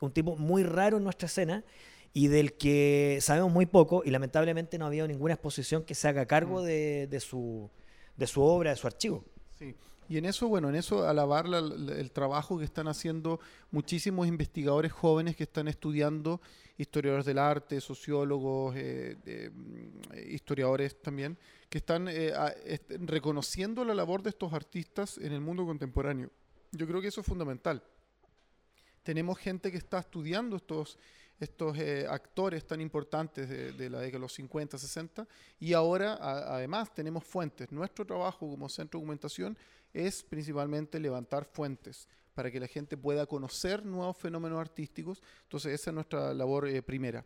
un, 0.00 0.12
tipo 0.12 0.36
muy 0.36 0.62
raro 0.62 0.96
en 0.98 1.04
nuestra 1.04 1.26
escena 1.26 1.64
y 2.12 2.28
del 2.28 2.54
que 2.54 3.18
sabemos 3.20 3.50
muy 3.52 3.66
poco 3.66 4.02
y 4.04 4.10
lamentablemente 4.10 4.78
no 4.78 4.84
ha 4.84 4.88
habido 4.88 5.06
ninguna 5.08 5.34
exposición 5.34 5.82
que 5.84 5.94
se 5.94 6.08
haga 6.08 6.26
cargo 6.26 6.62
de, 6.62 7.06
de 7.06 7.20
su, 7.20 7.70
de 8.16 8.26
su 8.26 8.42
obra, 8.42 8.70
de 8.70 8.76
su 8.76 8.86
archivo. 8.86 9.24
Sí. 9.58 9.74
Y 10.08 10.18
en 10.18 10.26
eso, 10.26 10.46
bueno, 10.48 10.68
en 10.68 10.74
eso 10.74 11.08
alabar 11.08 11.48
la- 11.48 11.60
la- 11.62 11.94
el 11.94 12.10
trabajo 12.10 12.58
que 12.58 12.64
están 12.64 12.86
haciendo 12.86 13.40
muchísimos 13.70 14.26
investigadores 14.26 14.92
jóvenes 14.92 15.36
que 15.36 15.44
están 15.44 15.68
estudiando, 15.68 16.40
historiadores 16.76 17.24
del 17.24 17.38
arte, 17.38 17.80
sociólogos, 17.80 18.74
eh, 18.76 19.50
mm, 19.54 20.12
eh, 20.14 20.28
historiadores 20.32 21.00
también, 21.00 21.38
que 21.70 21.78
están 21.78 22.08
eh, 22.08 22.32
a- 22.36 22.48
est- 22.66 22.90
reconociendo 23.06 23.84
la 23.86 23.94
labor 23.94 24.22
de 24.22 24.30
estos 24.30 24.52
artistas 24.52 25.16
en 25.16 25.32
el 25.32 25.40
mundo 25.40 25.64
contemporáneo. 25.64 26.30
Yo 26.72 26.86
creo 26.86 27.00
que 27.00 27.08
eso 27.08 27.22
es 27.22 27.26
fundamental. 27.26 27.82
Tenemos 29.02 29.38
gente 29.38 29.70
que 29.70 29.78
está 29.78 29.98
estudiando 29.98 30.56
estos, 30.56 30.98
estos 31.40 31.76
eh, 31.78 32.06
actores 32.08 32.66
tan 32.66 32.80
importantes 32.80 33.48
de, 33.48 33.90
la 33.90 33.98
década 33.98 34.18
de 34.18 34.18
los 34.20 34.32
50, 34.34 34.78
60, 34.78 35.26
y 35.58 35.72
ahora 35.72 36.14
además 36.54 36.94
tenemos 36.94 37.24
fuentes. 37.24 37.70
Nuestro 37.72 38.06
trabajo 38.06 38.48
como 38.48 38.68
centro 38.68 38.98
de 38.98 39.02
documentación 39.02 39.58
es 39.92 40.22
principalmente 40.22 41.00
levantar 41.00 41.44
fuentes 41.44 42.08
para 42.34 42.50
que 42.50 42.60
la 42.60 42.66
gente 42.66 42.96
pueda 42.96 43.26
conocer 43.26 43.84
nuevos 43.84 44.16
fenómenos 44.16 44.58
artísticos. 44.58 45.20
Entonces 45.42 45.80
esa 45.80 45.90
es 45.90 45.94
nuestra 45.94 46.32
labor 46.32 46.68
eh, 46.68 46.80
primera. 46.80 47.24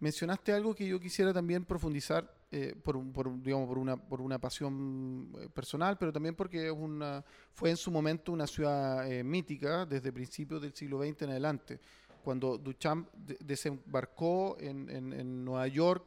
Mencionaste 0.00 0.52
algo 0.52 0.74
que 0.74 0.86
yo 0.86 0.98
quisiera 0.98 1.32
también 1.32 1.64
profundizar 1.64 2.41
eh, 2.52 2.76
por, 2.84 3.02
por 3.12 3.42
digamos, 3.42 3.66
por, 3.66 3.78
una, 3.78 3.96
por 3.96 4.20
una 4.20 4.38
pasión 4.38 5.32
eh, 5.40 5.48
personal, 5.48 5.96
pero 5.98 6.12
también 6.12 6.34
porque 6.34 6.66
es 6.66 6.72
una, 6.72 7.24
fue 7.54 7.70
en 7.70 7.76
su 7.76 7.90
momento 7.90 8.30
una 8.30 8.46
ciudad 8.46 9.10
eh, 9.10 9.24
mítica 9.24 9.86
desde 9.86 10.12
principios 10.12 10.60
del 10.60 10.74
siglo 10.74 11.02
XX 11.02 11.22
en 11.22 11.30
adelante. 11.30 11.80
Cuando 12.22 12.58
Duchamp 12.58 13.10
de- 13.14 13.38
desembarcó 13.40 14.56
en, 14.60 14.88
en- 14.90 15.12
en 15.12 15.44
Nueva 15.44 15.66
York, 15.66 16.06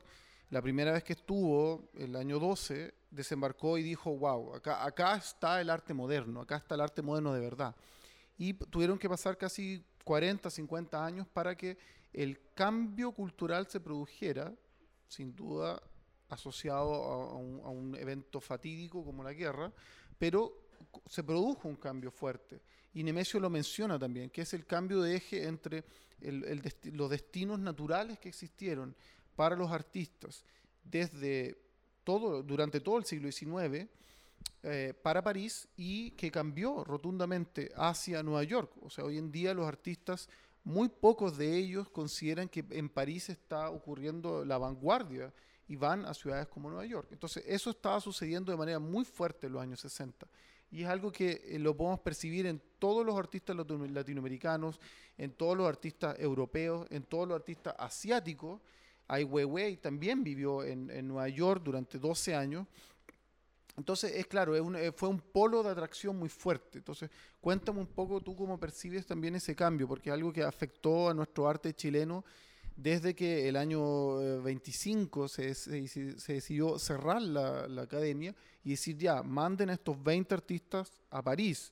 la 0.52 0.62
primera 0.62 0.92
vez 0.94 1.04
que 1.04 1.14
estuvo, 1.14 1.90
el 1.96 2.16
año 2.16 2.38
12, 2.40 2.94
desembarcó 3.10 3.78
y 3.78 3.84
dijo, 3.84 4.16
wow, 4.16 4.54
acá, 4.56 4.86
acá 4.86 5.16
está 5.16 5.60
el 5.60 5.70
arte 5.70 5.94
moderno, 5.94 6.42
acá 6.42 6.58
está 6.58 6.76
el 6.76 6.82
arte 6.82 7.02
moderno 7.02 7.34
de 7.34 7.40
verdad. 7.40 7.76
Y 8.38 8.54
tuvieron 8.54 9.00
que 9.00 9.10
pasar 9.10 9.38
casi 9.38 9.84
40, 10.04 10.50
50 10.50 11.04
años 11.04 11.28
para 11.28 11.56
que 11.56 11.78
el 12.14 12.40
cambio 12.54 13.12
cultural 13.12 13.66
se 13.68 13.80
produjera, 13.80 14.54
sin 15.08 15.36
duda 15.36 15.82
asociado 16.30 16.94
a, 16.94 17.70
un, 17.70 17.96
evento 17.96 18.40
fatídico 18.42 19.04
como 19.04 19.24
la 19.24 19.34
guerra, 19.34 19.72
pero 20.18 20.66
se 21.08 21.24
produjo 21.24 21.68
un 21.68 21.76
cambio 21.76 22.12
fuerte. 22.12 22.62
Y 22.94 23.04
Nemesio 23.04 23.40
lo 23.40 23.50
menciona 23.50 24.00
también, 24.00 24.30
que 24.30 24.42
es 24.42 24.54
el 24.54 24.66
cambio 24.66 25.02
de 25.02 25.16
eje 25.16 25.46
entre 25.46 25.84
los 26.94 27.10
destinos 27.10 27.60
naturales 27.60 28.20
que 28.20 28.30
existieron 28.30 28.96
para 29.36 29.56
los 29.56 29.70
artistas 29.72 30.46
desde 30.84 31.58
todo, 32.04 32.42
durante 32.42 32.80
todo 32.80 32.98
el 32.98 33.06
siglo 33.06 33.30
XIX 33.32 33.90
eh, 34.64 34.94
para 35.02 35.24
París 35.24 35.68
y 35.76 36.12
que 36.12 36.32
cambió 36.32 36.84
rotundamente 36.84 37.72
hacia 37.76 38.24
Nueva 38.24 38.44
York. 38.44 38.72
O 38.82 38.90
sea, 38.90 39.04
hoy 39.04 39.18
en 39.18 39.32
día 39.32 39.54
los 39.54 39.68
artistas, 39.68 40.30
muy 40.64 40.90
pocos 40.90 41.38
de 41.38 41.56
ellos 41.56 41.90
consideran 41.90 42.50
que 42.50 42.66
en 42.72 42.90
París 42.90 43.30
está 43.30 43.70
ocurriendo 43.70 44.44
la 44.46 44.58
vanguardia 44.58 45.32
y 45.68 45.76
van 45.76 46.06
a 46.06 46.14
ciudades 46.14 46.48
como 46.48 46.70
Nueva 46.70 46.86
York. 46.86 47.10
Entonces, 47.12 47.44
eso 47.48 47.70
estaba 47.70 48.00
sucediendo 48.00 48.52
de 48.52 48.58
manera 48.58 48.80
muy 48.80 49.06
fuerte 49.06 49.48
en 49.48 49.54
los 49.54 49.62
años 49.62 49.80
60. 49.80 50.28
Y 50.72 50.84
es 50.84 50.90
algo 50.90 51.12
que 51.12 51.42
eh, 51.46 51.60
lo 51.60 51.76
podemos 51.76 52.00
percibir 52.00 52.46
en 52.46 52.62
todos 52.80 53.06
los 53.06 53.18
artistas 53.18 53.56
latinoamericanos, 53.56 54.80
en 55.18 55.32
todos 55.32 55.56
los 55.58 55.68
artistas 55.68 56.20
europeos, 56.20 56.88
en 56.90 57.04
todos 57.04 57.28
los 57.28 57.36
artistas 57.36 57.76
asiáticos. 57.78 58.62
Ai 59.08 59.24
Weiwei 59.24 59.78
también 59.78 60.24
vivió 60.24 60.64
en, 60.64 60.90
en 60.90 61.08
Nueva 61.08 61.30
York 61.30 61.62
durante 61.64 62.00
12 62.00 62.36
años 62.36 62.68
entonces, 63.78 64.14
es 64.16 64.28
claro, 64.28 64.56
eh, 64.56 64.92
fue 64.94 65.10
un 65.10 65.20
polo 65.20 65.62
de 65.62 65.70
atracción 65.70 66.18
muy 66.18 66.30
fuerte. 66.30 66.78
Entonces, 66.78 67.10
cuéntame 67.42 67.80
un 67.80 67.88
poco 67.88 68.22
tú 68.22 68.36
cómo 68.36 68.58
percibes 68.58 69.06
también 69.06 69.36
ese 69.36 69.56
cambio, 69.56 69.88
porque 69.88 70.10
es 70.10 70.14
algo 70.14 70.32
que 70.32 70.44
afectó 70.44 71.10
a 71.10 71.14
nuestro 71.14 71.48
arte 71.48 71.74
chileno 71.74 72.24
desde 72.76 73.16
que 73.16 73.48
el 73.48 73.56
año 73.56 74.42
25 74.42 75.26
eh, 75.26 75.54
se, 75.54 75.88
se, 75.88 76.34
decidió 76.34 76.78
cerrar 76.78 77.22
la, 77.22 77.68
la, 77.68 77.84
academia 77.84 78.36
y 78.64 78.72
decir 78.72 78.98
ya, 78.98 79.24
manden 79.24 79.70
a 79.70 79.74
estos 79.74 80.02
20 80.04 80.34
artistas 80.34 80.92
a 81.10 81.22
París, 81.22 81.72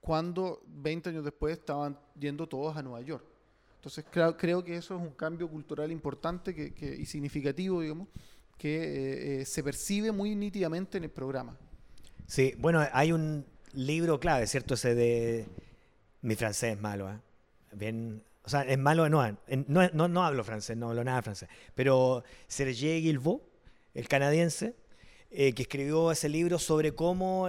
cuando 0.00 0.62
20 0.66 1.10
años 1.10 1.24
después 1.24 1.58
estaban 1.58 1.98
yendo 2.18 2.48
todos 2.48 2.76
a 2.76 2.82
Nueva 2.82 3.02
York. 3.02 3.24
Entonces, 3.76 4.04
creo, 4.10 4.36
creo 4.36 4.62
que 4.62 4.76
eso 4.76 4.94
es 4.94 5.02
un 5.02 5.10
cambio 5.10 5.48
cultural 5.48 5.90
importante 5.90 6.54
que, 6.54 6.72
que, 6.72 6.94
y 6.94 7.04
significativo, 7.04 7.80
digamos, 7.80 8.08
que 8.56 8.76
eh, 8.76 9.40
eh, 9.40 9.44
se 9.44 9.60
percibe 9.62 10.12
muy 10.12 10.36
nítidamente 10.36 10.98
en 10.98 11.04
el 11.04 11.10
programa. 11.10 11.58
Sí, 12.28 12.54
bueno, 12.58 12.86
hay 12.92 13.10
un 13.10 13.44
libro 13.72 14.20
clave, 14.20 14.46
¿cierto? 14.46 14.74
Ese 14.74 14.94
de... 14.94 15.48
Mi 16.20 16.36
francés 16.36 16.76
es 16.76 16.80
malo, 16.80 17.10
¿eh? 17.10 17.18
Bien, 17.72 18.22
o 18.44 18.48
sea, 18.48 18.62
es 18.62 18.78
malo, 18.78 19.08
no, 19.08 19.36
no, 19.68 20.08
no, 20.08 20.24
hablo 20.24 20.42
francés, 20.42 20.76
no 20.76 20.90
hablo 20.90 21.04
nada 21.04 21.22
francés, 21.22 21.48
pero 21.74 22.24
Serge 22.48 22.96
Guilbault, 22.96 23.42
el 23.94 24.08
canadiense, 24.08 24.74
eh, 25.30 25.52
que 25.52 25.62
escribió 25.62 26.10
ese 26.10 26.28
libro 26.28 26.58
sobre 26.58 26.94
cómo, 26.94 27.48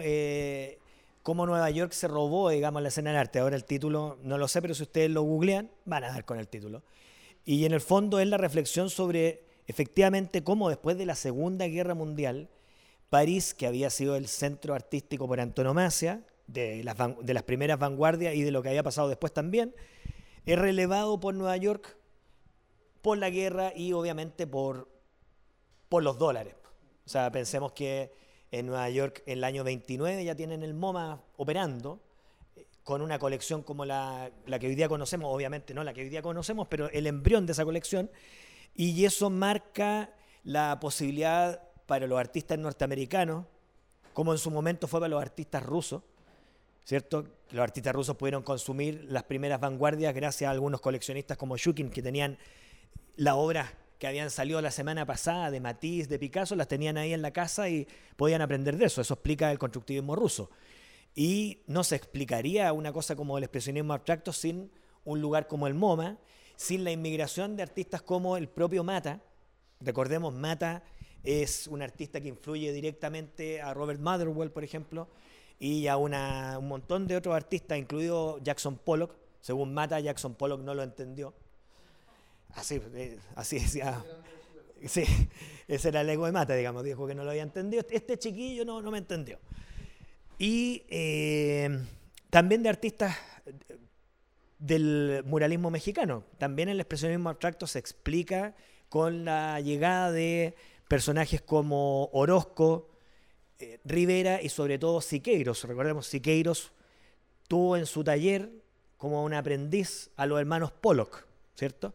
cómo 1.24 1.46
Nueva 1.46 1.70
York 1.72 1.94
se 1.94 2.08
robó, 2.08 2.50
digamos, 2.50 2.82
la 2.82 2.89
escena 2.89 3.12
del 3.12 3.20
arte. 3.20 3.39
Ahora 3.39 3.56
el 3.56 3.66
título, 3.66 4.20
no 4.22 4.38
lo 4.38 4.48
sé, 4.48 4.62
pero 4.62 4.76
si 4.76 4.84
ustedes 4.84 5.10
lo 5.10 5.24
googlean, 5.24 5.72
van 5.86 6.04
a 6.04 6.12
dar 6.12 6.26
con 6.26 6.38
el 6.38 6.48
título. 6.48 6.84
Y 7.46 7.66
en 7.66 7.74
el 7.74 7.82
fondo 7.82 8.20
es 8.20 8.28
la 8.28 8.38
reflexión 8.38 8.89
sobre 8.89 9.44
efectivamente 9.68 10.44
cómo 10.44 10.70
después 10.70 10.98
de 10.98 11.06
la 11.06 11.16
Segunda 11.16 11.68
Guerra 11.68 11.94
Mundial, 11.94 12.50
París, 13.10 13.54
que 13.54 13.68
había 13.68 13.89
sido 13.89 14.16
el 14.16 14.28
centro 14.28 14.74
artístico 14.74 15.28
por 15.28 15.39
antonomasia, 15.39 16.24
de 16.48 16.84
las 16.84 17.44
primeras 17.44 17.80
vanguardias 17.80 18.36
y 18.36 18.44
de 18.44 18.52
lo 18.52 18.62
que 18.62 18.70
había 18.70 18.84
pasado 18.84 19.08
después 19.08 19.34
también, 19.34 19.74
es 20.46 20.60
relevado 20.60 21.20
por 21.20 21.34
Nueva 21.34 21.58
York 21.58 21.98
por 23.02 23.18
la 23.18 23.30
guerra 23.30 23.74
y 23.76 23.94
obviamente 23.94 24.48
por, 24.48 24.89
por 25.89 26.04
los 26.04 26.18
dólares. 26.18 26.56
O 27.06 27.10
sea, 27.10 27.32
pensemos 27.32 27.74
que 27.74 28.14
en 28.52 28.68
Nueva 28.68 28.89
York 28.89 29.24
en 29.26 29.39
el 29.39 29.44
año 29.44 29.64
29 29.64 30.24
ya 30.24 30.36
tienen 30.36 30.64
el 30.64 30.74
MoMA 30.74 31.22
operando 31.38 32.00
eh, 32.56 32.66
con 32.84 33.02
una 33.02 33.20
colección 33.20 33.62
como 33.62 33.84
la, 33.84 34.32
la, 34.46 34.60
que 34.60 34.68
hoy 34.68 34.76
día 34.76 34.88
conocemos, 34.88 35.34
obviamente 35.34 35.74
no 35.74 35.84
la 35.84 35.94
que 35.94 36.02
hoy 36.02 36.10
día 36.10 36.22
conocemos, 36.22 36.68
pero 36.70 36.89
el 36.91 37.08
embrión 37.08 37.46
de 37.46 37.52
esa 37.52 37.66
colección, 37.66 38.10
y 38.76 39.04
eso 39.06 39.30
marca 39.30 40.14
la 40.44 40.80
posibilidad 40.80 41.62
para 41.86 42.08
los 42.08 42.20
artistas 42.20 42.58
norteamericanos, 42.58 43.46
como 44.14 44.32
en 44.32 44.38
su 44.38 44.52
momento 44.52 44.88
fue 44.88 45.00
para 45.00 45.10
los 45.10 45.22
artistas 45.22 45.64
rusos, 45.64 46.04
¿cierto? 46.84 47.25
Los 47.51 47.63
artistas 47.63 47.93
rusos 47.93 48.15
pudieron 48.15 48.43
consumir 48.43 49.05
las 49.09 49.23
primeras 49.23 49.59
vanguardias 49.59 50.13
gracias 50.13 50.47
a 50.47 50.51
algunos 50.51 50.81
coleccionistas 50.81 51.38
como 51.38 51.57
Shukin, 51.57 51.89
que 51.89 52.01
tenían 52.01 52.38
la 53.15 53.36
obra 53.36 53.71
que 53.99 54.07
habían 54.07 54.31
salido 54.31 54.61
la 54.61 54.71
semana 54.71 55.05
pasada 55.05 55.49
de 55.49 55.61
Matisse, 55.61 56.09
de 56.09 56.19
Picasso, 56.19 56.55
las 56.55 56.67
tenían 56.67 56.97
ahí 56.97 57.13
en 57.13 57.21
la 57.21 57.31
casa 57.31 57.69
y 57.69 57.88
podían 58.17 58.41
aprender 58.41 58.75
de 58.75 58.86
eso. 58.86 58.99
Eso 58.99 59.13
explica 59.13 59.49
el 59.51 59.57
constructivismo 59.57 60.15
ruso. 60.15 60.49
Y 61.15 61.61
no 61.67 61.84
se 61.84 61.95
explicaría 61.95 62.73
una 62.73 62.91
cosa 62.91 63.15
como 63.15 63.38
el 63.38 63.45
expresionismo 63.45 63.93
abstracto 63.93 64.34
sin 64.34 64.71
un 65.05 65.21
lugar 65.21 65.47
como 65.47 65.67
el 65.67 65.73
MoMA, 65.73 66.17
sin 66.55 66.84
la 66.84 66.91
inmigración 66.91 67.55
de 67.55 67.63
artistas 67.63 68.01
como 68.01 68.36
el 68.36 68.49
propio 68.49 68.84
Mata. 68.84 69.21
Recordemos, 69.79 70.34
Mata 70.34 70.84
es 71.23 71.67
un 71.67 71.81
artista 71.81 72.19
que 72.19 72.27
influye 72.27 72.73
directamente 72.73 73.61
a 73.61 73.73
Robert 73.73 74.01
Motherwell, 74.01 74.51
por 74.51 74.63
ejemplo, 74.63 75.07
y 75.60 75.88
a 75.88 75.97
un 75.97 76.68
montón 76.68 77.08
de 77.08 77.16
otros 77.16 77.36
artistas, 77.36 77.78
incluido 77.78 78.39
Jackson 78.43 78.78
Pollock. 78.78 79.16
Según 79.41 79.74
Mata, 79.74 79.99
Jackson 79.99 80.36
Pollock 80.36 80.62
no 80.62 80.74
lo 80.74 80.84
entendió. 80.84 81.34
Así, 82.56 82.82
eh, 82.93 83.20
así 83.36 83.60
decía. 83.60 84.04
Sí, 84.86 85.06
ese 85.68 85.89
era 85.89 86.01
el 86.01 86.10
ego 86.10 86.26
de 86.26 86.34
Mata, 86.34 86.56
digamos, 86.56 86.84
dijo 86.84 87.08
que 87.08 87.16
no 87.16 87.24
lo 87.24 87.30
había 87.30 87.43
entendido. 87.43 87.86
Este 87.89 88.18
chiquillo 88.18 88.66
no, 88.66 88.82
no 88.82 88.91
me 88.91 88.97
entendió. 88.97 89.39
Y 90.38 90.84
eh, 90.89 91.70
también 92.30 92.64
de 92.64 92.70
artistas 92.70 93.16
del 94.60 95.24
muralismo 95.26 95.70
mexicano. 95.70 96.24
También 96.38 96.70
el 96.70 96.80
expresionismo 96.80 97.30
abstracto 97.30 97.68
se 97.68 97.80
explica 97.80 98.56
con 98.89 99.26
la 99.26 99.60
llegada 99.60 100.12
de 100.12 100.56
personajes 100.88 101.41
como 101.41 102.10
Orozco, 102.14 102.93
eh, 103.60 103.80
Rivera 103.84 104.41
y 104.41 104.49
sobre 104.49 104.80
todo 104.80 105.01
Siqueiros. 105.01 105.64
Recordemos, 105.64 106.08
Siqueiros 106.08 106.72
tuvo 107.47 107.78
en 107.78 107.86
su 107.86 108.04
taller 108.04 108.49
como 108.97 109.24
un 109.24 109.34
aprendiz 109.34 110.10
a 110.16 110.26
los 110.26 110.39
hermanos 110.39 110.72
Pollock, 110.72 111.26
¿cierto? 111.56 111.93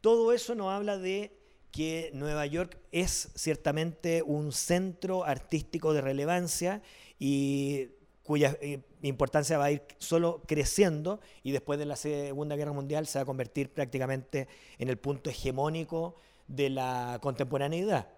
Todo 0.00 0.32
eso 0.32 0.54
nos 0.54 0.68
habla 0.68 0.96
de 0.96 1.36
que 1.70 2.10
Nueva 2.14 2.46
York 2.46 2.78
es 2.92 3.30
ciertamente 3.34 4.22
un 4.22 4.52
centro 4.52 5.24
artístico 5.24 5.92
de 5.92 6.00
relevancia 6.00 6.82
y 7.18 7.88
cuya 8.22 8.56
eh, 8.60 8.80
importancia 9.02 9.58
va 9.58 9.66
a 9.66 9.72
ir 9.72 9.82
solo 9.98 10.42
creciendo 10.46 11.20
y 11.42 11.52
después 11.52 11.78
de 11.78 11.86
la 11.86 11.96
Segunda 11.96 12.56
Guerra 12.56 12.72
Mundial 12.72 13.06
se 13.06 13.18
va 13.18 13.22
a 13.22 13.26
convertir 13.26 13.70
prácticamente 13.70 14.48
en 14.78 14.88
el 14.88 14.98
punto 14.98 15.30
hegemónico 15.30 16.16
de 16.46 16.70
la 16.70 17.18
contemporaneidad. 17.20 18.08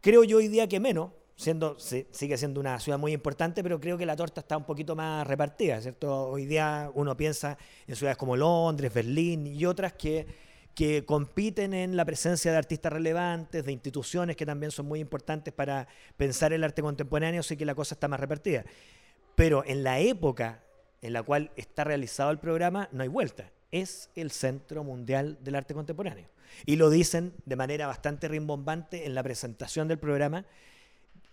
Creo 0.00 0.24
yo 0.24 0.38
hoy 0.38 0.48
día 0.48 0.68
que 0.68 0.80
menos, 0.80 1.10
siendo, 1.36 1.78
sigue 1.78 2.36
siendo 2.38 2.60
una 2.60 2.80
ciudad 2.80 2.98
muy 2.98 3.12
importante, 3.12 3.62
pero 3.62 3.78
creo 3.78 3.98
que 3.98 4.06
la 4.06 4.16
torta 4.16 4.40
está 4.40 4.56
un 4.56 4.64
poquito 4.64 4.96
más 4.96 5.26
repartida, 5.26 5.80
¿cierto? 5.80 6.28
Hoy 6.28 6.46
día 6.46 6.90
uno 6.94 7.16
piensa 7.16 7.58
en 7.86 7.94
ciudades 7.94 8.16
como 8.16 8.36
Londres, 8.36 8.92
Berlín 8.92 9.46
y 9.46 9.64
otras 9.66 9.92
que, 9.92 10.26
compiten 11.06 11.72
en 11.72 11.96
la 11.96 12.04
presencia 12.04 12.52
de 12.52 12.58
artistas 12.58 12.92
relevantes, 12.92 13.64
de 13.64 13.72
instituciones 13.72 14.36
que 14.36 14.44
también 14.44 14.70
son 14.70 14.84
muy 14.84 15.00
importantes 15.00 15.54
para 15.54 15.88
pensar 16.18 16.52
el 16.52 16.62
arte 16.62 16.82
contemporáneo, 16.82 17.40
así 17.40 17.56
que 17.56 17.64
la 17.64 17.74
cosa 17.74 17.94
está 17.94 18.08
más 18.08 18.20
repartida. 18.20 18.62
Pero 19.34 19.64
en 19.64 19.82
la 19.82 20.00
época 20.00 20.62
en 21.00 21.12
la 21.12 21.22
cual 21.22 21.50
está 21.56 21.84
realizado 21.84 22.30
el 22.30 22.38
programa, 22.38 22.88
no 22.92 23.02
hay 23.02 23.08
vuelta. 23.08 23.50
Es 23.70 24.10
el 24.16 24.30
Centro 24.30 24.84
Mundial 24.84 25.38
del 25.40 25.54
Arte 25.54 25.72
Contemporáneo. 25.72 26.28
Y 26.64 26.76
lo 26.76 26.90
dicen 26.90 27.32
de 27.44 27.56
manera 27.56 27.86
bastante 27.86 28.28
rimbombante 28.28 29.06
en 29.06 29.14
la 29.14 29.22
presentación 29.22 29.88
del 29.88 29.98
programa. 29.98 30.44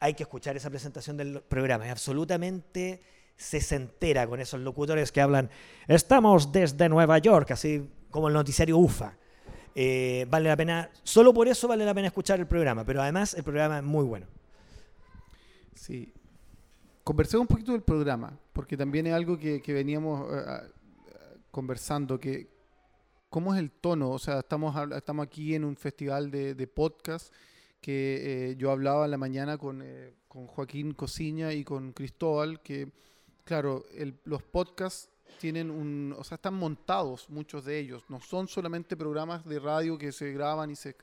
Hay 0.04 0.16
que 0.16 0.24
escuchar 0.24 0.58
esa 0.58 0.70
presentación 0.70 1.16
del 1.16 1.41
programa. 1.41 1.86
Es 1.86 1.91
absolutamente 1.91 2.99
sesentera 3.38 4.28
con 4.28 4.41
esos 4.41 4.60
locutores 4.60 5.14
que 5.14 5.22
hablan, 5.22 5.49
estamos 5.88 6.51
desde 6.51 6.89
Nueva 6.89 7.20
York, 7.20 7.51
así 7.51 7.89
como 8.12 8.28
el 8.28 8.34
noticiario 8.34 8.78
UFA. 8.78 9.16
Eh, 9.74 10.28
vale 10.30 10.49
la 10.49 10.58
pena, 10.58 10.89
solo 11.04 11.34
por 11.34 11.47
eso 11.47 11.70
vale 11.70 11.86
la 11.86 11.93
pena 11.93 12.08
escuchar 12.08 12.38
el 12.38 12.47
programa, 12.47 12.84
pero 12.84 13.01
además 13.01 13.34
el 13.34 13.45
programa 13.45 13.78
es 13.78 13.84
muy 13.86 14.04
bueno. 14.04 14.28
Sí, 15.74 16.12
conversemos 17.06 17.43
un 17.43 17.47
poquito 17.47 17.72
del 17.72 17.84
programa, 17.84 18.38
porque 18.51 18.76
también 18.76 19.08
es 19.08 19.14
algo 19.14 19.39
que, 19.39 19.62
veníamos 19.68 20.30
eh, 20.34 20.70
conversando, 21.49 22.20
que 22.20 22.49
cómo 23.30 23.54
es 23.54 23.60
el 23.62 23.72
tono, 23.72 24.12
o 24.12 24.20
sea, 24.20 24.39
estamos, 24.39 24.76
estamos 24.91 25.26
aquí 25.26 25.56
en 25.56 25.64
un 25.64 25.78
festival 25.78 26.30
de, 26.30 26.68
podcast 26.68 27.34
que 27.84 28.52
eh, 28.52 28.56
yo 28.56 28.72
hablaba 28.72 29.04
en 29.04 29.12
la 29.12 29.18
mañana 29.18 29.58
con, 29.58 29.82
eh, 29.84 30.14
con, 30.30 30.48
Joaquín 30.48 30.94
Cosiña 30.94 31.52
y 31.52 31.66
con 31.66 31.92
Cristóbal, 31.92 32.62
que 32.62 32.90
claro, 33.44 33.84
los 34.24 34.42
podcasts 34.42 35.10
tienen 35.38 35.70
un, 35.70 36.16
o 36.18 36.24
sea, 36.24 36.36
están 36.36 36.54
montados 36.54 37.30
muchos 37.30 37.66
de 37.66 37.78
ellos, 37.78 38.06
no 38.08 38.22
son 38.22 38.48
solamente 38.48 38.96
programas 38.96 39.44
de 39.44 39.60
radio 39.60 39.98
que 39.98 40.14
se 40.14 40.32
graban 40.32 40.72
y 40.72 40.78
se, 40.78 40.96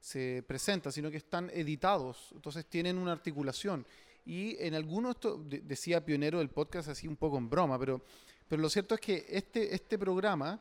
se 0.00 0.42
presentan, 0.48 0.90
sino 0.90 1.12
que 1.12 1.18
están 1.18 1.48
editados, 1.54 2.32
entonces 2.34 2.66
tienen 2.66 2.98
una 2.98 3.12
articulación. 3.12 3.86
Y 4.24 4.56
en 4.58 4.74
algunos, 4.74 5.18
decía 5.46 6.04
pionero 6.04 6.40
del 6.40 6.50
podcast 6.50 6.88
así 6.88 7.06
un 7.06 7.16
poco 7.16 7.38
en 7.38 7.48
broma, 7.48 7.78
pero, 7.78 8.02
pero 8.48 8.60
lo 8.60 8.68
cierto 8.68 8.96
es 8.96 9.00
que 9.00 9.26
este, 9.28 9.72
este 9.72 9.96
programa 9.96 10.60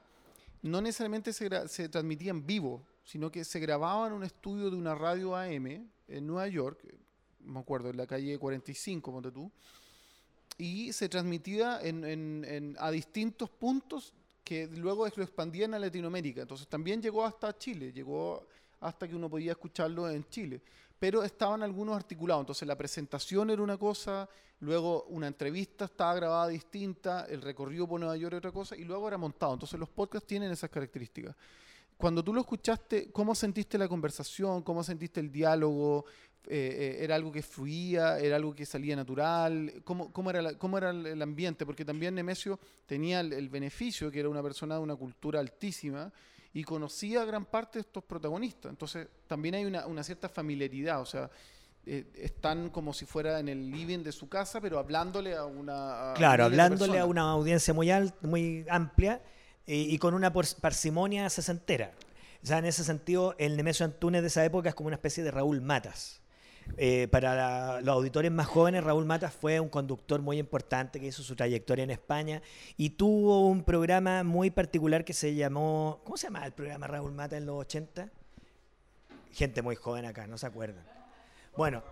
no 0.62 0.80
necesariamente 0.80 1.34
se, 1.34 1.68
se 1.68 1.90
transmitía 1.90 2.30
en 2.30 2.46
vivo, 2.46 2.86
sino 3.06 3.32
que 3.32 3.46
se 3.46 3.60
grababa 3.60 4.08
en 4.08 4.14
un 4.14 4.24
estudio 4.24 4.70
de 4.70 4.76
una 4.76 4.96
radio 4.96 5.36
AM 5.36 5.88
en 6.08 6.28
Nueva 6.28 6.48
York, 6.48 6.84
me 7.40 7.60
acuerdo, 7.60 7.92
en 7.92 7.98
la 7.98 8.08
calle 8.08 8.38
45, 8.38 9.12
ponte 9.12 9.32
tú, 9.32 9.52
y 10.58 10.92
se 10.92 11.08
transmitía 11.08 11.80
en, 11.82 12.04
en, 12.04 12.76
a 12.80 12.90
distintos 12.90 13.50
puntos 13.50 14.14
que 14.44 14.68
luego 14.68 15.08
lo 15.16 15.24
expandían 15.24 15.74
a 15.74 15.80
Latinoamérica. 15.80 16.42
Entonces 16.42 16.68
también 16.68 17.02
llegó 17.02 17.24
hasta 17.26 17.56
Chile, 17.58 17.92
llegó 17.92 18.48
hasta 18.80 19.08
que 19.08 19.16
uno 19.16 19.30
podía 19.30 19.52
escucharlo 19.52 20.10
en 20.10 20.28
Chile. 20.30 20.62
Pero 20.98 21.24
estaban 21.24 21.62
algunos 21.62 21.96
articulados, 21.96 22.44
entonces 22.44 22.68
la 22.68 22.78
presentación 22.78 23.50
era 23.50 23.62
una 23.62 23.78
cosa, 23.78 24.30
luego 24.62 25.04
una 25.10 25.28
entrevista 25.28 25.86
estaba 25.86 26.16
grabada 26.16 26.48
distinta, 26.48 27.26
el 27.26 27.42
recorrido 27.42 27.88
por 27.88 28.00
Nueva 28.00 28.16
York 28.16 28.34
era 28.34 28.38
otra 28.38 28.52
cosa, 28.52 28.76
y 28.76 28.84
luego 28.84 29.08
era 29.08 29.18
montado. 29.18 29.54
Entonces 29.54 29.80
los 29.80 29.90
podcasts 29.90 30.28
tienen 30.28 30.52
esas 30.52 30.70
características. 30.70 31.36
Cuando 31.98 32.24
tú 32.24 32.34
lo 32.34 32.42
escuchaste, 32.42 33.12
¿cómo 33.12 33.34
sentiste 33.34 33.78
la 33.78 33.88
conversación? 33.88 34.64
¿Cómo 34.64 34.84
sentiste 34.84 35.22
el 35.22 35.32
diálogo? 35.32 36.06
Eh, 36.48 36.98
eh, 37.00 37.04
¿Era 37.04 37.16
algo 37.16 37.32
que 37.32 37.42
fluía? 37.42 38.20
¿Era 38.20 38.36
algo 38.36 38.54
que 38.54 38.66
salía 38.66 38.96
natural? 38.96 39.82
¿Cómo, 39.84 40.12
cómo 40.12 40.30
era, 40.30 40.58
cómo 40.58 40.78
era 40.78 40.90
el 40.90 41.22
ambiente? 41.22 41.66
Porque 41.66 41.86
también 41.86 42.14
Nemesio 42.14 42.60
tenía 42.86 43.22
el, 43.22 43.50
beneficio, 43.50 44.12
que 44.12 44.20
era 44.20 44.30
una 44.30 44.44
persona 44.44 44.76
de 44.76 44.82
una 44.82 44.96
cultura 44.96 45.40
altísima, 45.40 46.12
y 46.54 46.64
conocía 46.64 47.22
a 47.22 47.26
gran 47.26 47.46
parte 47.46 47.80
de 47.80 47.82
estos 47.82 48.04
protagonistas. 48.04 48.70
Entonces, 48.70 49.08
también 49.28 49.56
hay 49.56 49.66
una, 49.66 50.04
cierta 50.04 50.28
familiaridad, 50.28 51.02
o 51.02 51.06
sea, 51.06 51.30
eh, 51.86 52.06
están 52.16 52.70
como 52.72 52.94
si 52.94 53.06
fuera 53.06 53.40
en 53.40 53.48
el 53.48 53.72
living 53.72 54.00
de 54.00 54.12
su 54.12 54.28
casa, 54.28 54.60
pero 54.60 54.80
hablándole 54.80 55.36
a 55.36 55.46
una... 55.46 56.14
claro, 56.16 56.46
hablándole 56.46 57.00
a 57.00 57.06
una 57.06 57.32
audiencia 57.32 57.74
muy, 57.74 57.90
muy 58.22 58.66
amplia 58.70 59.22
y, 59.68 59.98
con 59.98 60.14
una 60.14 60.32
parsimonia 60.34 61.30
sesentera. 61.30 61.92
O 62.44 62.46
sea, 62.46 62.60
en 62.60 62.66
ese 62.66 62.84
sentido, 62.84 63.36
el 63.40 63.58
Nemesio 63.58 63.86
Antunes 63.86 64.22
de 64.22 64.28
esa 64.28 64.46
época 64.46 64.70
es 64.70 64.76
como 64.76 64.88
una 64.88 64.96
especie 64.96 65.24
de 65.24 65.32
Raúl 65.32 65.62
Matas. 65.62 66.22
Eh, 66.78 67.08
para 67.12 67.80
los 67.82 67.94
auditores 67.96 68.32
más 68.32 68.48
jóvenes, 68.48 68.84
Raúl 68.84 69.06
Matas 69.06 69.34
fue 69.34 69.60
un 69.60 69.70
conductor 69.70 70.22
muy 70.22 70.40
importante 70.40 71.00
que 71.00 71.08
hizo 71.08 71.24
su 71.24 71.36
trayectoria 71.36 71.84
en 71.84 71.92
España 71.92 72.42
y 72.76 72.92
tuvo 72.92 73.48
un 73.48 73.64
programa 73.64 74.24
muy 74.24 74.50
particular 74.50 75.06
que 75.06 75.14
se 75.14 75.36
llamó. 75.36 76.02
¿Cómo 76.04 76.18
se 76.18 76.28
llamaba 76.28 76.46
el 76.46 76.54
programa 76.54 76.88
Raúl 76.88 77.14
Matas 77.14 77.38
en 77.38 77.46
los 77.46 77.58
80? 77.62 78.10
Gente 79.32 79.62
muy 79.62 79.76
joven 79.76 80.06
acá, 80.06 80.28
no 80.28 80.38
se 80.38 80.48
acuerdan. 80.48 80.86
Bueno, 81.56 81.84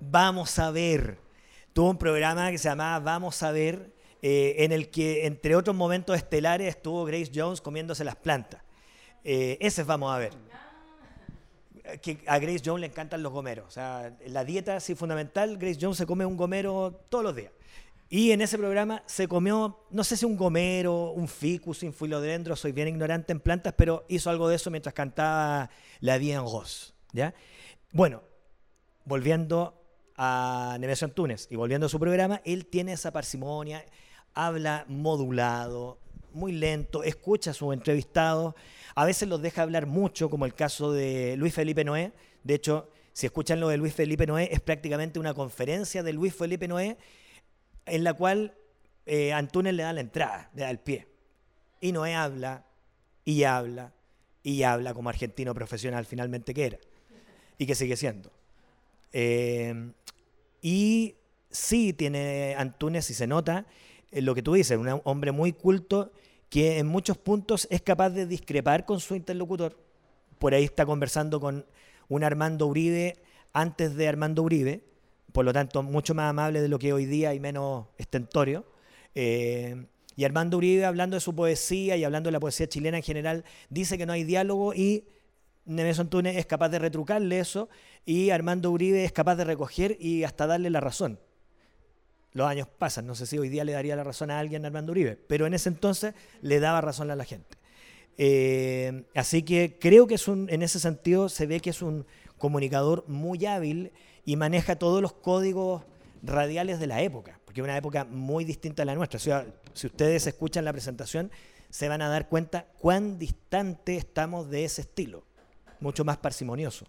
vamos 0.00 0.58
a 0.58 0.70
ver. 0.70 1.18
Tuvo 1.72 1.90
un 1.90 1.98
programa 1.98 2.50
que 2.50 2.58
se 2.58 2.68
llamaba 2.68 2.98
Vamos 2.98 3.42
a 3.42 3.50
ver, 3.50 3.94
eh, 4.22 4.56
en 4.58 4.72
el 4.72 4.88
que, 4.88 5.26
entre 5.26 5.56
otros 5.56 5.76
momentos 5.76 6.16
estelares, 6.16 6.68
estuvo 6.68 7.04
Grace 7.04 7.30
Jones 7.34 7.60
comiéndose 7.60 8.04
las 8.04 8.16
plantas. 8.16 8.62
Eh, 9.24 9.58
ese 9.60 9.82
vamos 9.84 10.14
a 10.14 10.18
ver 10.18 10.32
que 12.00 12.22
a 12.26 12.38
Grace 12.38 12.62
Jones 12.64 12.80
le 12.80 12.86
encantan 12.86 13.22
los 13.22 13.32
gomeros. 13.32 13.66
O 13.66 13.70
sea, 13.70 14.16
la 14.26 14.44
dieta 14.44 14.78
sí 14.80 14.94
fundamental, 14.94 15.58
Grace 15.58 15.78
Jones 15.80 15.96
se 15.96 16.06
come 16.06 16.24
un 16.24 16.36
gomero 16.36 17.04
todos 17.08 17.24
los 17.24 17.36
días. 17.36 17.52
Y 18.08 18.32
en 18.32 18.42
ese 18.42 18.58
programa 18.58 19.02
se 19.06 19.26
comió, 19.26 19.86
no 19.90 20.04
sé 20.04 20.18
si 20.18 20.26
un 20.26 20.36
gomero, 20.36 21.12
un 21.12 21.28
ficus, 21.28 21.82
un 21.82 21.94
filodendro, 21.94 22.54
soy 22.56 22.72
bien 22.72 22.88
ignorante 22.88 23.32
en 23.32 23.40
plantas, 23.40 23.72
pero 23.76 24.04
hizo 24.08 24.28
algo 24.28 24.48
de 24.48 24.56
eso 24.56 24.70
mientras 24.70 24.94
cantaba 24.94 25.70
La 26.00 26.18
Vie 26.18 26.34
en 26.34 26.42
Rose. 26.42 26.92
¿ya? 27.12 27.34
Bueno, 27.90 28.22
volviendo 29.06 29.82
a 30.16 30.76
Nemesio 30.78 31.06
Antunes 31.06 31.48
y 31.50 31.56
volviendo 31.56 31.86
a 31.86 31.88
su 31.88 31.98
programa, 31.98 32.42
él 32.44 32.66
tiene 32.66 32.92
esa 32.92 33.12
parsimonia, 33.12 33.82
habla 34.34 34.84
modulado, 34.88 35.98
muy 36.32 36.52
lento, 36.52 37.02
escucha 37.02 37.50
a 37.50 37.54
sus 37.54 37.72
entrevistados 37.72 38.54
a 38.94 39.04
veces 39.04 39.28
los 39.28 39.40
deja 39.40 39.62
hablar 39.62 39.86
mucho, 39.86 40.28
como 40.28 40.44
el 40.44 40.54
caso 40.54 40.92
de 40.92 41.36
Luis 41.36 41.54
Felipe 41.54 41.84
Noé. 41.84 42.12
De 42.44 42.54
hecho, 42.54 42.90
si 43.12 43.26
escuchan 43.26 43.60
lo 43.60 43.68
de 43.68 43.76
Luis 43.76 43.94
Felipe 43.94 44.26
Noé, 44.26 44.48
es 44.52 44.60
prácticamente 44.60 45.18
una 45.18 45.34
conferencia 45.34 46.02
de 46.02 46.12
Luis 46.12 46.34
Felipe 46.34 46.68
Noé 46.68 46.98
en 47.86 48.04
la 48.04 48.14
cual 48.14 48.54
eh, 49.06 49.32
Antunes 49.32 49.74
le 49.74 49.82
da 49.82 49.92
la 49.92 50.00
entrada, 50.00 50.50
le 50.54 50.62
da 50.62 50.70
el 50.70 50.78
pie. 50.78 51.08
Y 51.80 51.92
Noé 51.92 52.14
habla, 52.14 52.64
y 53.24 53.44
habla, 53.44 53.92
y 54.42 54.62
habla 54.62 54.94
como 54.94 55.08
argentino 55.08 55.54
profesional 55.54 56.04
finalmente 56.04 56.54
que 56.54 56.66
era, 56.66 56.78
y 57.58 57.66
que 57.66 57.74
sigue 57.74 57.96
siendo. 57.96 58.30
Eh, 59.12 59.90
y 60.60 61.16
sí 61.50 61.92
tiene 61.92 62.54
Antunes, 62.56 63.08
y 63.10 63.14
se 63.14 63.26
nota, 63.26 63.66
lo 64.12 64.34
que 64.34 64.42
tú 64.42 64.54
dices, 64.54 64.78
un 64.78 65.00
hombre 65.04 65.32
muy 65.32 65.52
culto 65.52 66.12
que 66.50 66.78
en 66.78 66.86
muchos 66.86 67.16
puntos 67.16 67.66
es 67.70 67.80
capaz 67.80 68.10
de 68.10 68.26
discrepar 68.26 68.84
con 68.84 69.00
su 69.00 69.14
interlocutor. 69.16 69.78
Por 70.38 70.52
ahí 70.52 70.64
está 70.64 70.84
conversando 70.84 71.40
con 71.40 71.64
un 72.08 72.24
Armando 72.24 72.66
Uribe 72.66 73.16
antes 73.54 73.96
de 73.96 74.06
Armando 74.06 74.42
Uribe, 74.42 74.84
por 75.32 75.46
lo 75.46 75.54
tanto 75.54 75.82
mucho 75.82 76.14
más 76.14 76.28
amable 76.28 76.60
de 76.60 76.68
lo 76.68 76.78
que 76.78 76.92
hoy 76.92 77.06
día 77.06 77.32
y 77.32 77.40
menos 77.40 77.86
estentorio. 77.96 78.66
Eh, 79.14 79.86
y 80.14 80.24
Armando 80.24 80.58
Uribe, 80.58 80.84
hablando 80.84 81.16
de 81.16 81.20
su 81.20 81.34
poesía 81.34 81.96
y 81.96 82.04
hablando 82.04 82.28
de 82.28 82.32
la 82.32 82.40
poesía 82.40 82.68
chilena 82.68 82.98
en 82.98 83.02
general, 83.02 83.44
dice 83.70 83.96
que 83.96 84.04
no 84.04 84.12
hay 84.12 84.24
diálogo 84.24 84.74
y 84.74 85.06
Neves 85.64 86.00
Antunes 86.00 86.36
es 86.36 86.44
capaz 86.44 86.68
de 86.68 86.78
retrucarle 86.78 87.38
eso 87.38 87.70
y 88.04 88.28
Armando 88.28 88.70
Uribe 88.70 89.04
es 89.04 89.12
capaz 89.12 89.36
de 89.36 89.44
recoger 89.44 89.96
y 89.98 90.24
hasta 90.24 90.46
darle 90.46 90.68
la 90.68 90.80
razón 90.80 91.18
los 92.32 92.46
años 92.46 92.66
pasan, 92.66 93.06
no 93.06 93.14
sé 93.14 93.26
si 93.26 93.38
hoy 93.38 93.48
día 93.48 93.64
le 93.64 93.72
daría 93.72 93.96
la 93.96 94.04
razón 94.04 94.30
a 94.30 94.38
alguien 94.38 94.64
Armando 94.64 94.92
Uribe, 94.92 95.16
pero 95.16 95.46
en 95.46 95.54
ese 95.54 95.68
entonces 95.68 96.14
le 96.40 96.60
daba 96.60 96.80
razón 96.80 97.10
a 97.10 97.16
la 97.16 97.24
gente. 97.24 97.58
Eh, 98.18 99.04
así 99.14 99.42
que 99.42 99.78
creo 99.80 100.06
que 100.06 100.14
es 100.14 100.28
un, 100.28 100.48
en 100.50 100.62
ese 100.62 100.78
sentido 100.78 101.28
se 101.28 101.46
ve 101.46 101.60
que 101.60 101.70
es 101.70 101.82
un 101.82 102.06
comunicador 102.38 103.04
muy 103.08 103.44
hábil 103.46 103.92
y 104.24 104.36
maneja 104.36 104.76
todos 104.76 105.02
los 105.02 105.12
códigos 105.12 105.82
radiales 106.22 106.78
de 106.78 106.86
la 106.86 107.02
época, 107.02 107.40
porque 107.44 107.60
es 107.60 107.64
una 107.64 107.76
época 107.76 108.04
muy 108.04 108.44
distinta 108.44 108.82
a 108.82 108.86
la 108.86 108.94
nuestra. 108.94 109.18
Si 109.18 109.86
ustedes 109.86 110.26
escuchan 110.26 110.64
la 110.64 110.72
presentación, 110.72 111.30
se 111.70 111.88
van 111.88 112.02
a 112.02 112.08
dar 112.08 112.28
cuenta 112.28 112.66
cuán 112.78 113.18
distante 113.18 113.96
estamos 113.96 114.50
de 114.50 114.64
ese 114.64 114.82
estilo, 114.82 115.24
mucho 115.80 116.04
más 116.04 116.18
parsimonioso. 116.18 116.86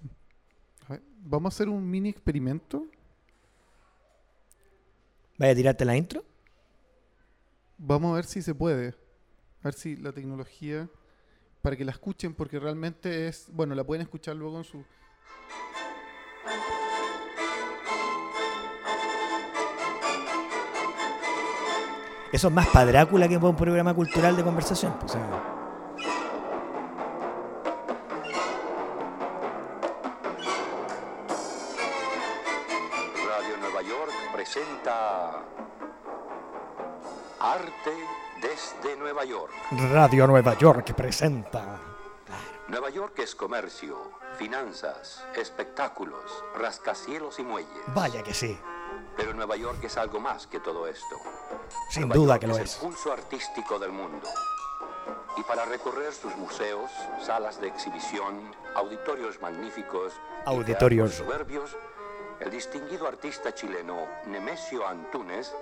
Vamos 1.26 1.54
a 1.54 1.56
hacer 1.56 1.70
un 1.70 1.90
mini 1.90 2.10
experimento 2.10 2.86
¿Vaya 5.38 5.52
a 5.52 5.56
tirarte 5.56 5.86
la 5.86 5.98
intro? 5.98 6.24
Vamos 7.78 8.12
a 8.12 8.16
ver 8.16 8.26
si 8.26 8.42
se 8.42 8.54
puede. 8.54 8.90
A 9.62 9.66
ver 9.66 9.74
si 9.74 9.96
la 9.96 10.12
tecnología. 10.12 10.88
Para 11.62 11.76
que 11.76 11.86
la 11.86 11.92
escuchen, 11.92 12.34
porque 12.34 12.60
realmente 12.60 13.28
es. 13.28 13.48
Bueno, 13.52 13.74
la 13.74 13.84
pueden 13.84 14.02
escuchar 14.02 14.36
luego 14.36 14.58
en 14.58 14.64
su. 14.64 14.84
Eso 22.32 22.48
es 22.48 22.54
más 22.54 22.68
para 22.68 22.88
Drácula 22.88 23.28
que 23.28 23.38
un 23.38 23.56
programa 23.56 23.94
cultural 23.94 24.36
de 24.36 24.44
conversación. 24.44 24.98
Pues, 25.00 25.16
Arte 25.16 25.63
Radio 39.94 40.26
Nueva 40.26 40.58
York 40.58 40.96
presenta. 40.96 41.80
Nueva 42.68 42.90
York 42.90 43.20
es 43.20 43.36
comercio, 43.36 44.14
finanzas, 44.40 45.24
espectáculos, 45.36 46.44
rascacielos 46.56 47.38
y 47.38 47.44
muelles. 47.44 47.84
Vaya 47.94 48.24
que 48.24 48.34
sí. 48.34 48.58
Pero 49.16 49.36
Nueva 49.36 49.56
York 49.56 49.84
es 49.84 49.96
algo 49.98 50.20
más 50.20 50.48
que 50.48 50.60
todo 50.60 50.88
esto. 50.88 51.16
Sin 51.92 52.10
duda 52.10 52.40
que 52.40 52.48
lo 52.48 52.58
es. 52.58 52.72
Es 52.72 52.76
el 52.78 52.88
pulso 52.88 53.14
artístico 53.14 53.78
del 53.78 53.92
mundo. 53.92 54.28
Y 55.38 55.44
para 55.44 55.64
recorrer 55.66 56.12
sus 56.12 56.36
museos, 56.38 56.90
salas 57.22 57.62
de 57.62 57.68
exhibición, 57.68 58.52
auditorios 58.74 59.40
magníficos, 59.42 60.14
auditorios 60.46 61.14
soberbios, 61.14 61.78
el 62.40 62.50
distinguido 62.50 63.08
artista 63.08 63.54
chileno 63.54 64.08
Nemesio 64.26 64.88
Antunes 64.88 65.54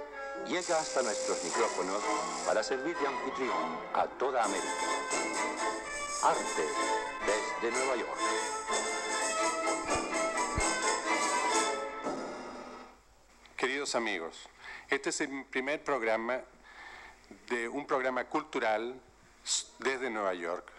llega 0.47 0.79
hasta 0.79 1.01
nuestros 1.01 1.43
micrófonos 1.43 2.01
para 2.45 2.63
servir 2.63 2.95
de 2.97 3.07
anfitrión 3.07 3.79
a 3.93 4.05
toda 4.05 4.43
América. 4.43 4.67
Arte 6.23 6.65
desde 7.25 7.77
Nueva 7.77 7.95
York. 7.95 8.17
Queridos 13.57 13.95
amigos, 13.95 14.49
este 14.89 15.09
es 15.09 15.21
el 15.21 15.45
primer 15.45 15.83
programa 15.83 16.41
de 17.49 17.67
un 17.69 17.85
programa 17.85 18.25
cultural 18.25 18.99
desde 19.79 20.09
Nueva 20.09 20.33
York 20.33 20.71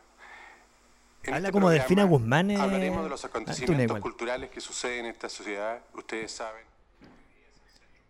Habla 1.26 1.38
este 1.38 1.52
como 1.52 1.70
Delfina 1.70 2.04
Guzmán. 2.04 2.50
Eh, 2.50 2.56
hablaremos 2.56 3.04
de 3.04 3.10
los 3.10 3.24
acontecimientos 3.24 4.00
culturales 4.00 4.50
que 4.50 4.60
suceden 4.60 5.06
en 5.06 5.12
esta 5.12 5.28
sociedad. 5.28 5.80
Ustedes 5.94 6.32
saben. 6.32 6.71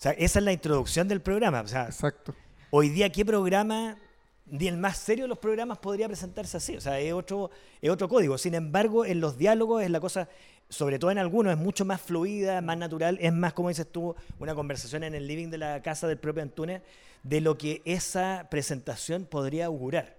O 0.03 0.11
sea, 0.11 0.13
esa 0.15 0.41
es 0.41 0.45
la 0.45 0.53
introducción 0.53 1.07
del 1.07 1.21
programa. 1.21 1.61
O 1.61 1.69
sea, 1.69 1.85
Exacto. 1.85 2.35
Hoy 2.71 2.89
día, 2.89 3.13
¿qué 3.13 3.25
programa, 3.25 3.97
ni 4.47 4.67
el 4.67 4.77
más 4.77 4.99
serio 4.99 5.27
de 5.27 5.29
los 5.29 5.39
programas, 5.39 5.79
podría 5.79 6.09
presentarse 6.09 6.57
así? 6.57 6.75
O 6.77 6.81
sea, 6.81 6.99
es 6.99 7.13
otro, 7.13 7.53
es 7.81 7.89
otro 7.89 8.09
código. 8.09 8.37
Sin 8.37 8.55
embargo, 8.55 9.05
en 9.05 9.21
los 9.21 9.39
diálogos 9.39 9.81
es 9.81 9.91
la 9.91 10.01
cosa, 10.01 10.29
sobre 10.69 10.99
todo 10.99 11.13
en 11.13 11.19
algunos, 11.19 11.53
es 11.53 11.59
mucho 11.61 11.85
más 11.85 12.01
fluida, 12.01 12.61
más 12.63 12.79
natural. 12.79 13.17
Es 13.21 13.33
más, 13.33 13.53
como 13.53 13.69
dices 13.69 13.87
tú, 13.93 14.17
una 14.41 14.57
conversación 14.57 15.05
en 15.05 15.15
el 15.15 15.25
living 15.29 15.51
de 15.51 15.59
la 15.59 15.81
casa 15.83 16.09
del 16.09 16.19
propio 16.19 16.43
Antunes 16.43 16.83
de 17.23 17.41
lo 17.41 17.57
que 17.57 17.81
esa 17.85 18.49
presentación 18.51 19.25
podría 19.25 19.67
augurar. 19.67 20.17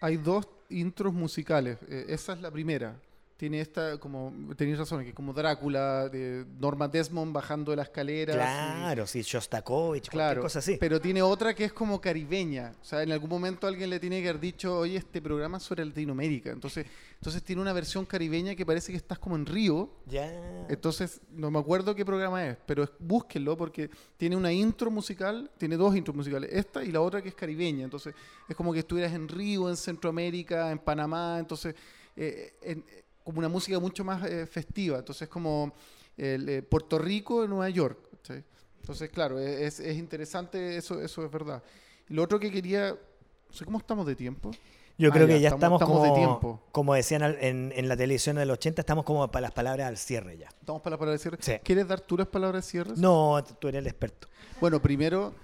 Hay 0.00 0.16
dos 0.16 0.46
intros 0.70 1.12
musicales. 1.12 1.76
Eh, 1.88 2.04
esa 2.10 2.34
es 2.34 2.40
la 2.40 2.52
primera. 2.52 2.94
Tiene 3.38 3.60
esta, 3.60 3.98
como 3.98 4.32
tenéis 4.56 4.78
razón, 4.78 5.00
que 5.04 5.10
es 5.10 5.14
como 5.14 5.32
Drácula, 5.32 6.08
de 6.08 6.44
Norma 6.58 6.88
Desmond 6.88 7.32
bajando 7.32 7.70
de 7.70 7.76
la 7.76 7.84
escalera. 7.84 8.34
Claro, 8.34 9.06
sí, 9.06 9.22
Shostakovich, 9.22 10.08
Claro, 10.08 10.42
cosa 10.42 10.58
así. 10.58 10.76
pero 10.80 11.00
tiene 11.00 11.22
otra 11.22 11.54
que 11.54 11.64
es 11.64 11.72
como 11.72 12.00
caribeña. 12.00 12.72
O 12.82 12.84
sea, 12.84 13.00
en 13.04 13.12
algún 13.12 13.30
momento 13.30 13.68
alguien 13.68 13.90
le 13.90 14.00
tiene 14.00 14.20
que 14.20 14.28
haber 14.28 14.40
dicho, 14.40 14.76
oye, 14.78 14.96
este 14.96 15.22
programa 15.22 15.58
es 15.58 15.62
sobre 15.62 15.84
Latinoamérica. 15.84 16.50
Entonces, 16.50 16.84
entonces 17.14 17.40
tiene 17.44 17.62
una 17.62 17.72
versión 17.72 18.04
caribeña 18.06 18.56
que 18.56 18.66
parece 18.66 18.90
que 18.90 18.98
estás 18.98 19.20
como 19.20 19.36
en 19.36 19.46
Río. 19.46 19.88
Ya. 20.06 20.66
Entonces, 20.68 21.20
no 21.30 21.48
me 21.52 21.60
acuerdo 21.60 21.94
qué 21.94 22.04
programa 22.04 22.44
es, 22.44 22.56
pero 22.66 22.82
es- 22.82 22.90
búsquenlo 22.98 23.56
porque 23.56 23.88
tiene 24.16 24.34
una 24.34 24.52
intro 24.52 24.90
musical, 24.90 25.48
tiene 25.58 25.76
dos 25.76 25.94
intros 25.94 26.16
musicales, 26.16 26.50
esta 26.52 26.82
y 26.82 26.90
la 26.90 27.00
otra 27.00 27.22
que 27.22 27.28
es 27.28 27.36
caribeña. 27.36 27.84
Entonces, 27.84 28.16
es 28.48 28.56
como 28.56 28.72
que 28.72 28.80
estuvieras 28.80 29.12
en 29.12 29.28
Río, 29.28 29.68
en 29.68 29.76
Centroamérica, 29.76 30.72
en 30.72 30.80
Panamá. 30.80 31.36
Entonces, 31.38 31.76
eh, 32.16 32.54
en- 32.62 32.84
como 33.28 33.40
una 33.40 33.48
música 33.50 33.78
mucho 33.78 34.04
más 34.04 34.24
eh, 34.24 34.46
festiva. 34.46 34.96
Entonces, 35.00 35.28
como 35.28 35.74
el, 36.16 36.48
eh, 36.48 36.62
Puerto 36.62 36.98
Rico 36.98 37.44
en 37.44 37.50
Nueva 37.50 37.68
York. 37.68 37.98
¿cachai? 38.16 38.42
Entonces, 38.80 39.10
claro, 39.10 39.38
e, 39.38 39.66
es, 39.66 39.80
es 39.80 39.98
interesante, 39.98 40.78
eso, 40.78 40.98
eso 41.02 41.22
es 41.26 41.30
verdad. 41.30 41.62
Lo 42.06 42.22
otro 42.22 42.40
que 42.40 42.50
quería, 42.50 42.92
no 42.92 43.52
sé 43.54 43.66
cómo 43.66 43.76
estamos 43.76 44.06
de 44.06 44.16
tiempo. 44.16 44.50
Yo 44.96 45.10
Ah, 45.10 45.12
creo 45.12 45.26
ya, 45.26 45.34
que 45.34 45.40
ya 45.42 45.48
estamos- 45.50 45.78
estamos, 45.82 45.98
estamos 45.98 46.02
de 46.04 46.08
como, 46.08 46.38
tiempo. 46.40 46.62
como 46.72 46.94
decían 46.94 47.22
al- 47.22 47.36
en, 47.42 47.70
en 47.76 47.86
la 47.86 47.98
televisión 47.98 48.36
del 48.36 48.50
80, 48.50 48.80
estamos 48.80 49.04
como 49.04 49.30
para 49.30 49.42
las 49.42 49.52
palabras 49.52 49.88
al 49.88 49.98
cierre 49.98 50.38
ya. 50.38 50.48
Estamos 50.48 50.80
para 50.80 50.94
la 50.94 50.98
palabra 50.98 51.12
de 51.12 51.18
cierre. 51.18 51.36
Sí. 51.42 51.52
¿Quieres 51.62 51.86
dar 51.86 52.00
tú 52.00 52.16
las 52.16 52.28
palabras 52.28 52.64
de 52.64 52.70
cierre? 52.70 52.92
No, 52.96 53.44
tú 53.60 53.68
eres 53.68 53.80
el 53.80 53.86
experto. 53.88 54.26
Bueno, 54.58 54.80
primero, 54.80 55.34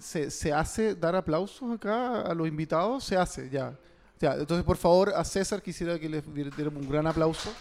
¿se, 0.00 0.32
se 0.32 0.52
hace 0.52 0.96
dar 0.96 1.14
aplausos 1.14 1.70
acá 1.76 2.22
a 2.22 2.34
los 2.34 2.48
invitados? 2.48 3.04
Se 3.04 3.16
hace, 3.16 3.48
ya. 3.50 3.78
Ya, 4.20 4.34
entonces, 4.34 4.64
por 4.64 4.76
favor, 4.76 5.14
a 5.16 5.24
César 5.24 5.62
quisiera 5.62 5.98
que 5.98 6.08
le 6.08 6.20
diéramos 6.20 6.82
un 6.82 6.90
gran 6.90 7.06
aplauso. 7.06 7.54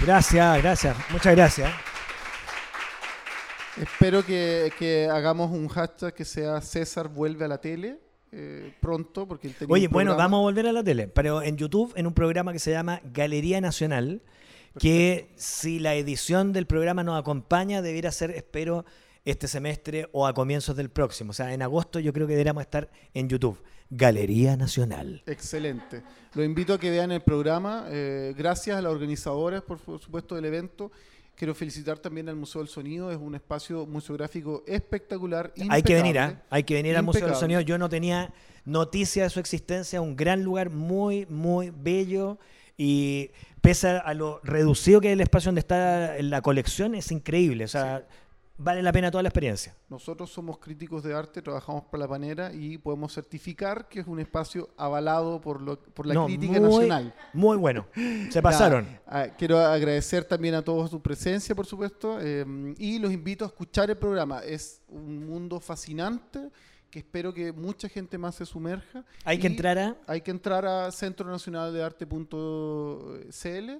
Gracias, 0.00 0.62
gracias. 0.62 0.96
Muchas 1.10 1.34
gracias. 1.34 1.72
Espero 3.80 4.24
que, 4.24 4.70
que 4.78 5.08
hagamos 5.10 5.50
un 5.50 5.68
hashtag 5.68 6.12
que 6.12 6.24
sea 6.26 6.60
César 6.60 7.08
vuelve 7.08 7.46
a 7.46 7.48
la 7.48 7.58
tele 7.58 7.98
eh, 8.30 8.74
pronto, 8.80 9.26
porque 9.26 9.48
él 9.48 9.54
tenía 9.54 9.72
Oye, 9.72 9.88
bueno, 9.88 10.14
vamos 10.16 10.38
a 10.38 10.42
volver 10.42 10.66
a 10.66 10.72
la 10.72 10.84
tele, 10.84 11.08
pero 11.08 11.40
en 11.42 11.56
YouTube, 11.56 11.94
en 11.96 12.06
un 12.06 12.12
programa 12.12 12.52
que 12.52 12.58
se 12.58 12.70
llama 12.70 13.00
Galería 13.04 13.60
Nacional, 13.62 14.20
que 14.78 15.32
si 15.36 15.78
la 15.78 15.94
edición 15.94 16.52
del 16.52 16.66
programa 16.66 17.02
nos 17.04 17.18
acompaña, 17.18 17.80
debiera 17.80 18.12
ser, 18.12 18.32
espero, 18.32 18.84
este 19.30 19.48
semestre 19.48 20.08
o 20.12 20.26
a 20.26 20.34
comienzos 20.34 20.76
del 20.76 20.90
próximo. 20.90 21.30
O 21.30 21.34
sea, 21.34 21.52
en 21.52 21.62
agosto 21.62 21.98
yo 22.00 22.12
creo 22.12 22.26
que 22.26 22.32
deberíamos 22.32 22.62
estar 22.62 22.90
en 23.14 23.28
YouTube. 23.28 23.62
Galería 23.90 24.56
Nacional. 24.56 25.22
Excelente. 25.26 26.02
Los 26.34 26.44
invito 26.44 26.74
a 26.74 26.78
que 26.78 26.90
vean 26.90 27.10
el 27.10 27.22
programa. 27.22 27.86
eh, 27.88 28.34
gracias 28.36 28.76
a 28.76 28.82
las 28.82 28.92
organizadoras, 28.92 29.62
por 29.62 29.78
fu- 29.78 29.98
supuesto, 29.98 30.34
del 30.34 30.44
evento. 30.44 30.92
Quiero 31.34 31.54
felicitar 31.54 31.98
también 31.98 32.28
al 32.28 32.36
Museo 32.36 32.60
del 32.60 32.68
Sonido. 32.68 33.10
Es 33.10 33.16
un 33.16 33.34
espacio 33.34 33.86
museográfico 33.86 34.62
espectacular. 34.66 35.52
Hay 35.70 35.82
que 35.82 35.94
venir, 35.94 36.16
impecable. 36.16 36.42
Hay 36.50 36.64
que 36.64 36.74
venir 36.74 36.96
al 36.96 37.02
Museo 37.04 37.26
del. 37.26 37.36
Sonido. 37.36 37.60
Yo 37.62 37.78
no 37.78 37.88
tenía 37.88 38.32
noticia 38.64 39.22
de 39.22 39.30
su 39.30 39.40
existencia, 39.40 40.00
un 40.02 40.16
gran 40.16 40.42
lugar 40.42 40.68
muy, 40.68 41.24
muy 41.26 41.70
bello 41.70 42.38
y 42.76 43.30
pese 43.62 43.88
a 43.88 44.12
lo 44.14 44.40
reducido 44.44 45.00
que 45.00 45.08
es 45.08 45.12
el 45.14 45.20
espacio 45.20 45.48
donde 45.48 45.60
está 45.60 46.20
la 46.20 46.42
colección, 46.42 46.94
es 46.94 47.10
increíble. 47.10 47.64
O 47.64 47.68
sea, 47.68 48.06
vale 48.58 48.82
la 48.82 48.92
pena 48.92 49.10
toda 49.10 49.22
la 49.22 49.28
experiencia. 49.30 49.74
Nosotros 49.88 50.30
somos 50.30 50.58
críticos 50.58 51.02
de 51.02 51.14
arte, 51.14 51.40
trabajamos 51.40 51.84
para 51.84 52.02
la 52.02 52.08
panera 52.08 52.52
y 52.52 52.76
podemos 52.76 53.14
certificar 53.14 53.88
que 53.88 54.00
es 54.00 54.06
un 54.06 54.18
espacio 54.20 54.68
avalado 54.76 55.40
por, 55.40 55.62
lo- 55.62 55.78
por 55.80 56.04
la 56.06 56.14
No, 56.14 56.26
crítica 56.26 56.60
muy, 56.60 56.68
nacional. 56.88 57.14
Muy 57.32 57.56
bueno. 57.56 57.86
Se 58.30 58.42
pasaron. 58.42 58.84
Ya, 58.86 59.00
ah, 59.06 59.26
quiero 59.38 59.58
agradecer 59.58 60.24
también 60.24 60.54
a 60.54 60.62
todos 60.62 60.90
su 60.90 61.00
presencia, 61.00 61.54
por 61.54 61.64
supuesto, 61.66 62.18
eh, 62.20 62.44
y 62.78 62.98
los 62.98 63.12
invito 63.12 63.44
a 63.44 63.48
escuchar 63.48 63.88
el 63.90 63.96
programa. 63.96 64.40
Es 64.40 64.82
un 64.88 65.26
mundo 65.26 65.60
fascinante 65.60 66.50
que 66.90 67.00
espero 67.00 67.32
que 67.34 67.52
mucha 67.52 67.88
gente 67.88 68.16
más 68.18 68.34
se 68.34 68.46
sumerja. 68.46 69.04
Hay 69.24 69.38
que 69.38 69.46
entrar 69.46 69.78
a... 69.78 69.96
Hay 70.06 70.22
que 70.22 70.30
entrar 70.30 70.64
a 70.64 70.90
Centro 70.90 71.30
Nacional 71.30 71.72
de 71.72 71.82
Arte.cl 71.82 73.70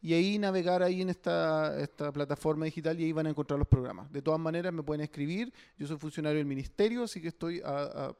y 0.00 0.14
ahí 0.14 0.38
navegar 0.38 0.82
ahí 0.82 1.02
en 1.02 1.08
esta, 1.10 1.78
esta 1.80 2.12
plataforma 2.12 2.64
digital 2.66 2.98
y 3.00 3.04
ahí 3.04 3.12
van 3.12 3.26
a 3.26 3.30
encontrar 3.30 3.58
los 3.58 3.66
programas. 3.68 4.10
De 4.12 4.22
todas 4.22 4.38
maneras 4.40 4.72
me 4.72 4.82
pueden 4.82 5.02
escribir. 5.02 5.52
Yo 5.78 5.86
soy 5.86 5.96
funcionario 5.98 6.38
del 6.38 6.46
ministerio, 6.46 7.04
así 7.04 7.20
que 7.20 7.28
estoy 7.28 7.60
a- 7.64 8.12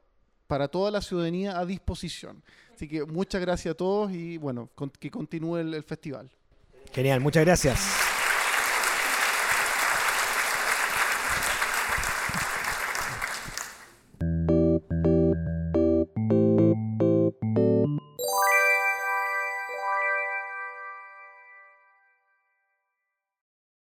para 0.47 0.67
toda 0.67 0.89
la 0.89 0.99
ciudadanía 0.99 1.59
a 1.59 1.65
disposición. 1.65 2.41
Así 2.73 2.87
que 2.87 3.05
muchas 3.05 3.39
gracias 3.39 3.73
a 3.73 3.77
todos 3.77 4.11
y 4.11 4.37
bueno, 4.37 4.69
con- 4.75 4.89
que 4.89 5.11
continúe 5.11 5.57
el 5.57 5.83
festival. 5.83 6.29
Genial, 6.91 7.19
muchas 7.21 7.45
gracias. 7.45 7.98